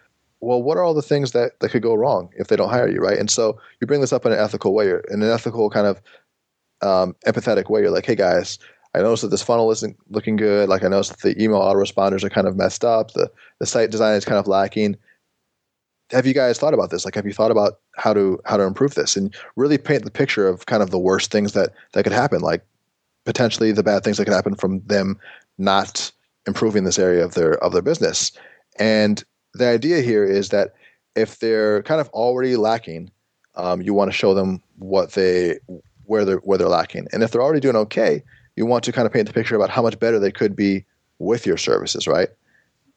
well, 0.45 0.63
what 0.63 0.77
are 0.77 0.83
all 0.83 0.95
the 0.95 1.03
things 1.03 1.33
that, 1.33 1.59
that 1.61 1.71
could 1.71 1.83
go 1.83 1.95
wrong 1.95 2.31
if 2.37 2.49
they 2.49 2.57
don't 2.57 2.69
hire 2.69 2.89
you, 2.89 3.01
right? 3.01 3.19
And 3.19 3.31
so 3.31 3.59
you 3.81 3.87
bring 3.87 4.03
this 4.03 4.13
up 4.13 4.27
in 4.27 4.33
an 4.33 4.39
ethical 4.39 4.75
way, 4.75 4.89
in 4.89 5.23
an 5.23 5.31
ethical 5.31 5.71
kind 5.71 5.87
of 5.87 6.03
um, 6.83 7.17
empathetic 7.27 7.71
way. 7.71 7.81
You're 7.81 7.91
like, 7.91 8.07
hey 8.07 8.15
guys, 8.15 8.59
I 8.95 9.01
noticed 9.01 9.23
that 9.23 9.29
this 9.29 9.43
funnel 9.43 9.71
isn't 9.73 9.97
looking 10.11 10.37
good. 10.37 10.69
Like 10.69 10.85
I 10.85 10.89
noticed 10.89 11.11
that 11.11 11.23
the 11.23 11.43
email 11.43 11.61
autoresponders 11.61 12.23
are 12.23 12.31
kind 12.31 12.47
of 12.47 12.57
messed 12.57 12.85
up. 12.85 13.13
The 13.13 13.31
the 13.59 13.67
site 13.67 13.91
design 13.91 14.15
is 14.15 14.25
kind 14.25 14.39
of 14.39 14.47
lacking. 14.47 14.97
Have 16.11 16.27
you 16.27 16.35
guys 16.35 16.59
thought 16.59 16.75
about 16.75 16.91
this? 16.91 17.05
Like, 17.05 17.15
have 17.15 17.27
you 17.27 17.33
thought 17.33 17.51
about 17.51 17.81
how 17.97 18.15
to 18.15 18.39
how 18.45 18.57
to 18.57 18.63
improve 18.63 18.95
this 18.95 19.17
and 19.17 19.35
really 19.57 19.79
paint 19.79 20.05
the 20.05 20.11
picture 20.11 20.47
of 20.47 20.67
kind 20.67 20.83
of 20.83 20.91
the 20.91 20.99
worst 20.99 21.33
things 21.33 21.53
that 21.53 21.71
that 21.93 22.05
could 22.05 22.13
happen, 22.13 22.41
like 22.41 22.65
potentially 23.25 23.73
the 23.73 23.83
bad 23.83 24.05
things 24.05 24.19
that 24.19 24.27
could 24.27 24.35
happen 24.35 24.55
from 24.55 24.81
them 24.87 25.19
not 25.59 26.13
improving 26.47 26.85
this 26.85 26.99
area 26.99 27.25
of 27.25 27.35
their 27.35 27.55
of 27.65 27.73
their 27.73 27.83
business. 27.83 28.33
And 28.79 29.25
the 29.55 29.69
idea 29.69 30.03
here 30.03 30.25
is 30.25 30.51
that 30.51 30.75
if 31.17 31.39
they're 31.39 31.83
kind 31.83 32.01
of 32.01 32.09
already 32.11 32.57
lacking, 32.57 33.11
um, 33.57 33.81
you 33.83 33.95
want 33.95 34.11
to 34.11 34.17
show 34.17 34.35
them 34.35 34.63
what 34.79 35.13
they 35.13 35.59
where 36.05 36.25
they're 36.25 36.39
where 36.39 36.59
they're 36.59 36.69
lacking. 36.69 37.09
And 37.13 37.23
if 37.23 37.31
they're 37.31 37.43
already 37.43 37.61
doing 37.61 37.77
okay, 37.77 38.23
you 38.57 38.67
want 38.67 38.85
to 38.85 38.93
kind 38.93 39.07
of 39.07 39.13
paint 39.13 39.27
the 39.27 39.33
picture 39.33 39.57
about 39.57 39.71
how 39.71 39.83
much 39.83 39.99
better 39.99 40.19
they 40.19 40.31
could 40.31 40.55
be 40.55 40.85
with 41.19 41.47
your 41.47 41.57
services, 41.57 42.07
right? 42.07 42.29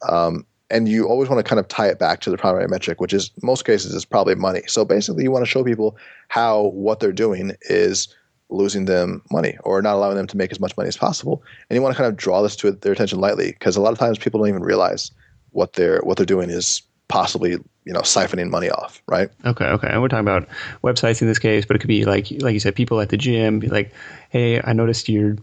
Um, 0.08 0.46
and 0.70 0.88
you 0.88 1.08
always 1.08 1.28
want 1.28 1.44
to 1.44 1.48
kind 1.48 1.58
of 1.58 1.68
tie 1.68 1.88
it 1.88 1.98
back 1.98 2.20
to 2.20 2.30
the 2.30 2.36
primary 2.36 2.68
metric, 2.68 3.00
which 3.00 3.12
is 3.12 3.30
most 3.42 3.64
cases 3.64 3.94
is 3.94 4.04
probably 4.04 4.34
money. 4.34 4.62
So 4.66 4.84
basically, 4.84 5.22
you 5.22 5.30
want 5.30 5.44
to 5.44 5.50
show 5.50 5.64
people 5.64 5.96
how 6.28 6.64
what 6.68 7.00
they're 7.00 7.12
doing 7.12 7.52
is 7.62 8.14
losing 8.50 8.84
them 8.86 9.22
money 9.30 9.56
or 9.64 9.82
not 9.82 9.94
allowing 9.94 10.16
them 10.16 10.26
to 10.26 10.36
make 10.36 10.50
as 10.50 10.60
much 10.60 10.76
money 10.76 10.88
as 10.88 10.96
possible. 10.96 11.42
And 11.68 11.74
you 11.76 11.82
want 11.82 11.94
to 11.94 12.00
kind 12.02 12.10
of 12.10 12.16
draw 12.16 12.42
this 12.42 12.56
to 12.56 12.70
their 12.70 12.92
attention 12.92 13.20
lightly 13.20 13.52
because 13.52 13.76
a 13.76 13.80
lot 13.80 13.92
of 13.92 13.98
times 13.98 14.18
people 14.18 14.40
don't 14.40 14.48
even 14.48 14.62
realize 14.62 15.10
what 15.52 15.74
they're 15.74 16.00
what 16.00 16.16
they're 16.16 16.26
doing 16.26 16.50
is 16.50 16.82
possibly 17.08 17.52
you 17.52 17.92
know 17.92 18.00
siphoning 18.00 18.50
money 18.50 18.68
off 18.68 19.02
right 19.08 19.30
okay 19.46 19.64
okay 19.64 19.88
and 19.88 20.02
we're 20.02 20.08
talking 20.08 20.20
about 20.20 20.46
websites 20.84 21.22
in 21.22 21.26
this 21.26 21.38
case 21.38 21.64
but 21.64 21.74
it 21.74 21.78
could 21.78 21.88
be 21.88 22.04
like 22.04 22.30
like 22.42 22.52
you 22.52 22.60
said 22.60 22.74
people 22.74 23.00
at 23.00 23.08
the 23.08 23.16
gym 23.16 23.58
be 23.58 23.68
like 23.68 23.94
hey 24.28 24.60
i 24.64 24.74
noticed 24.74 25.08
you're 25.08 25.34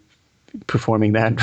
performing 0.68 1.14
that 1.14 1.34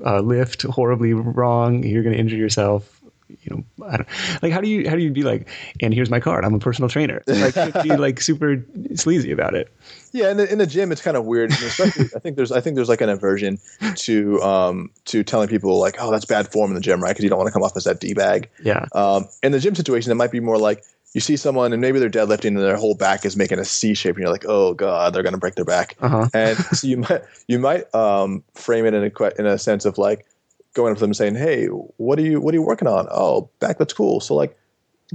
uh, 0.04 0.20
lift 0.20 0.62
horribly 0.62 1.12
wrong, 1.12 1.82
you're 1.82 2.02
going 2.02 2.14
to 2.14 2.20
injure 2.20 2.36
yourself. 2.36 2.98
You 3.28 3.64
know, 3.78 3.86
I 3.86 3.96
don't, 3.96 4.08
like 4.42 4.52
how 4.52 4.60
do 4.60 4.68
you 4.68 4.88
how 4.88 4.94
do 4.94 5.02
you 5.02 5.10
be 5.10 5.22
like? 5.22 5.48
And 5.80 5.94
here's 5.94 6.10
my 6.10 6.20
card. 6.20 6.44
I'm 6.44 6.52
a 6.52 6.58
personal 6.58 6.90
trainer. 6.90 7.22
Like 7.26 7.82
be 7.82 7.96
like 7.96 8.20
super 8.20 8.62
sleazy 8.94 9.32
about 9.32 9.54
it. 9.54 9.72
Yeah, 10.12 10.30
in 10.30 10.36
the, 10.36 10.52
in 10.52 10.58
the 10.58 10.66
gym, 10.66 10.92
it's 10.92 11.00
kind 11.00 11.16
of 11.16 11.24
weird. 11.24 11.50
Especially, 11.50 12.10
I 12.14 12.18
think 12.18 12.36
there's 12.36 12.52
I 12.52 12.60
think 12.60 12.76
there's 12.76 12.90
like 12.90 13.00
an 13.00 13.08
aversion 13.08 13.58
to 13.96 14.42
um 14.42 14.90
to 15.06 15.24
telling 15.24 15.48
people 15.48 15.78
like, 15.78 15.96
oh, 15.98 16.10
that's 16.10 16.26
bad 16.26 16.52
form 16.52 16.72
in 16.72 16.74
the 16.74 16.80
gym, 16.82 17.02
right? 17.02 17.10
Because 17.10 17.24
you 17.24 17.30
don't 17.30 17.38
want 17.38 17.48
to 17.48 17.52
come 17.52 17.62
off 17.62 17.74
as 17.74 17.84
that 17.84 18.00
d 18.00 18.12
bag. 18.12 18.50
Yeah. 18.62 18.84
Um, 18.92 19.26
in 19.42 19.52
the 19.52 19.60
gym 19.60 19.74
situation, 19.74 20.12
it 20.12 20.16
might 20.16 20.30
be 20.30 20.40
more 20.40 20.58
like, 20.58 20.84
you 21.14 21.20
see 21.20 21.36
someone 21.36 21.72
and 21.72 21.80
maybe 21.80 21.98
they're 21.98 22.10
deadlifting 22.10 22.48
and 22.48 22.58
their 22.58 22.76
whole 22.76 22.94
back 22.94 23.24
is 23.24 23.36
making 23.36 23.58
a 23.58 23.64
C 23.64 23.94
shape 23.94 24.16
and 24.16 24.22
you're 24.22 24.32
like, 24.32 24.46
oh 24.46 24.74
god, 24.74 25.12
they're 25.12 25.22
gonna 25.22 25.38
break 25.38 25.54
their 25.56 25.64
back. 25.64 25.96
Uh-huh. 26.00 26.28
And 26.32 26.58
so 26.72 26.86
you 26.86 26.98
might 26.98 27.22
you 27.48 27.58
might 27.58 27.92
um, 27.94 28.42
frame 28.54 28.86
it 28.86 28.94
in 28.94 29.04
a 29.04 29.30
in 29.38 29.46
a 29.46 29.58
sense 29.58 29.84
of 29.84 29.98
like 29.98 30.26
going 30.74 30.92
up 30.92 30.96
to 30.96 31.00
them 31.00 31.10
and 31.10 31.16
saying, 31.16 31.34
hey, 31.34 31.66
what 31.66 32.18
are 32.18 32.22
you 32.22 32.40
what 32.40 32.54
are 32.54 32.56
you 32.56 32.62
working 32.62 32.88
on? 32.88 33.06
Oh, 33.10 33.50
back 33.60 33.78
that's 33.78 33.92
cool. 33.92 34.20
So 34.20 34.34
like, 34.34 34.56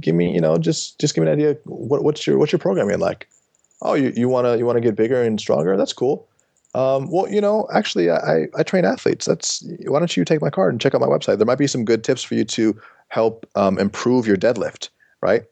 give 0.00 0.14
me 0.14 0.32
you 0.32 0.40
know 0.40 0.56
just 0.56 0.98
just 1.00 1.14
give 1.14 1.24
me 1.24 1.30
an 1.30 1.38
idea. 1.38 1.56
What, 1.64 2.04
what's 2.04 2.26
your 2.26 2.38
what's 2.38 2.52
your 2.52 2.60
programming 2.60 3.00
like? 3.00 3.28
Oh, 3.82 3.94
you 3.94 4.12
you 4.14 4.28
wanna 4.28 4.56
you 4.56 4.66
wanna 4.66 4.80
get 4.80 4.94
bigger 4.94 5.22
and 5.22 5.40
stronger? 5.40 5.76
That's 5.76 5.92
cool. 5.92 6.28
Um, 6.74 7.10
well, 7.10 7.28
you 7.28 7.40
know, 7.40 7.66
actually, 7.72 8.10
I, 8.10 8.46
I 8.56 8.62
train 8.62 8.84
athletes. 8.84 9.24
That's 9.24 9.66
why 9.86 9.98
don't 9.98 10.16
you 10.16 10.24
take 10.24 10.42
my 10.42 10.50
card 10.50 10.72
and 10.72 10.80
check 10.80 10.94
out 10.94 11.00
my 11.00 11.06
website? 11.06 11.38
There 11.38 11.46
might 11.46 11.58
be 11.58 11.66
some 11.66 11.84
good 11.84 12.04
tips 12.04 12.22
for 12.22 12.34
you 12.34 12.44
to 12.44 12.78
help 13.08 13.46
um, 13.54 13.78
improve 13.78 14.26
your 14.26 14.36
deadlift, 14.36 14.90
right? 15.22 15.44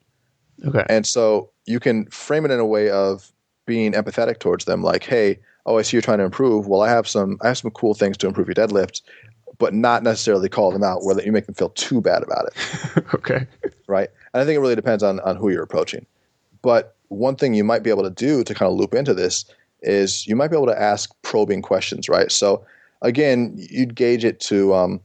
Okay. 0.64 0.84
And 0.88 1.06
so 1.06 1.50
you 1.66 1.80
can 1.80 2.06
frame 2.06 2.44
it 2.44 2.50
in 2.50 2.58
a 2.58 2.66
way 2.66 2.90
of 2.90 3.32
being 3.66 3.92
empathetic 3.92 4.38
towards 4.38 4.64
them, 4.64 4.82
like, 4.82 5.04
hey, 5.04 5.38
oh, 5.66 5.78
I 5.78 5.82
see 5.82 5.96
you're 5.96 6.02
trying 6.02 6.18
to 6.18 6.24
improve. 6.24 6.66
Well, 6.66 6.82
I 6.82 6.88
have 6.88 7.06
some 7.06 7.38
I 7.42 7.48
have 7.48 7.58
some 7.58 7.70
cool 7.72 7.94
things 7.94 8.16
to 8.18 8.26
improve 8.26 8.46
your 8.46 8.54
deadlift, 8.54 9.02
but 9.58 9.74
not 9.74 10.02
necessarily 10.02 10.48
call 10.48 10.70
them 10.70 10.84
out 10.84 11.04
where 11.04 11.20
you 11.22 11.32
make 11.32 11.46
them 11.46 11.54
feel 11.54 11.70
too 11.70 12.00
bad 12.00 12.22
about 12.22 12.46
it. 12.46 13.04
okay. 13.14 13.46
Right. 13.86 14.08
And 14.32 14.42
I 14.42 14.44
think 14.44 14.56
it 14.56 14.60
really 14.60 14.76
depends 14.76 15.02
on 15.02 15.20
on 15.20 15.36
who 15.36 15.50
you're 15.50 15.62
approaching. 15.62 16.06
But 16.62 16.96
one 17.08 17.36
thing 17.36 17.54
you 17.54 17.64
might 17.64 17.82
be 17.82 17.90
able 17.90 18.02
to 18.02 18.10
do 18.10 18.42
to 18.42 18.54
kind 18.54 18.70
of 18.70 18.76
loop 18.76 18.94
into 18.94 19.14
this 19.14 19.44
is 19.82 20.26
you 20.26 20.34
might 20.34 20.48
be 20.48 20.56
able 20.56 20.66
to 20.66 20.80
ask 20.80 21.10
probing 21.22 21.62
questions, 21.62 22.08
right? 22.08 22.32
So 22.32 22.64
again, 23.02 23.54
you'd 23.56 23.94
gauge 23.94 24.24
it 24.24 24.40
to 24.40 24.74
um, 24.74 25.00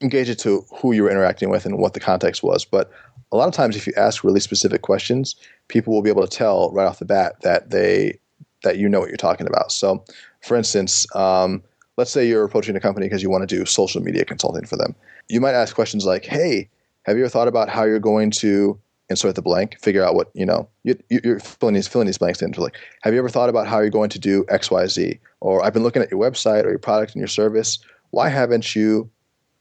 engage 0.00 0.28
it 0.28 0.38
to 0.40 0.64
who 0.74 0.92
you 0.92 1.02
were 1.02 1.10
interacting 1.10 1.50
with 1.50 1.66
and 1.66 1.78
what 1.78 1.94
the 1.94 2.00
context 2.00 2.42
was. 2.42 2.64
But 2.64 2.90
a 3.32 3.36
lot 3.36 3.48
of 3.48 3.54
times 3.54 3.76
if 3.76 3.86
you 3.86 3.92
ask 3.96 4.24
really 4.24 4.40
specific 4.40 4.82
questions, 4.82 5.36
people 5.68 5.94
will 5.94 6.02
be 6.02 6.10
able 6.10 6.26
to 6.26 6.36
tell 6.36 6.70
right 6.72 6.86
off 6.86 6.98
the 6.98 7.04
bat 7.04 7.40
that 7.42 7.70
they 7.70 8.18
that 8.62 8.78
you 8.78 8.88
know 8.88 9.00
what 9.00 9.08
you're 9.08 9.16
talking 9.16 9.46
about. 9.46 9.72
So, 9.72 10.04
for 10.42 10.56
instance, 10.56 11.06
um, 11.16 11.62
let's 11.96 12.10
say 12.10 12.26
you're 12.26 12.44
approaching 12.44 12.76
a 12.76 12.80
company 12.80 13.06
because 13.06 13.22
you 13.22 13.30
want 13.30 13.48
to 13.48 13.56
do 13.56 13.64
social 13.64 14.02
media 14.02 14.24
consulting 14.24 14.66
for 14.66 14.76
them. 14.76 14.94
You 15.28 15.40
might 15.40 15.54
ask 15.54 15.74
questions 15.74 16.04
like, 16.04 16.24
"Hey, 16.24 16.68
have 17.04 17.16
you 17.16 17.22
ever 17.22 17.30
thought 17.30 17.48
about 17.48 17.68
how 17.68 17.84
you're 17.84 18.00
going 18.00 18.30
to 18.32 18.78
insert 19.10 19.34
the 19.34 19.42
blank, 19.42 19.78
figure 19.80 20.04
out 20.04 20.14
what 20.14 20.30
you 20.34 20.46
know 20.46 20.68
you, 20.84 20.96
are 21.24 21.40
filling 21.40 21.74
these 21.74 21.88
filling 21.88 22.06
these 22.06 22.16
blanks 22.16 22.40
in. 22.40 22.52
Like, 22.52 22.76
have 23.02 23.12
you 23.12 23.18
ever 23.18 23.28
thought 23.28 23.50
about 23.50 23.66
how 23.66 23.80
you're 23.80 23.90
going 23.90 24.08
to 24.10 24.18
do 24.18 24.46
X, 24.48 24.70
Y, 24.70 24.86
Z? 24.86 25.18
Or 25.40 25.62
I've 25.62 25.74
been 25.74 25.82
looking 25.82 26.00
at 26.00 26.10
your 26.10 26.20
website 26.20 26.64
or 26.64 26.70
your 26.70 26.78
product 26.78 27.12
and 27.12 27.20
your 27.20 27.28
service. 27.28 27.78
Why 28.10 28.28
haven't 28.28 28.74
you 28.74 29.10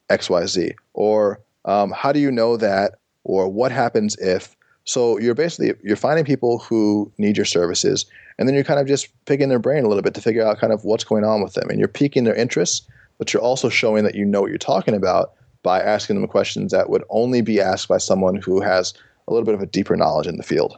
X, 0.10 0.30
Y, 0.30 0.46
Z? 0.46 0.74
Or 0.94 1.42
um, 1.66 1.92
how 1.92 2.12
do 2.12 2.20
you 2.20 2.32
know 2.32 2.56
that 2.58 2.99
or 3.24 3.48
what 3.50 3.72
happens 3.72 4.16
if. 4.18 4.56
So 4.86 5.20
you're 5.20 5.36
basically 5.36 5.74
you're 5.84 5.96
finding 5.96 6.26
people 6.26 6.58
who 6.60 7.12
need 7.18 7.38
your 7.38 7.46
services 7.46 8.06
and 8.38 8.48
then 8.48 8.56
you're 8.56 8.64
kind 8.64 8.80
of 8.80 8.88
just 8.88 9.10
picking 9.26 9.50
their 9.50 9.60
brain 9.60 9.84
a 9.84 9.88
little 9.88 10.02
bit 10.02 10.16
to 10.16 10.22
figure 10.22 10.44
out 10.44 10.58
kind 10.58 10.74
of 10.74 10.84
what's 10.84 11.04
going 11.04 11.24
on 11.24 11.44
with 11.44 11.54
them. 11.54 11.70
And 11.70 11.78
you're 11.78 11.88
piquing 11.88 12.24
their 12.24 12.34
interests 12.34 12.88
but 13.20 13.34
you're 13.34 13.44
also 13.44 13.70
showing 13.70 14.04
that 14.06 14.16
you 14.16 14.26
know 14.26 14.42
what 14.42 14.50
you're 14.50 14.58
talking 14.58 14.96
about 14.96 15.34
by 15.62 15.80
asking 15.80 16.16
them 16.16 16.28
questions 16.28 16.72
that 16.72 16.90
would 16.90 17.04
only 17.10 17.42
be 17.42 17.62
asked 17.62 17.88
by 17.88 17.98
someone 17.98 18.36
who 18.36 18.62
has 18.62 18.94
a 19.28 19.34
little 19.34 19.46
bit 19.46 19.54
of 19.54 19.62
a 19.62 19.68
deeper 19.68 19.96
knowledge 19.96 20.26
in 20.26 20.38
the 20.38 20.44
field. 20.44 20.78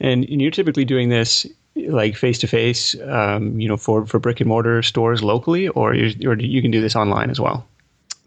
And 0.00 0.28
you're 0.28 0.50
typically 0.50 0.84
doing 0.84 1.08
this 1.08 1.46
like 1.74 2.16
face 2.16 2.38
to 2.38 2.46
face 2.46 2.92
you 2.92 3.66
know 3.66 3.78
for 3.78 4.04
for 4.04 4.18
brick 4.18 4.40
and 4.40 4.48
mortar 4.48 4.82
stores 4.82 5.22
locally 5.22 5.68
or 5.68 5.92
or 5.92 6.38
you 6.38 6.60
can 6.60 6.70
do 6.70 6.82
this 6.82 6.94
online 6.94 7.30
as 7.30 7.40
well 7.40 7.66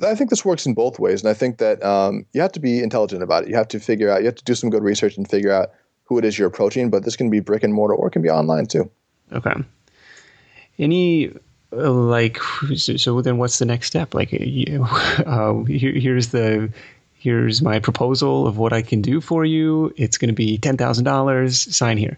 I 0.03 0.15
think 0.15 0.29
this 0.29 0.43
works 0.43 0.65
in 0.65 0.73
both 0.73 0.99
ways, 0.99 1.21
and 1.21 1.29
I 1.29 1.33
think 1.33 1.57
that 1.59 1.83
um, 1.83 2.25
you 2.33 2.41
have 2.41 2.51
to 2.53 2.59
be 2.59 2.83
intelligent 2.83 3.23
about 3.23 3.43
it. 3.43 3.49
You 3.49 3.55
have 3.55 3.67
to 3.69 3.79
figure 3.79 4.09
out, 4.09 4.21
you 4.21 4.25
have 4.25 4.35
to 4.35 4.43
do 4.43 4.55
some 4.55 4.69
good 4.69 4.83
research 4.83 5.15
and 5.15 5.29
figure 5.29 5.51
out 5.51 5.71
who 6.03 6.17
it 6.17 6.25
is 6.25 6.37
you're 6.37 6.47
approaching. 6.47 6.89
But 6.89 7.05
this 7.05 7.15
can 7.15 7.29
be 7.29 7.39
brick 7.39 7.63
and 7.63 7.73
mortar, 7.73 7.95
or 7.95 8.07
it 8.07 8.11
can 8.11 8.21
be 8.21 8.29
online 8.29 8.65
too. 8.65 8.89
Okay. 9.31 9.53
Any 10.77 11.31
uh, 11.71 11.91
like 11.91 12.39
so, 12.75 12.97
so 12.97 13.21
then 13.21 13.37
what's 13.37 13.59
the 13.59 13.65
next 13.65 13.87
step? 13.87 14.13
Like, 14.13 14.31
you, 14.33 14.83
uh, 14.83 15.53
here, 15.63 15.93
here's 15.93 16.29
the 16.29 16.71
here's 17.13 17.61
my 17.61 17.79
proposal 17.79 18.47
of 18.47 18.57
what 18.57 18.73
I 18.73 18.81
can 18.81 19.01
do 19.01 19.21
for 19.21 19.45
you. 19.45 19.93
It's 19.95 20.17
going 20.17 20.29
to 20.29 20.35
be 20.35 20.57
ten 20.57 20.75
thousand 20.75 21.05
dollars. 21.05 21.73
Sign 21.75 21.97
here. 21.97 22.17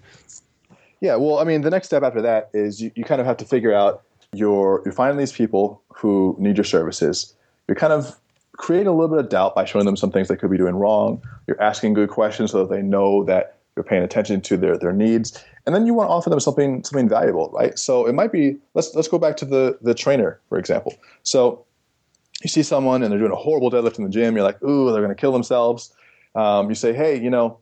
Yeah, 1.00 1.16
well, 1.16 1.38
I 1.38 1.44
mean, 1.44 1.62
the 1.62 1.70
next 1.70 1.86
step 1.86 2.02
after 2.02 2.24
that 2.24 2.50
is 2.54 2.82
you, 2.82 2.92
you 2.96 3.04
kind 3.04 3.22
of 3.22 3.28
have 3.28 3.38
to 3.38 3.46
figure 3.46 3.72
out 3.72 4.02
your 4.34 4.82
you're 4.84 4.94
finding 4.94 5.18
these 5.18 5.32
people 5.32 5.82
who 5.94 6.36
need 6.40 6.58
your 6.58 6.64
services 6.64 7.36
you're 7.68 7.76
kind 7.76 7.94
of 7.94 8.18
creating 8.54 8.88
a 8.88 8.92
little 8.92 9.08
bit 9.08 9.20
of 9.20 9.30
doubt 9.30 9.56
by 9.56 9.66
showing 9.66 9.86
them 9.86 9.96
some 9.96 10.12
things 10.12 10.28
they 10.28 10.36
could 10.36 10.52
be 10.52 10.58
doing 10.58 10.76
wrong. 10.76 11.22
You're 11.46 11.62
asking 11.62 11.94
good 11.94 12.10
questions 12.10 12.52
so 12.52 12.66
that 12.66 12.74
they 12.74 12.82
know 12.82 13.24
that 13.26 13.58
you're 13.76 13.84
paying 13.84 14.04
attention 14.04 14.42
to 14.42 14.58
their, 14.58 14.78
their 14.78 14.92
needs. 14.92 15.44
And 15.66 15.76
then 15.76 15.86
you 15.86 15.94
want 15.94 16.10
to 16.10 16.12
offer 16.12 16.30
them 16.30 16.40
something 16.40 16.84
something 16.84 17.08
valuable, 17.08 17.52
right? 17.54 17.78
So 17.78 18.08
it 18.08 18.14
might 18.14 18.32
be 18.32 18.58
let's 18.74 18.96
let's 18.96 19.08
go 19.08 19.20
back 19.20 19.38
to 19.38 19.46
the 19.46 19.78
the 19.82 19.94
trainer, 19.94 20.40
for 20.50 20.58
example. 20.58 20.96
So 21.24 21.66
you 22.42 22.50
see 22.50 22.64
someone 22.64 23.04
and 23.04 23.12
they're 23.12 23.20
doing 23.20 23.32
a 23.32 23.36
horrible 23.36 23.70
deadlift 23.70 23.98
in 23.98 24.04
the 24.04 24.10
gym. 24.10 24.36
You're 24.36 24.44
like, 24.44 24.62
ooh, 24.64 24.92
they're 24.92 25.02
going 25.02 25.16
to 25.16 25.20
kill 25.20 25.32
themselves. 25.32 25.94
Um, 26.36 26.70
you 26.70 26.76
say, 26.76 26.94
hey, 26.94 27.20
you 27.20 27.30
know, 27.30 27.60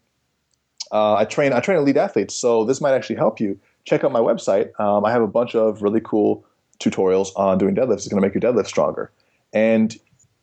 uh, 0.92 1.16
I 1.16 1.26
train 1.26 1.52
I 1.52 1.60
train 1.60 1.78
elite 1.78 1.98
athletes, 1.98 2.36
so 2.36 2.64
this 2.64 2.80
might 2.80 2.94
actually 2.94 3.18
help 3.18 3.40
you. 3.40 3.60
Check 3.84 4.04
out 4.04 4.12
my 4.12 4.20
website. 4.20 4.78
Um, 4.80 5.06
I 5.06 5.12
have 5.12 5.22
a 5.22 5.28
bunch 5.28 5.56
of 5.56 5.82
really 5.82 6.02
cool 6.02 6.46
tutorials 6.80 7.30
on 7.36 7.58
doing 7.58 7.76
deadlifts. 7.76 8.06
It's 8.06 8.08
going 8.08 8.22
to 8.22 8.28
make 8.28 8.34
your 8.34 8.42
deadlift 8.42 8.68
stronger 8.68 9.12
and 9.56 9.98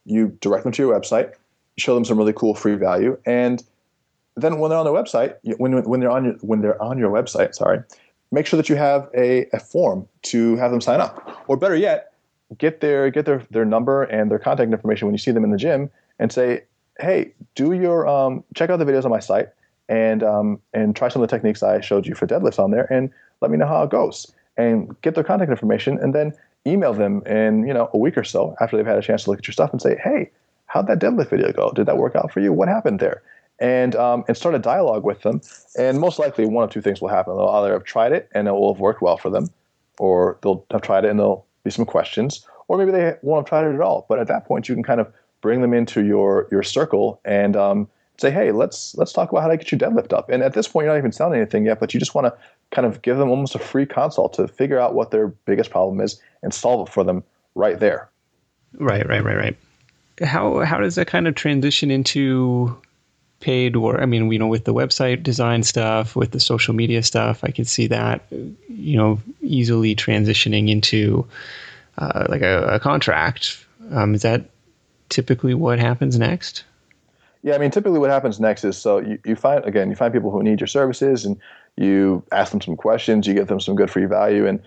you 0.04 0.36
direct 0.40 0.64
them 0.64 0.72
to 0.72 0.82
your 0.82 0.98
website, 0.98 1.34
show 1.78 1.94
them 1.94 2.04
some 2.04 2.18
really 2.18 2.32
cool 2.32 2.54
free 2.54 2.74
value, 2.74 3.16
and 3.24 3.62
then 4.34 4.58
when 4.58 4.70
they're 4.70 4.78
on 4.78 4.86
their 4.86 4.94
website, 4.94 5.36
when, 5.58 5.80
when 5.84 6.00
they're 6.00 6.10
on 6.10 6.24
your, 6.24 6.34
when 6.40 6.60
they're 6.62 6.82
on 6.82 6.98
your 6.98 7.10
website, 7.10 7.54
sorry, 7.54 7.80
make 8.32 8.46
sure 8.46 8.56
that 8.56 8.68
you 8.68 8.76
have 8.76 9.08
a, 9.14 9.46
a 9.52 9.60
form 9.60 10.08
to 10.22 10.56
have 10.56 10.70
them 10.70 10.80
sign 10.80 11.00
up, 11.00 11.44
or 11.46 11.56
better 11.56 11.76
yet, 11.76 12.12
get 12.58 12.80
their 12.80 13.10
get 13.10 13.26
their 13.26 13.46
their 13.50 13.64
number 13.64 14.02
and 14.04 14.30
their 14.30 14.38
contact 14.38 14.72
information 14.72 15.06
when 15.06 15.14
you 15.14 15.18
see 15.18 15.30
them 15.30 15.44
in 15.44 15.50
the 15.50 15.58
gym, 15.58 15.90
and 16.18 16.32
say, 16.32 16.62
hey, 16.98 17.32
do 17.54 17.72
your 17.72 18.08
um, 18.08 18.42
check 18.54 18.70
out 18.70 18.78
the 18.78 18.84
videos 18.84 19.04
on 19.04 19.10
my 19.10 19.20
site 19.20 19.48
and 19.88 20.22
um, 20.22 20.58
and 20.72 20.96
try 20.96 21.08
some 21.08 21.22
of 21.22 21.28
the 21.28 21.34
techniques 21.36 21.62
I 21.62 21.80
showed 21.80 22.06
you 22.06 22.14
for 22.14 22.26
deadlifts 22.26 22.58
on 22.58 22.70
there, 22.70 22.90
and 22.92 23.10
let 23.40 23.50
me 23.50 23.58
know 23.58 23.66
how 23.66 23.82
it 23.82 23.90
goes, 23.90 24.32
and 24.56 24.98
get 25.02 25.14
their 25.14 25.24
contact 25.24 25.50
information, 25.50 25.98
and 25.98 26.14
then 26.14 26.32
email 26.66 26.94
them 26.94 27.22
in 27.26 27.66
you 27.66 27.74
know 27.74 27.90
a 27.92 27.98
week 27.98 28.16
or 28.16 28.24
so 28.24 28.54
after 28.60 28.76
they've 28.76 28.86
had 28.86 28.98
a 28.98 29.02
chance 29.02 29.24
to 29.24 29.30
look 29.30 29.38
at 29.38 29.46
your 29.46 29.52
stuff 29.52 29.72
and 29.72 29.82
say, 29.82 29.98
hey, 30.02 30.30
how'd 30.66 30.86
that 30.86 30.98
deadlift 30.98 31.30
video 31.30 31.52
go? 31.52 31.70
Did 31.72 31.86
that 31.86 31.98
work 31.98 32.16
out 32.16 32.32
for 32.32 32.40
you? 32.40 32.52
What 32.52 32.68
happened 32.68 33.00
there? 33.00 33.22
And 33.58 33.94
um, 33.96 34.24
and 34.28 34.36
start 34.36 34.54
a 34.54 34.58
dialogue 34.58 35.04
with 35.04 35.22
them. 35.22 35.40
And 35.78 36.00
most 36.00 36.18
likely, 36.18 36.46
one 36.46 36.64
of 36.64 36.70
two 36.70 36.80
things 36.80 37.00
will 37.00 37.08
happen. 37.08 37.36
They'll 37.36 37.46
either 37.48 37.72
have 37.72 37.84
tried 37.84 38.12
it 38.12 38.28
and 38.32 38.48
it 38.48 38.52
will 38.52 38.74
have 38.74 38.80
worked 38.80 39.02
well 39.02 39.16
for 39.16 39.30
them, 39.30 39.48
or 39.98 40.38
they'll 40.42 40.64
have 40.70 40.82
tried 40.82 41.04
it 41.04 41.10
and 41.10 41.18
there'll 41.18 41.46
be 41.64 41.70
some 41.70 41.84
questions, 41.84 42.46
or 42.68 42.78
maybe 42.78 42.90
they 42.90 43.14
won't 43.22 43.46
have 43.46 43.48
tried 43.48 43.70
it 43.70 43.74
at 43.74 43.80
all. 43.80 44.06
But 44.08 44.18
at 44.18 44.26
that 44.28 44.46
point, 44.46 44.68
you 44.68 44.74
can 44.74 44.82
kind 44.82 45.00
of 45.00 45.12
bring 45.42 45.60
them 45.60 45.74
into 45.74 46.02
your 46.04 46.48
your 46.50 46.62
circle 46.62 47.20
and 47.24 47.56
um, 47.56 47.88
say, 48.22 48.30
hey, 48.30 48.52
let's 48.52 48.94
let's 48.94 49.12
talk 49.12 49.30
about 49.30 49.42
how 49.42 49.48
to 49.48 49.56
get 49.58 49.70
your 49.70 49.78
deadlift 49.78 50.12
up. 50.14 50.30
And 50.30 50.42
at 50.42 50.54
this 50.54 50.66
point, 50.66 50.84
you're 50.84 50.94
not 50.94 50.98
even 50.98 51.12
selling 51.12 51.38
anything 51.38 51.66
yet, 51.66 51.80
but 51.80 51.92
you 51.92 52.00
just 52.00 52.14
want 52.14 52.26
to 52.26 52.34
kind 52.70 52.86
of 52.86 53.02
give 53.02 53.18
them 53.18 53.28
almost 53.28 53.54
a 53.54 53.58
free 53.58 53.84
consult 53.84 54.32
to 54.34 54.48
figure 54.48 54.78
out 54.78 54.94
what 54.94 55.10
their 55.10 55.28
biggest 55.28 55.70
problem 55.70 56.00
is 56.00 56.20
and 56.42 56.54
solve 56.54 56.88
it 56.88 56.92
for 56.92 57.04
them 57.04 57.22
right 57.54 57.78
there. 57.78 58.08
Right, 58.78 59.06
right, 59.06 59.22
right, 59.22 59.36
right. 59.36 59.56
How 60.22 60.60
how 60.60 60.78
does 60.78 60.94
that 60.94 61.06
kind 61.06 61.28
of 61.28 61.34
transition 61.34 61.90
into 61.90 62.74
paid 63.40 63.76
work? 63.76 64.00
I 64.00 64.06
mean, 64.06 64.30
you 64.32 64.38
know, 64.38 64.46
with 64.46 64.64
the 64.64 64.72
website 64.72 65.22
design 65.22 65.62
stuff, 65.64 66.16
with 66.16 66.30
the 66.30 66.40
social 66.40 66.74
media 66.74 67.02
stuff, 67.02 67.44
I 67.44 67.50
can 67.50 67.66
see 67.66 67.88
that, 67.88 68.22
you 68.30 68.96
know, 68.96 69.20
easily 69.42 69.94
transitioning 69.94 70.70
into 70.70 71.26
uh, 71.98 72.26
like 72.28 72.42
a, 72.42 72.64
a 72.74 72.80
contract. 72.80 73.64
Um, 73.90 74.14
is 74.14 74.22
that 74.22 74.44
typically 75.08 75.54
what 75.54 75.78
happens 75.78 76.18
next? 76.18 76.64
Yeah, 77.42 77.54
I 77.54 77.58
mean, 77.58 77.70
typically 77.72 77.98
what 77.98 78.10
happens 78.10 78.38
next 78.38 78.64
is 78.64 78.76
so 78.76 78.98
you, 78.98 79.18
you 79.24 79.34
find 79.34 79.64
again 79.64 79.90
you 79.90 79.96
find 79.96 80.12
people 80.12 80.30
who 80.30 80.42
need 80.42 80.60
your 80.60 80.68
services 80.68 81.24
and 81.24 81.38
you 81.76 82.22
ask 82.30 82.52
them 82.52 82.60
some 82.60 82.76
questions, 82.76 83.26
you 83.26 83.34
give 83.34 83.48
them 83.48 83.60
some 83.60 83.74
good 83.74 83.90
free 83.90 84.04
value, 84.04 84.46
and 84.46 84.60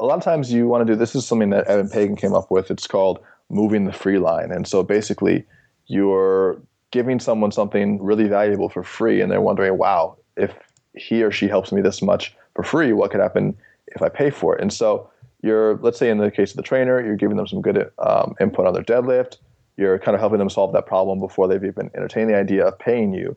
a 0.00 0.04
lot 0.04 0.16
of 0.16 0.24
times 0.24 0.52
you 0.52 0.68
want 0.68 0.86
to 0.86 0.92
do 0.92 0.96
this 0.96 1.14
is 1.14 1.26
something 1.26 1.50
that 1.50 1.66
Eben 1.68 1.88
Pagan 1.88 2.16
came 2.16 2.34
up 2.34 2.50
with. 2.50 2.70
It's 2.70 2.86
called 2.86 3.18
moving 3.48 3.86
the 3.86 3.92
free 3.92 4.18
line, 4.18 4.52
and 4.52 4.66
so 4.66 4.82
basically 4.82 5.44
you're 5.86 6.60
giving 6.90 7.18
someone 7.18 7.50
something 7.50 8.02
really 8.02 8.28
valuable 8.28 8.68
for 8.68 8.82
free, 8.82 9.20
and 9.20 9.32
they're 9.32 9.40
wondering, 9.40 9.78
wow, 9.78 10.16
if 10.36 10.54
he 10.94 11.22
or 11.22 11.30
she 11.30 11.48
helps 11.48 11.72
me 11.72 11.80
this 11.80 12.02
much 12.02 12.36
for 12.54 12.62
free, 12.62 12.92
what 12.92 13.10
could 13.10 13.20
happen 13.20 13.56
if 13.88 14.02
I 14.02 14.08
pay 14.08 14.30
for 14.30 14.54
it? 14.56 14.60
And 14.60 14.72
so 14.72 15.08
you're, 15.42 15.76
let's 15.76 15.98
say 15.98 16.10
in 16.10 16.18
the 16.18 16.30
case 16.30 16.50
of 16.50 16.56
the 16.56 16.62
trainer, 16.62 17.02
you're 17.04 17.16
giving 17.16 17.36
them 17.36 17.46
some 17.46 17.62
good 17.62 17.90
um, 17.98 18.34
input 18.40 18.66
on 18.66 18.74
their 18.74 18.82
deadlift 18.82 19.38
you're 19.78 19.98
kind 19.98 20.14
of 20.14 20.20
helping 20.20 20.40
them 20.40 20.50
solve 20.50 20.72
that 20.72 20.86
problem 20.86 21.20
before 21.20 21.48
they've 21.48 21.64
even 21.64 21.90
entertained 21.94 22.28
the 22.28 22.36
idea 22.36 22.66
of 22.66 22.78
paying 22.78 23.14
you. 23.14 23.34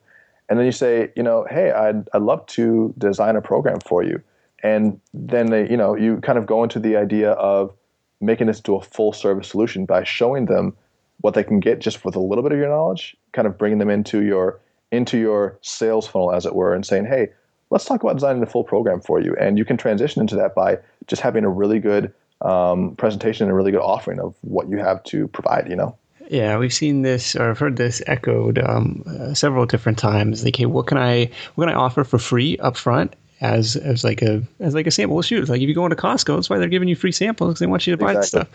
And 0.49 0.59
then 0.59 0.65
you 0.65 0.71
say, 0.73 1.11
you 1.15 1.23
know, 1.23 1.45
hey, 1.49 1.71
I'd, 1.71 2.09
I'd 2.13 2.23
love 2.23 2.45
to 2.47 2.93
design 2.97 3.37
a 3.37 3.41
program 3.41 3.79
for 3.79 4.03
you. 4.03 4.21
And 4.63 4.99
then 5.13 5.45
they, 5.45 5.69
you 5.69 5.77
know, 5.77 5.95
you 5.95 6.17
kind 6.17 6.37
of 6.37 6.45
go 6.45 6.63
into 6.63 6.79
the 6.79 6.97
idea 6.97 7.31
of 7.33 7.73
making 8.19 8.47
this 8.47 8.59
to 8.61 8.75
a 8.75 8.81
full 8.81 9.13
service 9.13 9.47
solution 9.47 9.85
by 9.85 10.03
showing 10.03 10.45
them 10.45 10.75
what 11.21 11.35
they 11.35 11.43
can 11.43 11.59
get 11.59 11.79
just 11.79 12.03
with 12.03 12.15
a 12.15 12.19
little 12.19 12.43
bit 12.43 12.51
of 12.51 12.57
your 12.57 12.67
knowledge, 12.67 13.15
kind 13.31 13.47
of 13.47 13.57
bringing 13.57 13.79
them 13.79 13.89
into 13.89 14.23
your 14.23 14.59
into 14.91 15.17
your 15.17 15.57
sales 15.61 16.05
funnel, 16.05 16.33
as 16.33 16.45
it 16.45 16.53
were, 16.53 16.73
and 16.75 16.85
saying, 16.85 17.05
hey, 17.05 17.29
let's 17.69 17.85
talk 17.85 18.03
about 18.03 18.15
designing 18.15 18.43
a 18.43 18.45
full 18.45 18.65
program 18.65 18.99
for 18.99 19.21
you. 19.21 19.33
And 19.39 19.57
you 19.57 19.63
can 19.63 19.77
transition 19.77 20.21
into 20.21 20.35
that 20.35 20.53
by 20.53 20.79
just 21.07 21.21
having 21.21 21.45
a 21.45 21.49
really 21.49 21.79
good 21.79 22.13
um, 22.41 22.95
presentation 22.97 23.45
and 23.45 23.51
a 23.53 23.55
really 23.55 23.71
good 23.71 23.79
offering 23.79 24.19
of 24.19 24.35
what 24.41 24.67
you 24.67 24.79
have 24.79 25.01
to 25.05 25.27
provide. 25.29 25.69
You 25.69 25.77
know. 25.77 25.97
Yeah, 26.29 26.57
we've 26.57 26.73
seen 26.73 27.01
this 27.01 27.35
or 27.35 27.49
I've 27.49 27.59
heard 27.59 27.77
this 27.77 28.01
echoed 28.07 28.59
um, 28.59 29.03
uh, 29.05 29.33
several 29.33 29.65
different 29.65 29.97
times. 29.97 30.43
Like, 30.43 30.55
hey, 30.55 30.65
what 30.65 30.87
can 30.87 30.97
I 30.97 31.29
what 31.55 31.65
can 31.65 31.75
I 31.75 31.77
offer 31.77 32.03
for 32.03 32.17
free 32.17 32.57
up 32.59 32.77
front 32.77 33.15
as 33.41 33.75
as 33.75 34.03
like 34.03 34.21
a 34.21 34.43
as 34.59 34.73
like 34.73 34.87
a 34.87 34.91
sample? 34.91 35.15
Well, 35.15 35.23
shoot, 35.23 35.49
like 35.49 35.61
if 35.61 35.67
you 35.67 35.75
go 35.75 35.85
into 35.85 35.95
Costco, 35.95 36.35
that's 36.35 36.49
why 36.49 36.57
they're 36.57 36.69
giving 36.69 36.87
you 36.87 36.95
free 36.95 37.11
samples 37.11 37.49
because 37.49 37.59
they 37.59 37.65
want 37.65 37.85
you 37.85 37.95
to 37.95 37.97
buy 37.97 38.13
exactly. 38.13 38.27
stuff. 38.27 38.47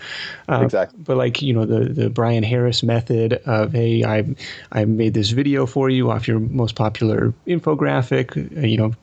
Uh, 0.48 0.64
exactly. 0.64 0.98
But 1.02 1.16
like 1.16 1.42
you 1.42 1.52
know 1.52 1.66
the 1.66 1.92
the 1.92 2.08
Bryan 2.08 2.44
Harris 2.44 2.82
method 2.82 3.34
of 3.46 3.72
hey, 3.72 4.04
I 4.04 4.24
I 4.72 4.84
made 4.84 5.14
this 5.14 5.30
video 5.30 5.66
for 5.66 5.90
you 5.90 6.10
off 6.10 6.26
your 6.28 6.38
most 6.38 6.76
popular 6.76 7.34
infographic. 7.46 8.56
Uh, 8.56 8.66
you 8.66 8.76
know, 8.76 8.94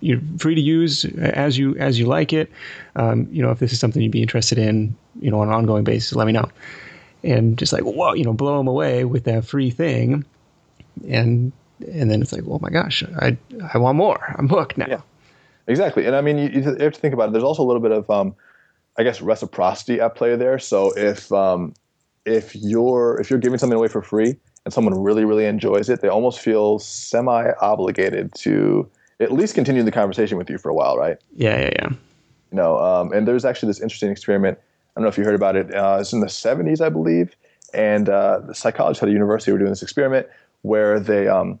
you're 0.00 0.20
free 0.38 0.54
to 0.54 0.60
use 0.60 1.04
as 1.04 1.58
you 1.58 1.76
as 1.76 1.98
you 1.98 2.06
like 2.06 2.32
it. 2.32 2.50
Um, 2.94 3.28
you 3.30 3.42
know, 3.42 3.50
if 3.50 3.58
this 3.58 3.72
is 3.72 3.80
something 3.80 4.00
you'd 4.00 4.12
be 4.12 4.22
interested 4.22 4.58
in, 4.58 4.96
you 5.20 5.30
know, 5.30 5.40
on 5.40 5.48
an 5.48 5.54
ongoing 5.54 5.84
basis, 5.84 6.14
let 6.14 6.26
me 6.26 6.32
know 6.32 6.48
and 7.26 7.58
just 7.58 7.72
like 7.72 7.82
whoa, 7.82 8.14
you 8.14 8.24
know, 8.24 8.32
blow 8.32 8.56
them 8.56 8.68
away 8.68 9.04
with 9.04 9.24
that 9.24 9.44
free 9.44 9.70
thing, 9.70 10.24
and 11.08 11.52
and 11.80 12.10
then 12.10 12.22
it's 12.22 12.32
like, 12.32 12.44
oh 12.48 12.58
my 12.60 12.70
gosh, 12.70 13.02
I 13.20 13.36
I 13.74 13.78
want 13.78 13.98
more. 13.98 14.34
I'm 14.38 14.48
hooked 14.48 14.78
now. 14.78 14.86
Yeah, 14.88 15.00
exactly. 15.66 16.06
And 16.06 16.14
I 16.14 16.20
mean, 16.20 16.38
you, 16.38 16.48
you 16.48 16.62
have 16.62 16.94
to 16.94 17.00
think 17.00 17.14
about 17.14 17.28
it. 17.28 17.32
There's 17.32 17.44
also 17.44 17.62
a 17.62 17.66
little 17.66 17.82
bit 17.82 17.92
of, 17.92 18.08
um, 18.08 18.34
I 18.96 19.02
guess, 19.02 19.20
reciprocity 19.20 20.00
at 20.00 20.14
play 20.14 20.36
there. 20.36 20.58
So 20.58 20.92
if 20.96 21.30
um, 21.32 21.74
if 22.24 22.54
you're 22.54 23.18
if 23.20 23.28
you're 23.28 23.38
giving 23.38 23.58
something 23.58 23.76
away 23.76 23.88
for 23.88 24.02
free 24.02 24.36
and 24.64 24.72
someone 24.72 24.94
really 25.02 25.24
really 25.24 25.46
enjoys 25.46 25.88
it, 25.88 26.00
they 26.00 26.08
almost 26.08 26.40
feel 26.40 26.78
semi 26.78 27.50
obligated 27.60 28.32
to 28.36 28.88
at 29.20 29.32
least 29.32 29.54
continue 29.54 29.82
the 29.82 29.92
conversation 29.92 30.38
with 30.38 30.48
you 30.48 30.58
for 30.58 30.68
a 30.68 30.74
while, 30.74 30.96
right? 30.96 31.16
Yeah, 31.34 31.58
yeah, 31.58 31.70
yeah. 31.76 31.88
You 32.52 32.58
know, 32.62 32.78
um, 32.78 33.12
and 33.12 33.26
there's 33.26 33.44
actually 33.44 33.68
this 33.68 33.80
interesting 33.80 34.10
experiment 34.10 34.58
don't 34.96 35.04
know 35.04 35.08
if 35.08 35.18
you 35.18 35.24
heard 35.24 35.34
about 35.34 35.56
it. 35.56 35.74
Uh, 35.74 35.98
it's 36.00 36.12
in 36.12 36.20
the 36.20 36.26
70s, 36.26 36.80
I 36.80 36.88
believe. 36.88 37.36
And 37.74 38.08
uh, 38.08 38.40
the 38.40 38.54
psychologists 38.54 39.02
at 39.02 39.08
a 39.08 39.12
university 39.12 39.52
were 39.52 39.58
doing 39.58 39.70
this 39.70 39.82
experiment 39.82 40.26
where 40.62 40.98
they 40.98 41.28
um, 41.28 41.60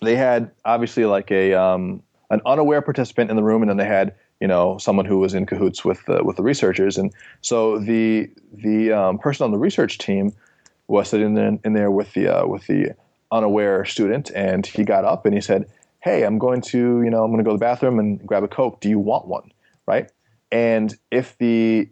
they 0.00 0.16
had 0.16 0.50
obviously 0.64 1.04
like 1.04 1.30
a 1.30 1.54
um, 1.54 2.02
an 2.30 2.40
unaware 2.46 2.80
participant 2.82 3.30
in 3.30 3.36
the 3.36 3.42
room, 3.42 3.62
and 3.62 3.70
then 3.70 3.76
they 3.76 3.86
had 3.86 4.14
you 4.40 4.46
know 4.46 4.78
someone 4.78 5.04
who 5.04 5.18
was 5.18 5.34
in 5.34 5.46
cahoots 5.46 5.84
with 5.84 6.04
the, 6.06 6.22
with 6.22 6.36
the 6.36 6.42
researchers. 6.42 6.96
And 6.96 7.12
so 7.40 7.78
the 7.78 8.30
the 8.52 8.92
um, 8.92 9.18
person 9.18 9.44
on 9.44 9.50
the 9.50 9.58
research 9.58 9.98
team 9.98 10.32
was 10.86 11.08
sitting 11.08 11.36
in, 11.36 11.60
in 11.64 11.72
there 11.72 11.90
with 11.90 12.12
the 12.14 12.28
uh, 12.28 12.46
with 12.46 12.66
the 12.66 12.94
unaware 13.30 13.84
student, 13.84 14.30
and 14.34 14.66
he 14.66 14.84
got 14.84 15.04
up 15.04 15.26
and 15.26 15.34
he 15.34 15.40
said, 15.40 15.66
"Hey, 16.00 16.22
I'm 16.22 16.38
going 16.38 16.60
to 16.62 17.02
you 17.02 17.10
know 17.10 17.24
I'm 17.24 17.30
going 17.30 17.38
to 17.38 17.44
go 17.44 17.50
to 17.50 17.56
the 17.56 17.64
bathroom 17.64 17.98
and 17.98 18.24
grab 18.26 18.44
a 18.44 18.48
coke. 18.48 18.80
Do 18.80 18.88
you 18.88 18.98
want 18.98 19.26
one?" 19.26 19.50
Right? 19.86 20.10
And 20.50 20.94
if 21.10 21.36
the 21.38 21.88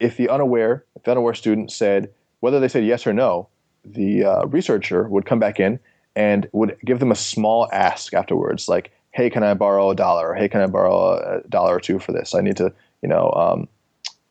if 0.00 0.16
the 0.16 0.28
unaware, 0.28 0.84
if 0.94 1.04
the 1.04 1.10
unaware 1.10 1.34
student 1.34 1.70
said 1.70 2.10
whether 2.40 2.60
they 2.60 2.68
said 2.68 2.84
yes 2.84 3.06
or 3.06 3.12
no, 3.12 3.48
the 3.84 4.24
uh, 4.24 4.46
researcher 4.46 5.08
would 5.08 5.24
come 5.24 5.38
back 5.38 5.58
in 5.58 5.78
and 6.14 6.48
would 6.52 6.76
give 6.84 6.98
them 6.98 7.10
a 7.10 7.14
small 7.16 7.68
ask 7.72 8.14
afterwards, 8.14 8.68
like, 8.68 8.92
"Hey, 9.10 9.30
can 9.30 9.42
I 9.42 9.54
borrow 9.54 9.90
a 9.90 9.94
dollar? 9.94 10.30
Or, 10.30 10.34
hey, 10.34 10.48
can 10.48 10.60
I 10.60 10.66
borrow 10.66 11.12
a 11.12 11.48
dollar 11.48 11.76
or 11.76 11.80
two 11.80 11.98
for 11.98 12.12
this? 12.12 12.34
I 12.34 12.40
need 12.40 12.56
to, 12.56 12.72
you 13.02 13.08
know, 13.08 13.30
um, 13.32 13.68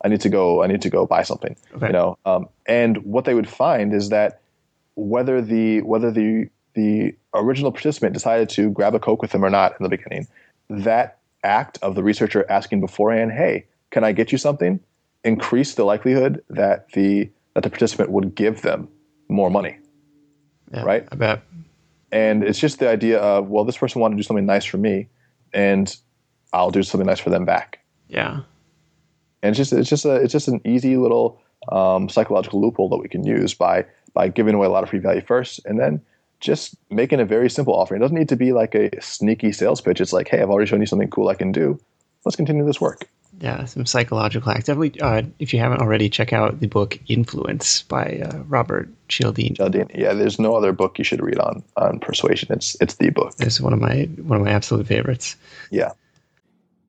I 0.04 0.08
need 0.08 0.22
to 0.22 0.30
go. 0.30 0.64
I 0.64 0.68
need 0.68 0.82
to 0.84 0.90
go 0.90 1.06
buy 1.06 1.24
something. 1.24 1.56
Okay. 1.76 1.88
You 1.88 1.94
know, 1.94 2.18
um, 2.26 2.48
and 2.68 2.98
what 3.04 3.26
they 3.26 3.34
would 3.34 3.50
find 3.50 3.94
is 3.94 4.10
that 4.10 4.42
whether 4.96 5.42
the 5.42 5.82
whether 5.82 6.12
the 6.12 6.50
the 6.74 7.16
original 7.34 7.72
participant 7.72 8.14
decided 8.14 8.50
to 8.50 8.70
grab 8.70 8.94
a 8.96 9.00
coke 9.00 9.22
with 9.22 9.32
them 9.32 9.44
or 9.44 9.50
not 9.50 9.74
in 9.80 9.84
the 9.84 9.90
beginning, 9.90 10.28
that 10.70 11.18
act 11.44 11.80
of 11.82 11.96
the 11.96 12.04
researcher 12.04 12.46
asking 12.50 12.82
beforehand, 12.82 13.32
"Hey, 13.32 13.66
can 13.92 14.04
I 14.04 14.12
get 14.12 14.32
you 14.32 14.38
something?" 14.38 14.80
Increased 15.26 15.76
the 15.76 15.84
likelihood 15.84 16.42
that 16.50 16.90
the 16.92 17.30
that 17.56 17.64
the 17.64 17.70
participant 17.70 18.12
would 18.12 18.36
give 18.36 18.62
them 18.62 18.88
more 19.28 19.50
money. 19.50 19.78
Yeah, 20.72 20.84
Right. 20.84 21.08
I 21.12 21.16
bet. 21.16 21.42
And 22.12 22.44
it's 22.44 22.60
just 22.60 22.80
the 22.80 22.88
idea 22.88 23.20
of, 23.20 23.50
well, 23.50 23.66
this 23.66 23.78
person 23.78 24.00
wanted 24.00 24.16
to 24.16 24.20
do 24.20 24.24
something 24.24 24.46
nice 24.46 24.64
for 24.64 24.78
me, 24.78 25.10
and 25.54 25.94
I'll 26.54 26.72
do 26.72 26.84
something 26.84 27.08
nice 27.08 27.20
for 27.20 27.30
them 27.30 27.44
back. 27.44 27.80
Yeah. 28.08 28.42
And 29.42 29.50
it's 29.50 29.58
just 29.58 29.74
it's 29.74 29.90
just 29.90 30.06
a 30.06 30.16
it's 30.16 30.32
just 30.32 30.48
an 30.48 30.62
easy 30.66 30.98
little 30.98 31.42
um, 31.72 32.08
psychological 32.08 32.62
loophole 32.62 32.90
that 32.90 32.98
we 32.98 33.10
can 33.10 33.26
use 33.26 33.54
by 33.54 33.86
by 34.14 34.30
giving 34.30 34.56
away 34.56 34.68
a 34.68 34.70
lot 34.70 34.84
of 34.84 34.90
free 34.90 35.00
value 35.00 35.22
first, 35.22 35.60
and 35.66 35.80
then 35.80 36.02
just 36.40 36.76
making 36.90 37.20
a 37.20 37.26
very 37.26 37.50
simple 37.50 37.74
offering. 37.74 38.02
It 38.02 38.04
doesn't 38.04 38.18
need 38.18 38.30
to 38.30 38.36
be 38.36 38.54
like 38.54 38.76
a 38.76 38.90
sneaky 39.02 39.52
sales 39.52 39.82
pitch. 39.82 40.00
It's 40.00 40.14
like, 40.14 40.28
hey, 40.28 40.42
I've 40.42 40.50
already 40.50 40.70
shown 40.70 40.80
you 40.80 40.86
something 40.86 41.10
cool 41.10 41.30
I 41.30 41.36
can 41.36 41.52
do. 41.52 41.80
Let's 42.24 42.36
continue 42.36 42.66
this 42.66 42.82
work. 42.82 43.08
Yeah, 43.40 43.66
some 43.66 43.86
psychological 43.86 44.52
hacks. 44.52 44.66
Definitely, 44.66 45.00
uh, 45.02 45.24
if 45.40 45.54
you 45.54 45.60
haven't 45.60 45.82
already, 45.82 46.10
check 46.10 46.32
out 46.32 46.60
the 46.60 46.68
book 46.68 46.98
Influence 47.08 47.84
by 47.84 48.22
uh, 48.24 48.38
Robert 48.48 48.90
Cialdini. 49.10 49.56
Cialdini. 49.56 49.94
Yeah, 49.94 50.14
there's 50.14 50.40
no 50.40 50.56
other 50.56 50.72
book 50.72 50.98
you 50.98 51.04
should 51.04 51.22
read 51.22 51.40
on 51.40 51.64
on 51.76 52.00
persuasion. 52.00 52.52
It's 52.52 52.78
it's 52.80 52.96
the 52.96 53.10
book. 53.10 53.34
It's 53.40 53.60
one 53.60 53.74
of 53.74 53.80
my 53.80 54.04
one 54.22 54.40
of 54.40 54.46
my 54.46 54.52
absolute 54.52 54.88
favorites. 54.88 55.36
Yeah. 55.70 55.92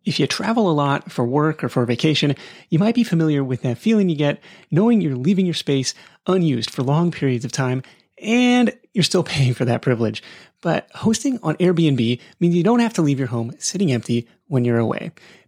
If 0.05 0.20
you 0.20 0.28
travel 0.28 0.70
a 0.70 0.72
lot 0.72 1.11
for 1.11 1.24
work 1.24 1.64
or 1.64 1.68
for 1.68 1.84
vacation, 1.84 2.36
you 2.70 2.78
might 2.78 2.94
be 2.94 3.03
familiar 3.03 3.42
with 3.42 3.62
that 3.62 3.76
feeling 3.76 4.09
you 4.09 4.14
get 4.14 4.40
knowing 4.70 5.01
you're 5.01 5.16
leaving 5.16 5.47
your 5.47 5.55
space 5.55 5.94
unused 6.28 6.70
for 6.70 6.84
long 6.84 7.11
periods 7.11 7.44
of 7.44 7.51
time 7.51 7.82
and 8.22 8.72
you're 8.92 9.03
still 9.03 9.24
paying 9.24 9.53
for 9.53 9.64
that 9.64 9.82
privilege. 9.82 10.22
But 10.62 10.88
hosting 10.94 11.38
on 11.42 11.57
Airbnb 11.57 12.20
means 12.40 12.55
you 12.55 12.62
don't 12.62 12.78
have 12.78 12.94
to 12.94 13.03
leave 13.03 13.18
your 13.18 13.28
home 13.28 13.53
sitting 13.59 13.92
empty 13.92 14.28
when 14.47 14.64
you're 14.64 14.78
away. 14.78 15.11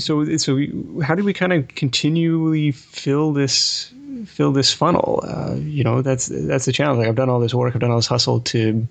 so, 0.00 0.36
so 0.36 0.58
how 1.02 1.14
do 1.14 1.24
we 1.24 1.32
kind 1.32 1.52
of 1.52 1.68
continually 1.68 2.72
fill 2.72 3.32
this, 3.32 3.92
fill 4.26 4.52
this 4.52 4.72
funnel? 4.72 5.22
Uh, 5.26 5.54
you 5.56 5.84
know, 5.84 6.02
that's, 6.02 6.26
that's 6.26 6.66
the 6.66 6.72
challenge. 6.72 6.98
Like 6.98 7.08
I've 7.08 7.14
done 7.14 7.28
all 7.28 7.40
this 7.40 7.54
work, 7.54 7.74
I've 7.74 7.80
done 7.80 7.90
all 7.90 7.98
this 7.98 8.06
hustle 8.06 8.40
to, 8.40 8.86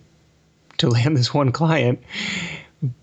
to 0.78 0.90
land 0.90 1.18
this 1.18 1.34
one 1.34 1.52
client 1.52 2.02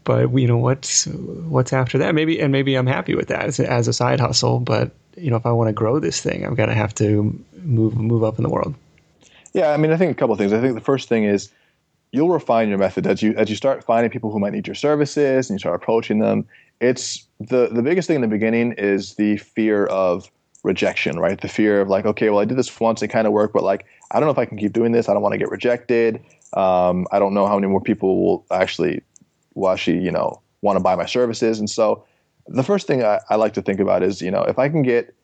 but 0.04 0.32
you 0.32 0.46
know 0.46 0.56
what's 0.56 1.06
what's 1.06 1.70
after 1.70 1.98
that 1.98 2.14
maybe 2.14 2.40
and 2.40 2.50
maybe 2.50 2.74
i'm 2.76 2.86
happy 2.86 3.14
with 3.14 3.28
that 3.28 3.42
as, 3.44 3.60
as 3.60 3.86
a 3.86 3.92
side 3.92 4.18
hustle 4.18 4.58
but 4.58 4.90
you 5.18 5.28
know 5.28 5.36
if 5.36 5.44
i 5.44 5.52
want 5.52 5.68
to 5.68 5.72
grow 5.74 6.00
this 6.00 6.18
thing 6.18 6.46
i've 6.46 6.56
got 6.56 6.64
to 6.64 6.72
have 6.72 6.94
to 6.94 7.38
move 7.60 7.94
move 7.94 8.24
up 8.24 8.38
in 8.38 8.42
the 8.42 8.48
world 8.48 8.74
Yeah, 9.56 9.72
I 9.72 9.78
mean, 9.78 9.90
I 9.90 9.96
think 9.96 10.12
a 10.12 10.14
couple 10.14 10.34
of 10.34 10.38
things. 10.38 10.52
I 10.52 10.60
think 10.60 10.74
the 10.74 10.82
first 10.82 11.08
thing 11.08 11.24
is 11.24 11.48
you'll 12.10 12.28
refine 12.28 12.68
your 12.68 12.76
method 12.76 13.06
as 13.06 13.22
you 13.22 13.32
as 13.36 13.48
you 13.48 13.56
start 13.56 13.82
finding 13.82 14.10
people 14.10 14.30
who 14.30 14.38
might 14.38 14.52
need 14.52 14.66
your 14.66 14.74
services 14.74 15.48
and 15.48 15.54
you 15.54 15.58
start 15.58 15.74
approaching 15.74 16.18
them. 16.18 16.46
It's 16.80 17.26
the 17.40 17.68
the 17.68 17.82
biggest 17.82 18.06
thing 18.06 18.16
in 18.16 18.22
the 18.22 18.28
beginning 18.28 18.72
is 18.72 19.14
the 19.14 19.36
fear 19.38 19.86
of 19.86 20.30
rejection, 20.62 21.18
right? 21.18 21.40
The 21.40 21.48
fear 21.48 21.80
of 21.80 21.88
like, 21.88 22.04
okay, 22.06 22.28
well, 22.28 22.40
I 22.40 22.44
did 22.44 22.58
this 22.58 22.80
once, 22.80 23.02
it 23.02 23.08
kind 23.08 23.26
of 23.26 23.32
worked, 23.32 23.54
but 23.54 23.62
like, 23.62 23.86
I 24.10 24.18
don't 24.18 24.26
know 24.26 24.32
if 24.32 24.38
I 24.38 24.46
can 24.46 24.58
keep 24.58 24.72
doing 24.72 24.92
this. 24.92 25.08
I 25.08 25.12
don't 25.12 25.22
want 25.22 25.32
to 25.32 25.38
get 25.38 25.50
rejected. 25.50 26.20
Um, 26.54 27.06
I 27.12 27.18
don't 27.18 27.34
know 27.34 27.46
how 27.46 27.54
many 27.54 27.68
more 27.68 27.80
people 27.80 28.22
will 28.22 28.46
actually 28.50 29.02
will 29.54 29.70
actually, 29.70 30.00
you 30.00 30.10
know, 30.10 30.40
want 30.62 30.76
to 30.76 30.82
buy 30.82 30.96
my 30.96 31.06
services. 31.06 31.58
And 31.58 31.70
so, 31.70 32.04
the 32.48 32.62
first 32.62 32.86
thing 32.86 33.02
I, 33.02 33.20
I 33.30 33.36
like 33.36 33.54
to 33.54 33.62
think 33.62 33.80
about 33.80 34.02
is, 34.02 34.20
you 34.20 34.30
know, 34.30 34.42
if 34.42 34.58
I 34.58 34.68
can 34.68 34.82
get 34.82 35.14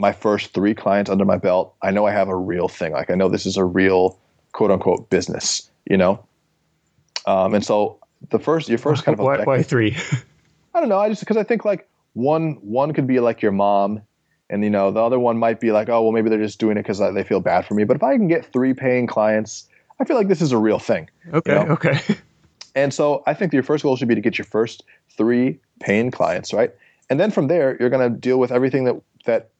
my 0.00 0.12
first 0.12 0.54
three 0.54 0.74
clients 0.74 1.10
under 1.10 1.24
my 1.24 1.36
belt, 1.36 1.74
I 1.82 1.90
know 1.90 2.06
I 2.06 2.12
have 2.12 2.28
a 2.28 2.36
real 2.36 2.68
thing. 2.68 2.92
Like 2.92 3.10
I 3.10 3.14
know 3.14 3.28
this 3.28 3.46
is 3.46 3.56
a 3.56 3.64
real 3.64 4.18
quote 4.52 4.70
unquote 4.70 5.10
business, 5.10 5.70
you 5.88 5.96
know? 5.96 6.24
Um, 7.26 7.54
and 7.54 7.64
so 7.64 7.98
the 8.30 8.38
first, 8.38 8.68
your 8.68 8.78
first 8.78 9.04
kind 9.04 9.18
of 9.18 9.24
why, 9.24 9.44
why 9.44 9.62
three 9.62 9.96
I 10.74 10.80
don't 10.80 10.88
know. 10.88 10.98
I 10.98 11.08
just, 11.08 11.24
cause 11.26 11.36
I 11.36 11.42
think 11.42 11.64
like 11.64 11.88
one, 12.12 12.54
one 12.62 12.92
could 12.92 13.06
be 13.06 13.20
like 13.20 13.42
your 13.42 13.52
mom 13.52 14.02
and, 14.48 14.64
you 14.64 14.70
know, 14.70 14.90
the 14.90 15.00
other 15.00 15.18
one 15.18 15.38
might 15.38 15.60
be 15.60 15.72
like, 15.72 15.88
oh, 15.88 16.02
well, 16.02 16.12
maybe 16.12 16.28
they're 16.28 16.38
just 16.38 16.58
doing 16.58 16.76
it 16.76 16.84
cause 16.84 16.98
they 16.98 17.24
feel 17.24 17.40
bad 17.40 17.64
for 17.66 17.74
me. 17.74 17.84
But 17.84 17.96
if 17.96 18.02
I 18.02 18.16
can 18.16 18.28
get 18.28 18.52
three 18.52 18.74
paying 18.74 19.06
clients, 19.06 19.68
I 20.00 20.04
feel 20.04 20.16
like 20.16 20.28
this 20.28 20.42
is 20.42 20.52
a 20.52 20.58
real 20.58 20.78
thing. 20.78 21.08
okay 21.32 21.52
You 21.52 21.66
know? 21.66 21.72
okay 21.72 22.00
And 22.74 22.94
so 22.94 23.22
I 23.26 23.34
think 23.34 23.52
your 23.52 23.62
first 23.62 23.82
goal 23.82 23.96
should 23.96 24.08
be 24.08 24.14
to 24.14 24.20
get 24.20 24.38
your 24.38 24.44
first 24.44 24.84
three 25.16 25.58
paying 25.80 26.10
clients, 26.10 26.52
right? 26.52 26.72
And 27.08 27.18
then 27.18 27.30
from 27.30 27.48
there, 27.48 27.76
you're 27.80 27.90
going 27.90 28.12
to 28.12 28.16
deal 28.16 28.38
with 28.38 28.52
everything 28.52 28.84
that 28.84 29.00
that 29.26 29.50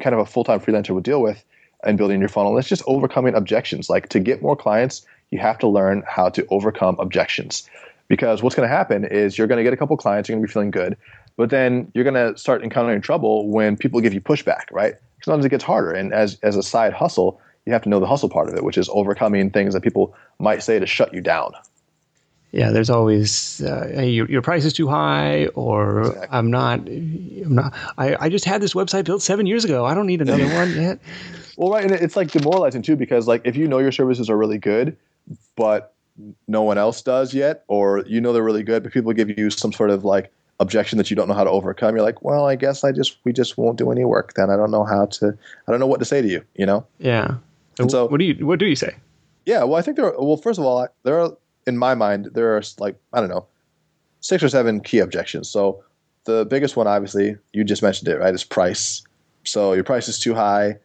kind 0.00 0.14
of 0.14 0.20
a 0.20 0.26
full 0.26 0.44
time 0.44 0.60
freelancer 0.60 0.90
would 0.90 1.04
deal 1.04 1.20
with 1.20 1.44
in 1.86 1.96
building 1.96 2.20
your 2.20 2.28
funnel. 2.28 2.52
And 2.52 2.58
it's 2.58 2.68
just 2.68 2.82
overcoming 2.86 3.34
objections. 3.34 3.90
Like 3.90 4.08
to 4.10 4.20
get 4.20 4.42
more 4.42 4.56
clients, 4.56 5.04
you 5.30 5.38
have 5.38 5.58
to 5.58 5.68
learn 5.68 6.02
how 6.06 6.28
to 6.30 6.46
overcome 6.50 6.96
objections. 6.98 7.68
Because 8.10 8.42
what's 8.42 8.56
going 8.56 8.68
to 8.68 8.74
happen 8.76 9.04
is 9.06 9.38
you're 9.38 9.46
going 9.46 9.56
to 9.56 9.62
get 9.64 9.72
a 9.72 9.76
couple 9.78 9.96
clients, 9.96 10.28
you're 10.28 10.36
going 10.36 10.44
to 10.44 10.48
be 10.48 10.52
feeling 10.52 10.70
good, 10.72 10.98
but 11.38 11.48
then 11.48 11.90
you're 11.94 12.04
going 12.04 12.20
to 12.20 12.36
start 12.38 12.62
encountering 12.62 13.00
trouble 13.00 13.48
when 13.48 13.76
people 13.76 14.00
give 14.02 14.12
you 14.12 14.20
pushback, 14.20 14.64
right? 14.72 14.94
Sometimes 15.22 15.44
it 15.46 15.50
gets 15.50 15.64
harder. 15.64 15.92
And 15.92 16.12
as 16.12 16.38
as 16.42 16.56
a 16.56 16.62
side 16.62 16.92
hustle, 16.92 17.40
you 17.66 17.72
have 17.72 17.82
to 17.82 17.88
know 17.88 18.00
the 18.00 18.06
hustle 18.06 18.28
part 18.28 18.48
of 18.50 18.54
it, 18.56 18.64
which 18.64 18.76
is 18.76 18.88
overcoming 18.92 19.50
things 19.50 19.74
that 19.74 19.82
people 19.82 20.14
might 20.38 20.62
say 20.62 20.78
to 20.78 20.86
shut 20.86 21.14
you 21.14 21.20
down. 21.22 21.52
yeah 22.52 22.72
there's 22.72 22.90
always 22.90 23.60
uh, 23.62 23.86
hey 23.94 24.10
your, 24.10 24.26
your 24.28 24.42
price 24.42 24.64
is 24.64 24.72
too 24.72 24.88
high 24.88 25.46
or 25.54 26.16
Exactly. 26.16 26.28
i'm 26.38 26.50
not 26.50 26.80
i'm 26.80 27.54
not 27.54 27.74
I, 27.96 28.16
I 28.26 28.28
just 28.28 28.44
had 28.44 28.60
this 28.60 28.74
website 28.74 29.04
built 29.04 29.22
seven 29.22 29.46
years 29.46 29.64
ago 29.64 29.84
i 29.84 29.94
don't 29.94 30.06
need 30.08 30.20
another 30.20 30.48
one 30.60 30.74
yet 30.74 30.98
Well, 31.56 31.70
right, 31.70 31.84
and 31.84 31.92
it's 31.94 32.16
like 32.16 32.32
demoralizing 32.32 32.82
too 32.82 32.96
because 32.96 33.28
like 33.28 33.42
if 33.44 33.54
you 33.56 33.68
know 33.68 33.78
your 33.78 33.92
services 33.92 34.30
are 34.30 34.36
really 34.36 34.58
good, 34.58 34.96
but 35.56 35.94
no 36.48 36.62
one 36.62 36.78
else 36.78 37.02
does 37.02 37.32
yet, 37.34 37.64
or 37.68 38.04
you 38.06 38.20
know 38.20 38.32
they're 38.32 38.42
really 38.42 38.62
good, 38.62 38.82
but 38.82 38.92
people 38.92 39.12
give 39.12 39.36
you 39.38 39.50
some 39.50 39.72
sort 39.72 39.90
of 39.90 40.04
like 40.04 40.32
objection 40.58 40.98
that 40.98 41.08
you 41.10 41.16
don't 41.16 41.26
know 41.26 41.34
how 41.34 41.44
to 41.44 41.50
overcome, 41.50 41.94
you're 41.94 42.04
like, 42.04 42.22
well, 42.22 42.46
I 42.46 42.54
guess 42.54 42.84
I 42.84 42.92
just 42.92 43.16
we 43.24 43.32
just 43.32 43.56
won't 43.56 43.78
do 43.78 43.90
any 43.90 44.04
work 44.04 44.34
then. 44.34 44.50
I 44.50 44.56
don't 44.56 44.70
know 44.70 44.84
how 44.84 45.06
to. 45.06 45.36
I 45.66 45.70
don't 45.70 45.80
know 45.80 45.86
what 45.86 46.00
to 46.00 46.04
say 46.04 46.20
to 46.20 46.28
you. 46.28 46.44
You 46.54 46.66
know? 46.66 46.86
yeah 46.98 47.36
And 47.78 47.90
so- 47.90 48.06
what 48.08 48.18
do 48.18 48.24
you 48.24 48.46
what 48.46 48.58
do 48.58 48.66
you 48.66 48.76
say 48.76 48.94
Yeah. 49.46 49.64
Well, 49.64 49.76
I 49.78 49.82
think 49.82 49.96
there. 49.96 50.06
Are, 50.06 50.22
well, 50.22 50.36
first 50.36 50.58
of 50.58 50.64
all, 50.64 50.78
I- 50.78 50.88
there 51.02 51.18
are 51.18 51.36
in 51.66 51.76
my 51.78 51.94
mind 51.94 52.30
there 52.34 52.56
are 52.56 52.62
like 52.78 52.96
I 53.12 53.20
don't 53.20 53.30
know 53.30 53.46
six 54.20 54.42
or 54.42 54.48
seven 54.50 54.80
key 54.80 54.98
objections. 54.98 55.48
So 55.48 55.82
the 56.24 56.44
biggest 56.44 56.76
one, 56.76 56.86
obviously, 56.86 57.36
you 57.54 57.64
just 57.64 57.82
mentioned 57.82 58.08
it, 58.08 58.18
right? 58.18 58.34
Is 58.34 58.44
price. 58.44 59.02
So 59.44 59.72
your 59.72 59.84
price 59.84 60.08
is 60.08 60.18
too 60.18 60.34
high. 60.34 60.76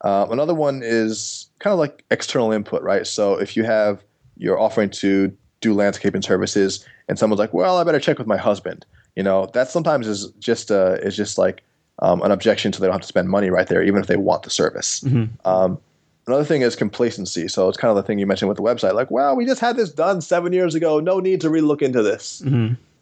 Um, 0.00 0.32
another 0.32 0.54
one 0.54 0.80
is 0.82 1.50
kind 1.58 1.72
of 1.72 1.78
like 1.78 2.02
external 2.10 2.50
input, 2.52 2.82
right? 2.82 3.06
So 3.06 3.34
if 3.34 3.56
you 3.56 3.64
have 3.64 4.02
you're 4.38 4.58
offering 4.58 4.90
to 4.90 5.36
do 5.60 5.74
landscaping 5.74 6.22
services, 6.22 6.86
and 7.08 7.18
someone's 7.18 7.38
like, 7.38 7.52
"Well, 7.52 7.78
I 7.78 7.84
better 7.84 8.00
check 8.00 8.18
with 8.18 8.26
my 8.26 8.36
husband," 8.36 8.86
you 9.16 9.22
know, 9.22 9.46
that 9.54 9.70
sometimes 9.70 10.06
is 10.06 10.30
just 10.38 10.70
uh, 10.70 10.96
is 11.02 11.16
just 11.16 11.38
like 11.38 11.62
um, 12.00 12.22
an 12.22 12.30
objection, 12.30 12.72
so 12.72 12.80
they 12.80 12.86
don't 12.86 12.94
have 12.94 13.02
to 13.02 13.08
spend 13.08 13.28
money 13.28 13.50
right 13.50 13.66
there, 13.66 13.82
even 13.82 14.00
if 14.00 14.06
they 14.06 14.16
want 14.16 14.44
the 14.44 14.50
service. 14.50 15.02
Um, 15.44 15.78
another 16.26 16.44
thing 16.44 16.62
is 16.62 16.76
complacency. 16.76 17.48
So 17.48 17.68
it's 17.68 17.76
kind 17.76 17.90
of 17.90 17.96
the 17.96 18.02
thing 18.02 18.18
you 18.18 18.26
mentioned 18.26 18.48
with 18.48 18.56
the 18.56 18.62
website, 18.62 18.94
like, 18.94 19.10
"Well, 19.10 19.34
we 19.36 19.44
just 19.44 19.60
had 19.60 19.76
this 19.76 19.92
done 19.92 20.20
seven 20.20 20.52
years 20.52 20.74
ago. 20.74 21.00
No 21.00 21.18
need 21.18 21.40
to 21.40 21.48
relook 21.50 21.82
into 21.82 22.02
this." 22.02 22.40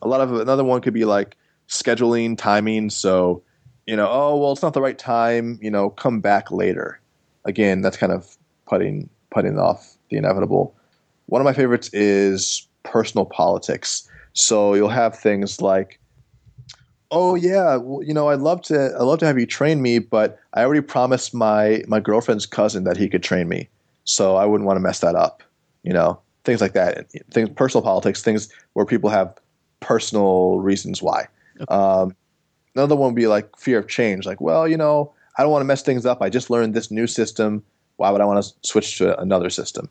A 0.02 0.08
lot 0.08 0.20
of 0.20 0.32
another 0.32 0.64
one 0.64 0.80
could 0.80 0.94
be 0.94 1.04
like 1.04 1.36
scheduling, 1.68 2.38
timing. 2.38 2.90
So 2.90 3.42
you 3.86 3.96
know, 3.96 4.08
oh 4.10 4.36
well, 4.36 4.52
it's 4.52 4.62
not 4.62 4.74
the 4.74 4.82
right 4.82 4.98
time. 4.98 5.58
You 5.62 5.70
know, 5.70 5.90
come 5.90 6.20
back 6.20 6.50
later. 6.50 7.00
Again, 7.44 7.80
that's 7.82 7.96
kind 7.96 8.12
of 8.12 8.36
putting 8.66 9.08
putting 9.30 9.58
off 9.58 9.96
the 10.10 10.16
inevitable. 10.16 10.74
One 11.26 11.40
of 11.40 11.44
my 11.44 11.52
favorites 11.52 11.90
is 11.92 12.66
personal 12.82 13.24
politics. 13.24 14.08
So 14.32 14.74
you'll 14.74 14.88
have 14.88 15.18
things 15.18 15.60
like 15.60 15.98
oh 17.10 17.34
yeah, 17.34 17.76
well, 17.76 18.02
you 18.02 18.12
know, 18.12 18.28
I'd 18.28 18.40
love 18.40 18.62
to, 18.62 18.94
I'd 18.94 19.02
love 19.02 19.18
to 19.20 19.26
have 19.26 19.38
you 19.38 19.46
train 19.46 19.82
me, 19.82 19.98
but 19.98 20.38
I 20.54 20.64
already 20.64 20.80
promised 20.80 21.34
my 21.34 21.82
my 21.86 22.00
girlfriend's 22.00 22.46
cousin 22.46 22.84
that 22.84 22.96
he 22.96 23.08
could 23.08 23.22
train 23.22 23.48
me, 23.48 23.68
so 24.04 24.36
I 24.36 24.44
wouldn't 24.46 24.66
want 24.66 24.76
to 24.76 24.80
mess 24.80 25.00
that 25.00 25.14
up. 25.14 25.42
You 25.82 25.92
know, 25.92 26.20
things 26.44 26.60
like 26.60 26.72
that, 26.72 27.10
things, 27.30 27.48
personal 27.50 27.82
politics, 27.82 28.22
things 28.22 28.48
where 28.72 28.86
people 28.86 29.10
have 29.10 29.38
personal 29.80 30.58
reasons 30.58 31.02
why. 31.02 31.28
Okay. 31.60 31.72
Um, 31.72 32.16
another 32.74 32.96
one 32.96 33.12
would 33.12 33.16
be 33.16 33.28
like 33.28 33.56
fear 33.56 33.78
of 33.78 33.88
change, 33.88 34.26
like, 34.26 34.40
well, 34.40 34.66
you 34.66 34.76
know, 34.76 35.12
I 35.38 35.42
don't 35.42 35.52
want 35.52 35.60
to 35.60 35.66
mess 35.66 35.82
things 35.82 36.04
up. 36.04 36.20
I 36.20 36.28
just 36.28 36.50
learned 36.50 36.74
this 36.74 36.90
new 36.90 37.06
system. 37.06 37.62
Why 37.96 38.10
would 38.10 38.20
I 38.20 38.24
want 38.24 38.44
to 38.44 38.52
switch 38.68 38.98
to 38.98 39.18
another 39.20 39.48
system? 39.48 39.88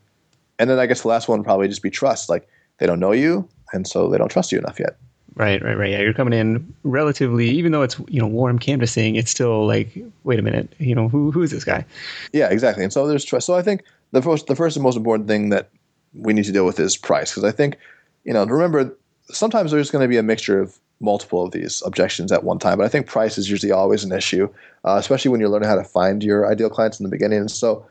And 0.58 0.70
then 0.70 0.78
I 0.78 0.86
guess 0.86 1.02
the 1.02 1.08
last 1.08 1.28
one 1.28 1.38
would 1.38 1.44
probably 1.44 1.68
just 1.68 1.82
be 1.82 1.90
trust. 1.90 2.28
Like 2.28 2.48
they 2.78 2.86
don't 2.86 3.00
know 3.00 3.12
you, 3.12 3.48
and 3.72 3.86
so 3.86 4.08
they 4.08 4.18
don't 4.18 4.30
trust 4.30 4.52
you 4.52 4.58
enough 4.58 4.78
yet. 4.78 4.96
Right, 5.36 5.62
right, 5.62 5.76
right. 5.76 5.90
Yeah, 5.90 6.00
you're 6.00 6.14
coming 6.14 6.38
in 6.38 6.74
relatively, 6.82 7.50
even 7.50 7.72
though 7.72 7.82
it's 7.82 7.98
you 8.08 8.20
know 8.20 8.26
warm 8.26 8.58
canvassing, 8.58 9.16
it's 9.16 9.30
still 9.30 9.66
like, 9.66 9.96
wait 10.24 10.38
a 10.38 10.42
minute, 10.42 10.72
you 10.78 10.94
know, 10.94 11.08
who 11.08 11.30
who 11.30 11.42
is 11.42 11.50
this 11.50 11.64
guy? 11.64 11.84
Yeah, 12.32 12.48
exactly. 12.48 12.82
And 12.82 12.92
so 12.92 13.06
there's 13.06 13.24
trust. 13.24 13.46
So 13.46 13.54
I 13.54 13.62
think 13.62 13.82
the 14.12 14.22
first 14.22 14.46
the 14.46 14.56
first 14.56 14.76
and 14.76 14.82
most 14.82 14.96
important 14.96 15.28
thing 15.28 15.50
that 15.50 15.68
we 16.14 16.32
need 16.32 16.46
to 16.46 16.52
deal 16.52 16.64
with 16.64 16.80
is 16.80 16.96
price 16.96 17.30
because 17.30 17.44
I 17.44 17.52
think 17.52 17.76
you 18.24 18.32
know 18.32 18.46
remember 18.46 18.96
sometimes 19.26 19.72
there's 19.72 19.90
going 19.90 20.02
to 20.02 20.08
be 20.08 20.16
a 20.16 20.22
mixture 20.22 20.58
of 20.58 20.78
multiple 21.00 21.44
of 21.44 21.52
these 21.52 21.82
objections 21.84 22.32
at 22.32 22.44
one 22.44 22.58
time, 22.58 22.78
but 22.78 22.84
I 22.84 22.88
think 22.88 23.06
price 23.06 23.36
is 23.36 23.50
usually 23.50 23.72
always 23.72 24.04
an 24.04 24.12
issue, 24.12 24.48
uh, 24.84 24.96
especially 24.98 25.30
when 25.30 25.40
you're 25.40 25.50
learning 25.50 25.68
how 25.68 25.74
to 25.74 25.84
find 25.84 26.24
your 26.24 26.50
ideal 26.50 26.70
clients 26.70 26.98
in 26.98 27.04
the 27.04 27.10
beginning. 27.10 27.40
And 27.40 27.50
so 27.50 27.84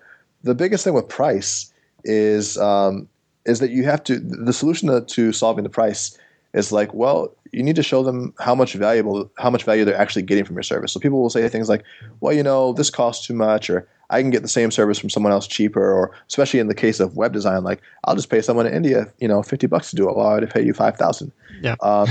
the 0.43 0.55
biggest 0.55 0.84
thing 0.84 0.95
with 0.95 1.07
price 1.07 1.72
is 2.05 2.57
um, 2.57 3.07
is 3.45 3.59
that 3.59 3.71
you 3.71 3.83
have 3.83 4.03
to 4.05 4.19
the 4.19 4.53
solution 4.53 4.87
to, 4.89 5.01
to 5.01 5.31
solving 5.31 5.63
the 5.63 5.69
price 5.69 6.17
is 6.53 6.71
like, 6.71 6.93
well, 6.93 7.35
you 7.51 7.61
need 7.61 7.75
to 7.75 7.83
show 7.83 8.01
them 8.01 8.33
how 8.39 8.55
much 8.55 8.73
valuable 8.73 9.29
how 9.37 9.49
much 9.49 9.63
value 9.63 9.85
they're 9.85 9.97
actually 9.97 10.21
getting 10.23 10.45
from 10.45 10.55
your 10.55 10.63
service. 10.63 10.91
So 10.91 10.99
people 10.99 11.21
will 11.21 11.29
say 11.29 11.47
things 11.49 11.69
like, 11.69 11.83
well, 12.21 12.33
you 12.33 12.43
know, 12.43 12.73
this 12.73 12.89
costs 12.89 13.27
too 13.27 13.33
much, 13.33 13.69
or 13.69 13.87
I 14.09 14.21
can 14.21 14.29
get 14.29 14.41
the 14.41 14.47
same 14.47 14.71
service 14.71 14.97
from 14.97 15.09
someone 15.09 15.31
else 15.31 15.47
cheaper, 15.47 15.91
or 15.91 16.11
especially 16.27 16.59
in 16.59 16.67
the 16.67 16.75
case 16.75 16.99
of 16.99 17.15
web 17.15 17.33
design, 17.33 17.63
like 17.63 17.81
I'll 18.05 18.15
just 18.15 18.29
pay 18.29 18.41
someone 18.41 18.65
in 18.67 18.73
India, 18.73 19.11
you 19.19 19.27
know, 19.27 19.43
fifty 19.43 19.67
bucks 19.67 19.89
to 19.91 19.95
do 19.95 20.09
it, 20.09 20.15
while 20.15 20.27
I 20.27 20.39
would 20.39 20.49
pay 20.49 20.63
you 20.63 20.73
five 20.73 20.97
thousand. 20.97 21.31
Yeah. 21.61 21.75
Um, 21.81 22.07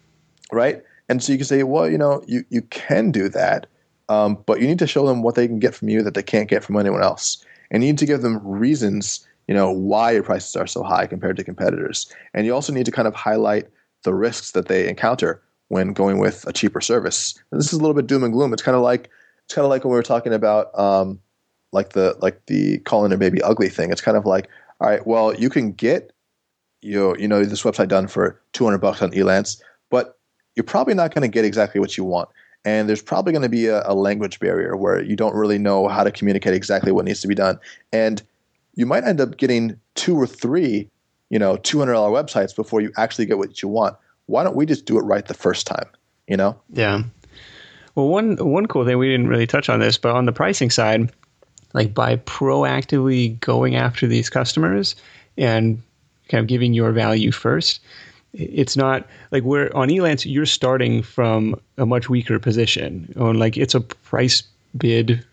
right. 0.52 0.82
And 1.08 1.22
so 1.22 1.32
you 1.32 1.38
can 1.38 1.46
say, 1.46 1.62
well, 1.62 1.88
you 1.88 1.98
know, 1.98 2.22
you 2.26 2.44
you 2.50 2.62
can 2.62 3.10
do 3.10 3.28
that, 3.28 3.66
um, 4.08 4.38
but 4.46 4.60
you 4.60 4.66
need 4.66 4.78
to 4.80 4.86
show 4.86 5.06
them 5.06 5.22
what 5.22 5.34
they 5.34 5.46
can 5.46 5.58
get 5.58 5.74
from 5.74 5.88
you 5.88 6.02
that 6.02 6.14
they 6.14 6.22
can't 6.22 6.48
get 6.48 6.64
from 6.64 6.76
anyone 6.76 7.02
else, 7.02 7.44
and 7.70 7.82
you 7.82 7.90
need 7.90 7.98
to 7.98 8.06
give 8.06 8.22
them 8.22 8.40
reasons 8.42 9.26
you 9.48 9.54
know 9.54 9.70
why 9.70 10.12
your 10.12 10.22
prices 10.22 10.56
are 10.56 10.66
so 10.66 10.82
high 10.82 11.06
compared 11.06 11.36
to 11.36 11.44
competitors. 11.44 12.12
And 12.32 12.46
you 12.46 12.54
also 12.54 12.72
need 12.72 12.86
to 12.86 12.92
kind 12.92 13.08
of 13.08 13.14
highlight 13.14 13.68
the 14.02 14.14
risks 14.14 14.52
that 14.52 14.68
they 14.68 14.88
encounter 14.88 15.42
when 15.68 15.92
going 15.92 16.18
with 16.18 16.46
a 16.46 16.52
cheaper 16.52 16.80
service. 16.80 17.34
And 17.50 17.60
this 17.60 17.72
is 17.72 17.78
a 17.78 17.80
little 17.80 17.94
bit 17.94 18.06
doom 18.06 18.24
and 18.24 18.32
gloom. 18.32 18.52
It's 18.52 18.62
kind 18.62 18.76
of 18.76 18.82
like 18.82 19.10
it's 19.44 19.54
kind 19.54 19.64
of 19.64 19.70
like 19.70 19.84
when 19.84 19.90
we 19.90 19.96
were 19.96 20.02
talking 20.02 20.32
about 20.32 20.76
um, 20.78 21.20
like 21.72 21.90
the 21.90 22.16
like 22.20 22.46
the 22.46 22.78
calling 22.78 23.12
a 23.12 23.16
baby 23.16 23.42
ugly 23.42 23.68
thing. 23.68 23.90
It's 23.90 24.00
kind 24.00 24.16
of 24.16 24.26
like 24.26 24.48
all 24.80 24.88
right 24.88 25.06
well 25.06 25.34
you 25.34 25.48
can 25.48 25.72
get 25.72 26.12
you 26.82 27.16
you 27.18 27.28
know 27.28 27.44
this 27.44 27.62
website 27.62 27.88
done 27.88 28.08
for 28.08 28.40
200 28.52 28.78
bucks 28.78 29.00
on 29.00 29.12
elance 29.12 29.60
but 29.90 30.18
you're 30.56 30.64
probably 30.64 30.94
not 30.94 31.14
going 31.14 31.22
to 31.22 31.28
get 31.28 31.44
exactly 31.44 31.80
what 31.80 31.96
you 31.96 32.04
want. 32.04 32.28
And 32.64 32.88
there's 32.88 33.02
probably 33.02 33.32
going 33.32 33.42
to 33.42 33.48
be 33.48 33.66
a, 33.66 33.82
a 33.86 33.94
language 33.94 34.40
barrier 34.40 34.76
where 34.76 35.02
you 35.02 35.16
don't 35.16 35.34
really 35.34 35.58
know 35.58 35.88
how 35.88 36.02
to 36.02 36.10
communicate 36.10 36.54
exactly 36.54 36.92
what 36.92 37.04
needs 37.04 37.20
to 37.20 37.28
be 37.28 37.34
done. 37.34 37.58
And 37.92 38.22
you 38.74 38.86
might 38.86 39.04
end 39.04 39.20
up 39.20 39.36
getting 39.36 39.78
two 39.94 40.16
or 40.16 40.26
three, 40.26 40.88
you 41.30 41.38
know, 41.38 41.56
two 41.56 41.78
hundred 41.78 41.92
dollar 41.92 42.10
websites 42.10 42.54
before 42.54 42.80
you 42.80 42.92
actually 42.96 43.26
get 43.26 43.38
what 43.38 43.62
you 43.62 43.68
want. 43.68 43.96
Why 44.26 44.42
don't 44.42 44.56
we 44.56 44.66
just 44.66 44.86
do 44.86 44.98
it 44.98 45.02
right 45.02 45.26
the 45.26 45.34
first 45.34 45.66
time? 45.66 45.86
You 46.26 46.36
know? 46.36 46.58
Yeah. 46.70 47.02
Well, 47.94 48.08
one 48.08 48.36
one 48.36 48.66
cool 48.66 48.84
thing 48.84 48.98
we 48.98 49.08
didn't 49.08 49.28
really 49.28 49.46
touch 49.46 49.68
on 49.68 49.80
this, 49.80 49.98
but 49.98 50.14
on 50.14 50.26
the 50.26 50.32
pricing 50.32 50.70
side, 50.70 51.12
like 51.74 51.94
by 51.94 52.16
proactively 52.16 53.38
going 53.40 53.76
after 53.76 54.06
these 54.06 54.30
customers 54.30 54.96
and 55.36 55.80
kind 56.28 56.40
of 56.40 56.48
giving 56.48 56.72
your 56.72 56.92
value 56.92 57.30
first, 57.30 57.80
it's 58.32 58.76
not 58.76 59.06
like 59.30 59.44
we're 59.44 59.70
on 59.74 59.88
Elance. 59.88 60.24
You're 60.30 60.46
starting 60.46 61.02
from 61.02 61.60
a 61.78 61.86
much 61.86 62.08
weaker 62.08 62.38
position. 62.38 63.12
On 63.16 63.38
like 63.38 63.56
it's 63.56 63.74
a 63.74 63.80
price 63.80 64.42
bid 64.76 65.24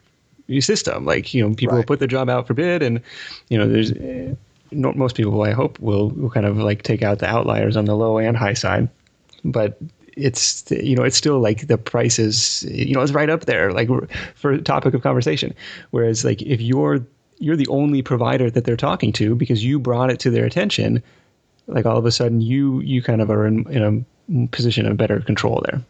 system. 0.60 1.06
Like 1.06 1.34
you 1.34 1.48
know, 1.48 1.56
people 1.56 1.76
right. 1.76 1.80
will 1.80 1.86
put 1.86 2.00
their 2.00 2.08
job 2.08 2.30
out 2.30 2.48
for 2.48 2.54
bid, 2.54 2.82
and 2.82 3.02
you 3.48 3.58
know, 3.58 3.68
there's 3.68 3.94
uh, 3.94 4.36
most 4.72 5.16
people 5.16 5.42
I 5.44 5.52
hope 5.52 5.80
will 5.80 6.10
will 6.10 6.30
kind 6.30 6.46
of 6.46 6.58
like 6.58 6.84
take 6.84 7.02
out 7.02 7.20
the 7.20 7.28
outliers 7.28 7.78
on 7.78 7.86
the 7.86 7.96
low 7.96 8.18
and 8.18 8.36
high 8.36 8.54
side, 8.54 8.90
but 9.46 9.78
it's 10.18 10.70
you 10.72 10.96
know 10.96 11.04
it's 11.04 11.18
still 11.18 11.40
like 11.40 11.68
the 11.68 11.78
price 11.78 12.20
is 12.20 12.64
you 12.64 12.94
know 12.94 13.02
it's 13.02 13.12
right 13.12 13.30
up 13.30 13.46
there 13.46 13.72
like 13.72 13.90
for 14.36 14.58
topic 14.58 14.94
of 14.94 15.02
conversation 15.02 15.54
whereas 15.92 16.26
like 16.26 16.42
if 16.42 16.62
you're 16.62 17.00
you're 17.40 17.56
the 17.56 17.68
only 17.68 18.02
provider 18.02 18.50
that 18.52 18.66
they're 18.66 18.78
talking 18.78 19.12
to 19.12 19.36
because 19.36 19.64
you 19.64 19.80
brought 19.80 20.10
it 20.10 20.20
to 20.20 20.30
their 20.30 20.46
attention 20.46 21.02
like 21.68 21.86
all 21.86 21.98
of 21.98 22.06
a 22.06 22.12
sudden 22.12 22.42
you 22.42 22.82
you 22.82 23.02
kind 23.02 23.22
of 23.22 23.30
are 23.30 23.46
in, 23.46 23.66
in 23.72 24.06
a 24.44 24.48
position 24.48 24.86
of 24.86 24.98
better 24.98 25.20
control 25.22 25.64
there 25.70 25.82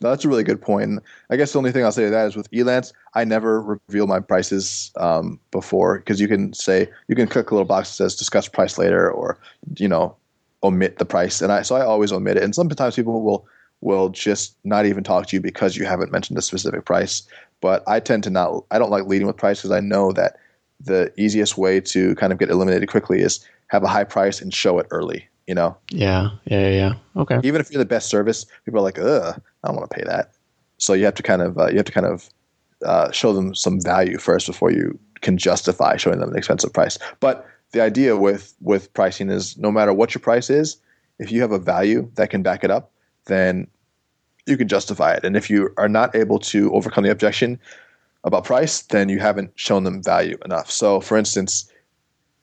no, 0.00 0.10
that's 0.10 0.24
a 0.24 0.28
really 0.28 0.44
good 0.44 0.60
point. 0.60 1.02
I 1.28 1.36
guess 1.36 1.52
the 1.52 1.58
only 1.58 1.72
thing 1.72 1.84
I'll 1.84 1.92
say 1.92 2.04
to 2.04 2.10
that 2.10 2.26
is 2.26 2.36
with 2.36 2.50
Elance, 2.50 2.92
I 3.14 3.24
never 3.24 3.60
reveal 3.60 4.06
my 4.06 4.20
prices 4.20 4.92
um, 4.96 5.38
before 5.50 5.98
because 5.98 6.20
you 6.20 6.28
can 6.28 6.52
say 6.54 6.88
you 7.08 7.14
can 7.14 7.26
click 7.26 7.50
a 7.50 7.54
little 7.54 7.66
box 7.66 7.90
that 7.90 7.94
says 7.96 8.16
discuss 8.16 8.48
price 8.48 8.78
later 8.78 9.10
or 9.10 9.38
you 9.76 9.88
know 9.88 10.16
omit 10.62 10.98
the 10.98 11.04
price, 11.04 11.42
and 11.42 11.52
I 11.52 11.62
so 11.62 11.74
I 11.74 11.84
always 11.84 12.12
omit 12.12 12.38
it. 12.38 12.42
And 12.42 12.54
sometimes 12.54 12.96
people 12.96 13.22
will 13.22 13.46
will 13.82 14.08
just 14.08 14.56
not 14.64 14.86
even 14.86 15.04
talk 15.04 15.26
to 15.26 15.36
you 15.36 15.40
because 15.40 15.76
you 15.76 15.84
haven't 15.86 16.12
mentioned 16.12 16.38
a 16.38 16.42
specific 16.42 16.84
price. 16.84 17.22
But 17.60 17.82
I 17.86 18.00
tend 18.00 18.24
to 18.24 18.30
not. 18.30 18.64
I 18.70 18.78
don't 18.78 18.90
like 18.90 19.04
leading 19.04 19.26
with 19.26 19.36
price 19.36 19.60
because 19.60 19.70
I 19.70 19.80
know 19.80 20.12
that 20.12 20.36
the 20.80 21.12
easiest 21.18 21.58
way 21.58 21.80
to 21.80 22.14
kind 22.14 22.32
of 22.32 22.38
get 22.38 22.48
eliminated 22.48 22.88
quickly 22.88 23.20
is 23.20 23.46
have 23.68 23.82
a 23.82 23.88
high 23.88 24.04
price 24.04 24.40
and 24.40 24.52
show 24.52 24.78
it 24.78 24.86
early 24.90 25.28
you 25.50 25.54
know? 25.56 25.76
Yeah, 25.90 26.30
yeah, 26.44 26.68
yeah. 26.68 26.92
Okay. 27.16 27.40
Even 27.42 27.60
if 27.60 27.72
you're 27.72 27.82
the 27.82 27.94
best 27.96 28.08
service, 28.08 28.46
people 28.64 28.78
are 28.78 28.84
like, 28.84 29.00
ugh, 29.00 29.42
I 29.64 29.66
don't 29.66 29.76
want 29.76 29.90
to 29.90 29.96
pay 29.96 30.04
that. 30.04 30.30
So 30.78 30.92
you 30.92 31.04
have 31.06 31.16
to 31.16 31.24
kind 31.24 31.42
of 31.42 31.58
uh, 31.58 31.66
you 31.70 31.76
have 31.76 31.86
to 31.86 31.92
kind 31.92 32.06
of 32.06 32.30
uh, 32.86 33.10
show 33.10 33.32
them 33.32 33.52
some 33.56 33.80
value 33.80 34.16
first 34.18 34.46
before 34.46 34.70
you 34.70 34.96
can 35.22 35.36
justify 35.36 35.96
showing 35.96 36.20
them 36.20 36.30
an 36.30 36.38
expensive 36.38 36.72
price. 36.72 36.98
But 37.18 37.44
the 37.72 37.80
idea 37.82 38.16
with 38.16 38.54
with 38.60 38.94
pricing 38.94 39.28
is 39.28 39.58
no 39.58 39.72
matter 39.72 39.92
what 39.92 40.14
your 40.14 40.20
price 40.20 40.50
is, 40.50 40.76
if 41.18 41.32
you 41.32 41.40
have 41.40 41.50
a 41.50 41.58
value 41.58 42.08
that 42.14 42.30
can 42.30 42.42
back 42.44 42.62
it 42.62 42.70
up, 42.70 42.92
then 43.26 43.66
you 44.46 44.56
can 44.56 44.68
justify 44.68 45.14
it. 45.14 45.24
And 45.24 45.36
if 45.36 45.50
you 45.50 45.70
are 45.76 45.88
not 45.88 46.14
able 46.14 46.38
to 46.38 46.72
overcome 46.72 47.02
the 47.02 47.10
objection 47.10 47.58
about 48.22 48.44
price, 48.44 48.82
then 48.82 49.08
you 49.08 49.18
haven't 49.18 49.50
shown 49.56 49.82
them 49.82 50.00
value 50.00 50.38
enough. 50.44 50.70
So, 50.70 51.00
for 51.00 51.18
instance, 51.18 51.68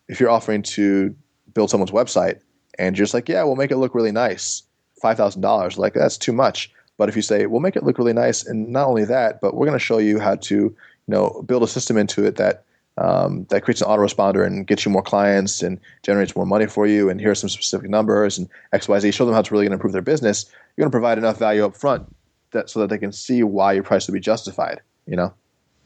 if 0.09 0.19
you're 0.19 0.29
offering 0.29 0.61
to 0.63 1.15
build 1.53 1.69
someone's 1.69 1.91
website 1.91 2.41
and 2.77 2.97
you're 2.97 3.05
just 3.05 3.13
like, 3.13 3.29
yeah, 3.29 3.43
we'll 3.43 3.55
make 3.55 3.71
it 3.71 3.77
look 3.77 3.95
really 3.95 4.11
nice, 4.11 4.63
five 5.01 5.17
thousand 5.17 5.41
dollars. 5.41 5.77
Like 5.77 5.93
that's 5.93 6.17
too 6.17 6.33
much. 6.33 6.71
But 6.97 7.09
if 7.09 7.15
you 7.15 7.21
say, 7.21 7.45
we'll 7.45 7.61
make 7.61 7.75
it 7.75 7.83
look 7.83 7.97
really 7.97 8.13
nice, 8.13 8.45
and 8.45 8.69
not 8.69 8.87
only 8.87 9.05
that, 9.05 9.39
but 9.39 9.53
we're 9.53 9.67
going 9.67 9.77
to 9.77 9.83
show 9.85 9.99
you 9.99 10.19
how 10.19 10.35
to, 10.35 10.55
you 10.55 10.75
know, 11.07 11.43
build 11.45 11.61
a 11.61 11.67
system 11.67 11.95
into 11.95 12.25
it 12.25 12.37
that 12.37 12.63
um, 12.97 13.45
that 13.49 13.61
creates 13.61 13.81
an 13.81 13.87
autoresponder 13.87 14.45
and 14.45 14.65
gets 14.65 14.83
you 14.83 14.91
more 14.91 15.03
clients 15.03 15.61
and 15.61 15.79
generates 16.01 16.35
more 16.35 16.45
money 16.47 16.65
for 16.65 16.87
you. 16.87 17.09
And 17.09 17.19
here 17.19 17.31
are 17.31 17.35
some 17.35 17.49
specific 17.49 17.89
numbers 17.89 18.39
and 18.39 18.49
X, 18.73 18.87
Y, 18.87 18.99
Z. 18.99 19.11
Show 19.11 19.25
them 19.25 19.35
how 19.35 19.39
it's 19.41 19.51
really 19.51 19.65
going 19.65 19.71
to 19.71 19.75
improve 19.75 19.93
their 19.93 20.01
business. 20.01 20.45
You're 20.75 20.83
going 20.83 20.91
to 20.91 20.95
provide 20.95 21.19
enough 21.19 21.37
value 21.37 21.63
up 21.63 21.75
front 21.75 22.07
that 22.51 22.69
so 22.69 22.79
that 22.79 22.89
they 22.89 22.97
can 22.97 23.11
see 23.11 23.43
why 23.43 23.73
your 23.73 23.83
price 23.83 24.07
will 24.07 24.13
be 24.13 24.19
justified. 24.19 24.81
You 25.05 25.15
know? 25.15 25.33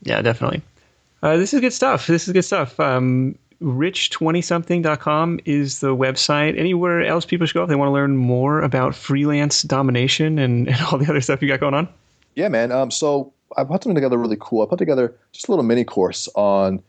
Yeah, 0.03 0.21
definitely. 0.21 0.61
Uh, 1.21 1.37
this 1.37 1.53
is 1.53 1.59
good 1.59 1.73
stuff. 1.73 2.07
This 2.07 2.27
is 2.27 2.33
good 2.33 2.45
stuff. 2.45 2.79
Um, 2.79 3.37
rich20something.com 3.61 5.39
is 5.45 5.79
the 5.79 5.95
website. 5.95 6.57
Anywhere 6.57 7.05
else 7.05 7.25
people 7.25 7.45
should 7.47 7.53
go 7.53 7.63
if 7.63 7.69
they 7.69 7.75
want 7.75 7.89
to 7.89 7.93
learn 7.93 8.17
more 8.17 8.61
about 8.61 8.95
freelance 8.95 9.61
domination 9.61 10.39
and, 10.39 10.67
and 10.69 10.81
all 10.81 10.97
the 10.97 11.09
other 11.09 11.21
stuff 11.21 11.41
you 11.41 11.47
got 11.47 11.59
going 11.59 11.73
on? 11.73 11.87
Yeah, 12.35 12.47
man. 12.49 12.71
Um, 12.71 12.91
so 12.91 13.33
I 13.57 13.63
put 13.63 13.83
something 13.83 13.95
together 13.95 14.17
really 14.17 14.37
cool. 14.39 14.63
I 14.63 14.65
put 14.65 14.79
together 14.79 15.15
just 15.31 15.47
a 15.47 15.51
little 15.51 15.63
mini 15.63 15.83
course 15.83 16.27
on 16.35 16.81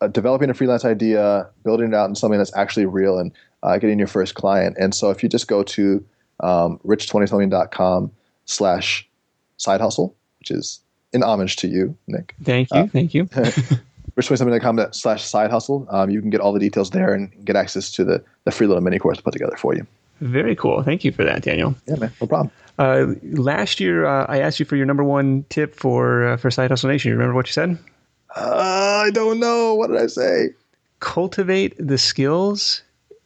uh, 0.00 0.08
developing 0.08 0.50
a 0.50 0.54
freelance 0.54 0.84
idea, 0.84 1.48
building 1.64 1.88
it 1.88 1.94
out 1.94 2.08
in 2.08 2.14
something 2.14 2.38
that's 2.38 2.54
actually 2.56 2.86
real, 2.86 3.18
and 3.18 3.32
uh, 3.62 3.78
getting 3.78 3.98
your 3.98 4.08
first 4.08 4.34
client. 4.34 4.76
And 4.78 4.94
so 4.94 5.10
if 5.10 5.22
you 5.22 5.28
just 5.28 5.48
go 5.48 5.62
to 5.62 6.04
um, 6.40 6.78
rich20something.com 6.84 8.10
slash 8.44 9.08
side 9.56 9.80
hustle, 9.80 10.14
which 10.38 10.50
is 10.50 10.80
in 11.12 11.22
homage 11.22 11.56
to 11.56 11.68
you, 11.68 11.96
Nick. 12.06 12.34
Thank 12.42 12.70
you. 12.70 12.76
Uh, 12.76 12.86
thank 12.86 13.14
you. 13.14 13.28
richway 14.16 14.94
slash 14.94 15.24
side 15.24 15.50
hustle. 15.50 15.86
Um, 15.90 16.10
you 16.10 16.20
can 16.20 16.30
get 16.30 16.40
all 16.40 16.52
the 16.52 16.60
details 16.60 16.90
there 16.90 17.12
and 17.14 17.30
get 17.44 17.56
access 17.56 17.90
to 17.92 18.04
the, 18.04 18.24
the 18.44 18.50
free 18.50 18.66
little 18.66 18.82
mini 18.82 18.98
course 18.98 19.20
put 19.20 19.32
together 19.32 19.56
for 19.56 19.74
you. 19.74 19.86
Very 20.20 20.56
cool. 20.56 20.82
Thank 20.82 21.04
you 21.04 21.12
for 21.12 21.24
that, 21.24 21.42
Daniel. 21.42 21.74
Yeah, 21.86 21.96
man. 21.96 22.12
No 22.20 22.26
problem. 22.26 22.50
Uh, 22.78 23.14
last 23.22 23.80
year, 23.80 24.06
uh, 24.06 24.26
I 24.28 24.40
asked 24.40 24.58
you 24.58 24.66
for 24.66 24.76
your 24.76 24.86
number 24.86 25.04
one 25.04 25.44
tip 25.48 25.74
for 25.74 26.28
uh, 26.28 26.36
for 26.36 26.50
Side 26.50 26.70
Hustle 26.70 26.88
Nation. 26.88 27.10
You 27.10 27.16
remember 27.16 27.34
what 27.34 27.46
you 27.46 27.52
said? 27.52 27.78
Uh, 28.34 29.02
I 29.06 29.10
don't 29.10 29.40
know. 29.40 29.74
What 29.74 29.88
did 29.88 29.98
I 29.98 30.06
say? 30.06 30.50
Cultivate 31.00 31.74
the 31.78 31.98
skills, 31.98 32.82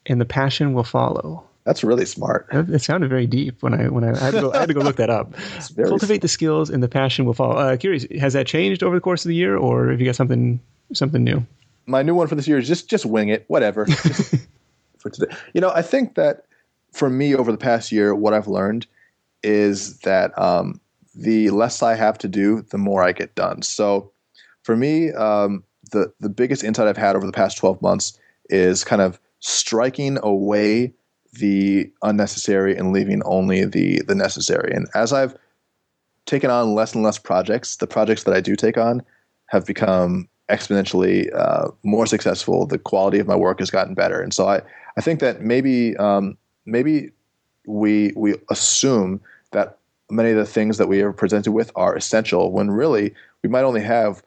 and 0.07 0.21
the 0.21 0.25
passion 0.25 0.73
will 0.73 0.85
follow. 0.85 1.45
That's 1.71 1.85
really 1.85 2.05
smart. 2.05 2.49
It 2.51 2.83
sounded 2.83 3.11
very 3.11 3.29
deep 3.29 3.63
when 3.63 3.75
I 3.75 3.87
when 3.87 4.03
I, 4.03 4.11
I 4.11 4.19
had 4.19 4.35
to 4.35 4.41
go 4.41 4.53
I 4.53 4.59
had 4.59 4.67
to 4.67 4.75
go 4.75 4.81
look 4.81 4.97
that 4.97 5.09
up. 5.09 5.33
Cultivate 5.77 6.01
smart. 6.01 6.21
the 6.23 6.27
skills 6.27 6.69
and 6.69 6.83
the 6.83 6.89
passion 6.89 7.27
will 7.27 7.33
follow. 7.33 7.55
Uh, 7.55 7.77
curious, 7.77 8.05
has 8.19 8.33
that 8.33 8.49
changed 8.49 8.83
over 8.83 8.97
the 8.97 9.01
course 9.01 9.25
of 9.25 9.29
the 9.29 9.37
year, 9.37 9.57
or 9.57 9.89
have 9.89 10.01
you 10.01 10.07
got 10.07 10.17
something 10.17 10.59
something 10.93 11.23
new? 11.23 11.47
My 11.87 12.03
new 12.03 12.17
one 12.17 12.27
for 12.27 12.35
this 12.35 12.49
year 12.49 12.59
is 12.59 12.67
just 12.67 12.91
just 12.91 13.07
wing 13.07 13.29
it, 13.29 13.45
whatever. 13.47 13.87
for 14.99 15.11
today, 15.11 15.33
you 15.55 15.61
know, 15.61 15.71
I 15.71 15.83
think 15.83 16.17
that 16.17 16.47
for 16.91 17.09
me 17.09 17.37
over 17.37 17.53
the 17.53 17.59
past 17.59 17.93
year, 17.93 18.17
what 18.17 18.35
I've 18.35 18.49
learned 18.49 18.89
is 19.45 20.01
that 20.01 20.37
um, 20.37 20.81
the 21.15 21.51
less 21.51 21.85
I 21.85 21.95
have 21.95 22.19
to 22.19 22.27
do, 22.27 22.63
the 22.63 22.79
more 22.79 23.05
I 23.05 23.13
get 23.13 23.37
done. 23.37 23.63
So 23.63 24.11
for 24.65 24.77
me, 24.77 25.13
um, 25.13 25.63
the 25.93 26.13
the 26.19 26.31
biggest 26.31 26.65
insight 26.65 26.89
I've 26.89 26.97
had 26.97 27.15
over 27.15 27.27
the 27.27 27.33
past 27.33 27.59
twelve 27.59 27.81
months 27.81 28.19
is 28.49 28.83
kind 28.83 29.01
of 29.01 29.21
striking 29.39 30.19
away 30.25 30.95
the 31.33 31.91
unnecessary 32.03 32.77
and 32.77 32.93
leaving 32.93 33.23
only 33.25 33.65
the 33.65 34.01
the 34.07 34.15
necessary. 34.15 34.73
And 34.75 34.89
as 34.95 35.13
I've 35.13 35.37
taken 36.27 36.51
on 36.51 36.75
less 36.75 36.95
and 36.95 37.03
less 37.03 37.19
projects, 37.19 37.77
the 37.77 37.87
projects 37.87 38.25
that 38.25 38.35
I 38.35 38.41
do 38.41 38.57
take 38.57 38.79
on 38.79 39.03
have 39.47 39.67
become 39.67 40.29
exponentially 40.49 41.35
uh, 41.35 41.71
more 41.83 42.07
successful. 42.07 42.67
The 42.67 42.79
quality 42.79 43.19
of 43.19 43.27
my 43.27 43.37
work 43.37 43.61
has 43.61 43.71
gotten 43.71 43.95
better, 43.95 44.21
and 44.21 44.35
so 44.35 44.49
I 44.49 44.63
I 44.97 45.01
think 45.01 45.21
that 45.21 45.43
maybe 45.43 45.97
um, 45.97 46.37
maybe 46.67 47.11
we 47.67 48.13
we 48.17 48.35
assume 48.51 49.21
that 49.53 49.79
many 50.11 50.31
of 50.31 50.37
the 50.37 50.47
things 50.47 50.79
that 50.79 50.89
we 50.89 51.03
are 51.03 51.13
presented 51.13 51.53
with 51.53 51.71
are 51.77 51.95
essential 51.95 52.51
when 52.51 52.71
really 52.71 53.15
we 53.43 53.49
might 53.49 53.63
only 53.63 53.83
have 53.83 54.23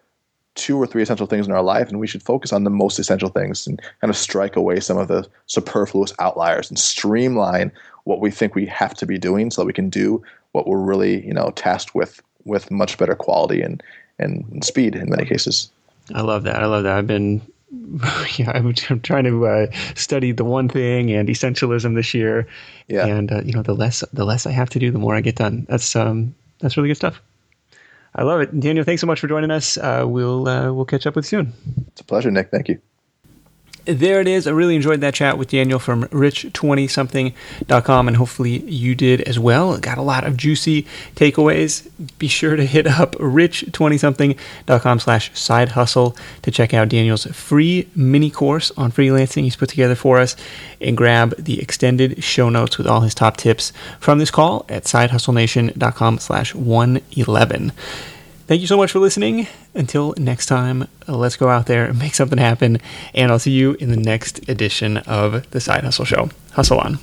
two 0.56 0.78
or 0.78 0.86
three 0.86 1.02
essential 1.02 1.28
things 1.28 1.48
in 1.48 1.54
our 1.54 1.64
life, 1.64 1.90
and 1.90 2.00
we 2.00 2.08
should 2.08 2.24
focus 2.24 2.54
on 2.54 2.64
the 2.64 2.70
most 2.70 3.00
essential 3.00 3.30
things 3.30 3.66
and 3.66 3.82
kind 4.02 4.10
of 4.10 4.18
strike 4.18 4.56
away 4.56 4.80
some 4.80 4.98
of 4.98 5.08
the 5.08 5.28
superfluous 5.48 6.14
outliers 6.20 6.70
and 6.70 6.78
streamline 6.78 7.72
what 8.04 8.20
we 8.20 8.30
think 8.30 8.54
we 8.54 8.66
have 8.66 8.94
to 8.96 9.06
be 9.06 9.18
doing 9.18 9.50
so 9.50 9.62
that 9.62 9.66
we 9.66 9.74
can 9.74 9.90
do 9.90 10.22
what 10.52 10.68
we're 10.68 10.78
really, 10.78 11.26
you 11.26 11.34
know, 11.34 11.52
tasked 11.56 11.96
with 11.96 12.22
with 12.46 12.70
much 12.70 12.98
better 12.98 13.16
quality 13.16 13.62
and 13.62 13.82
and 14.20 14.64
speed 14.64 14.96
in 14.96 15.10
many 15.10 15.26
cases. 15.26 15.72
I 16.14 16.22
love 16.22 16.44
that. 16.44 16.62
I 16.62 16.66
love 16.66 16.84
that. 16.84 16.98
I've 16.98 17.08
been 17.08 17.42
yeah, 18.38 18.52
I'm 18.54 18.74
trying 18.74 19.24
to 19.24 19.48
uh, 19.48 19.68
study 19.96 20.32
the 20.32 20.44
one 20.44 20.70
thing 20.70 21.12
and 21.12 21.28
essentialism 21.28 21.96
this 21.96 22.14
year. 22.14 22.48
Yeah. 22.88 23.08
And 23.08 23.32
uh, 23.32 23.42
you 23.44 23.54
know, 23.54 23.64
the 23.64 23.74
less 23.74 24.04
the 24.14 24.26
less 24.26 24.46
I 24.46 24.52
have 24.52 24.70
to 24.72 24.80
do, 24.80 24.92
the 24.92 25.00
more 25.00 25.16
I 25.16 25.22
get 25.22 25.36
done. 25.36 25.66
That's 25.68 25.96
um 25.96 26.36
that's 26.60 26.78
really 26.78 26.90
good 26.90 26.98
stuff. 26.98 27.22
I 28.16 28.24
love 28.24 28.42
it. 28.42 28.60
Daniel, 28.60 28.86
thanks 28.86 29.02
so 29.02 29.08
much 29.08 29.20
for 29.20 29.28
joining 29.28 29.52
us. 29.52 29.78
Uh, 29.78 30.06
we'll 30.08 30.48
uh, 30.48 30.72
we'll 30.72 30.86
catch 30.86 31.08
up 31.08 31.16
with 31.16 31.26
you 31.26 31.30
soon. 31.44 31.54
It's 31.88 32.02
a 32.02 32.04
pleasure, 32.04 32.32
Nick. 32.32 32.52
Thank 32.52 32.70
you 32.70 32.80
there 33.86 34.22
it 34.22 34.28
is. 34.28 34.48
I 34.48 34.52
really 34.52 34.76
enjoyed 34.76 35.02
that 35.02 35.14
chat 35.14 35.38
with 35.38 35.50
Daniel 35.50 35.80
from 35.80 36.06
rich20something.com, 36.06 38.08
and 38.08 38.18
hopefully 38.18 38.60
you 38.60 38.96
did 38.96 39.22
as 39.22 39.38
well. 39.38 39.78
Got 39.78 39.98
a 39.98 40.02
lot 40.02 40.24
of 40.24 40.38
juicy 40.38 40.84
takeaways. 41.16 41.90
Be 42.18 42.28
sure 42.28 42.56
to 42.56 42.66
hit 42.66 42.88
up 42.88 43.14
rich20something.com 43.16 45.00
slash 45.00 45.38
side 45.38 45.70
hustle 45.70 46.16
to 46.42 46.52
check 46.52 46.74
out 46.74 46.90
Daniel's 46.90 47.26
free 47.26 47.90
mini 47.96 48.30
course 48.30 48.72
on 48.78 48.92
freelancing 48.92 49.44
he's 49.44 49.56
put 49.56 49.70
together 49.70 49.96
for 49.96 50.20
us 50.20 50.36
and 50.80 50.98
grab 50.98 51.36
the 51.38 51.62
extended 51.62 52.24
show 52.24 52.50
notes 52.50 52.78
with 52.78 52.88
all 52.88 53.02
his 53.02 53.16
top 53.16 53.38
tips 53.38 53.74
from 54.00 54.20
this 54.20 54.32
call 54.32 54.66
at 54.70 54.84
sidehustlenation.com 54.84 56.20
slash 56.20 56.56
111. 56.56 57.72
Thank 58.46 58.62
you 58.62 58.68
so 58.68 58.78
much 58.78 58.92
for 58.92 59.00
listening. 59.00 59.48
Until 59.74 60.14
next 60.18 60.48
time, 60.48 60.88
let's 61.08 61.38
go 61.38 61.50
out 61.50 61.66
there 61.66 61.86
and 61.86 61.98
make 61.98 62.14
something 62.14 62.38
happen. 62.38 62.78
And 63.14 63.32
I'll 63.32 63.40
see 63.40 63.52
you 63.52 63.74
in 63.76 63.90
the 63.90 63.98
next 63.98 64.50
edition 64.50 64.98
of 64.98 65.50
The 65.52 65.62
Side 65.62 65.84
Hustle 65.84 66.06
Show. 66.06 66.30
Hustle 66.52 66.80
on. 66.80 67.00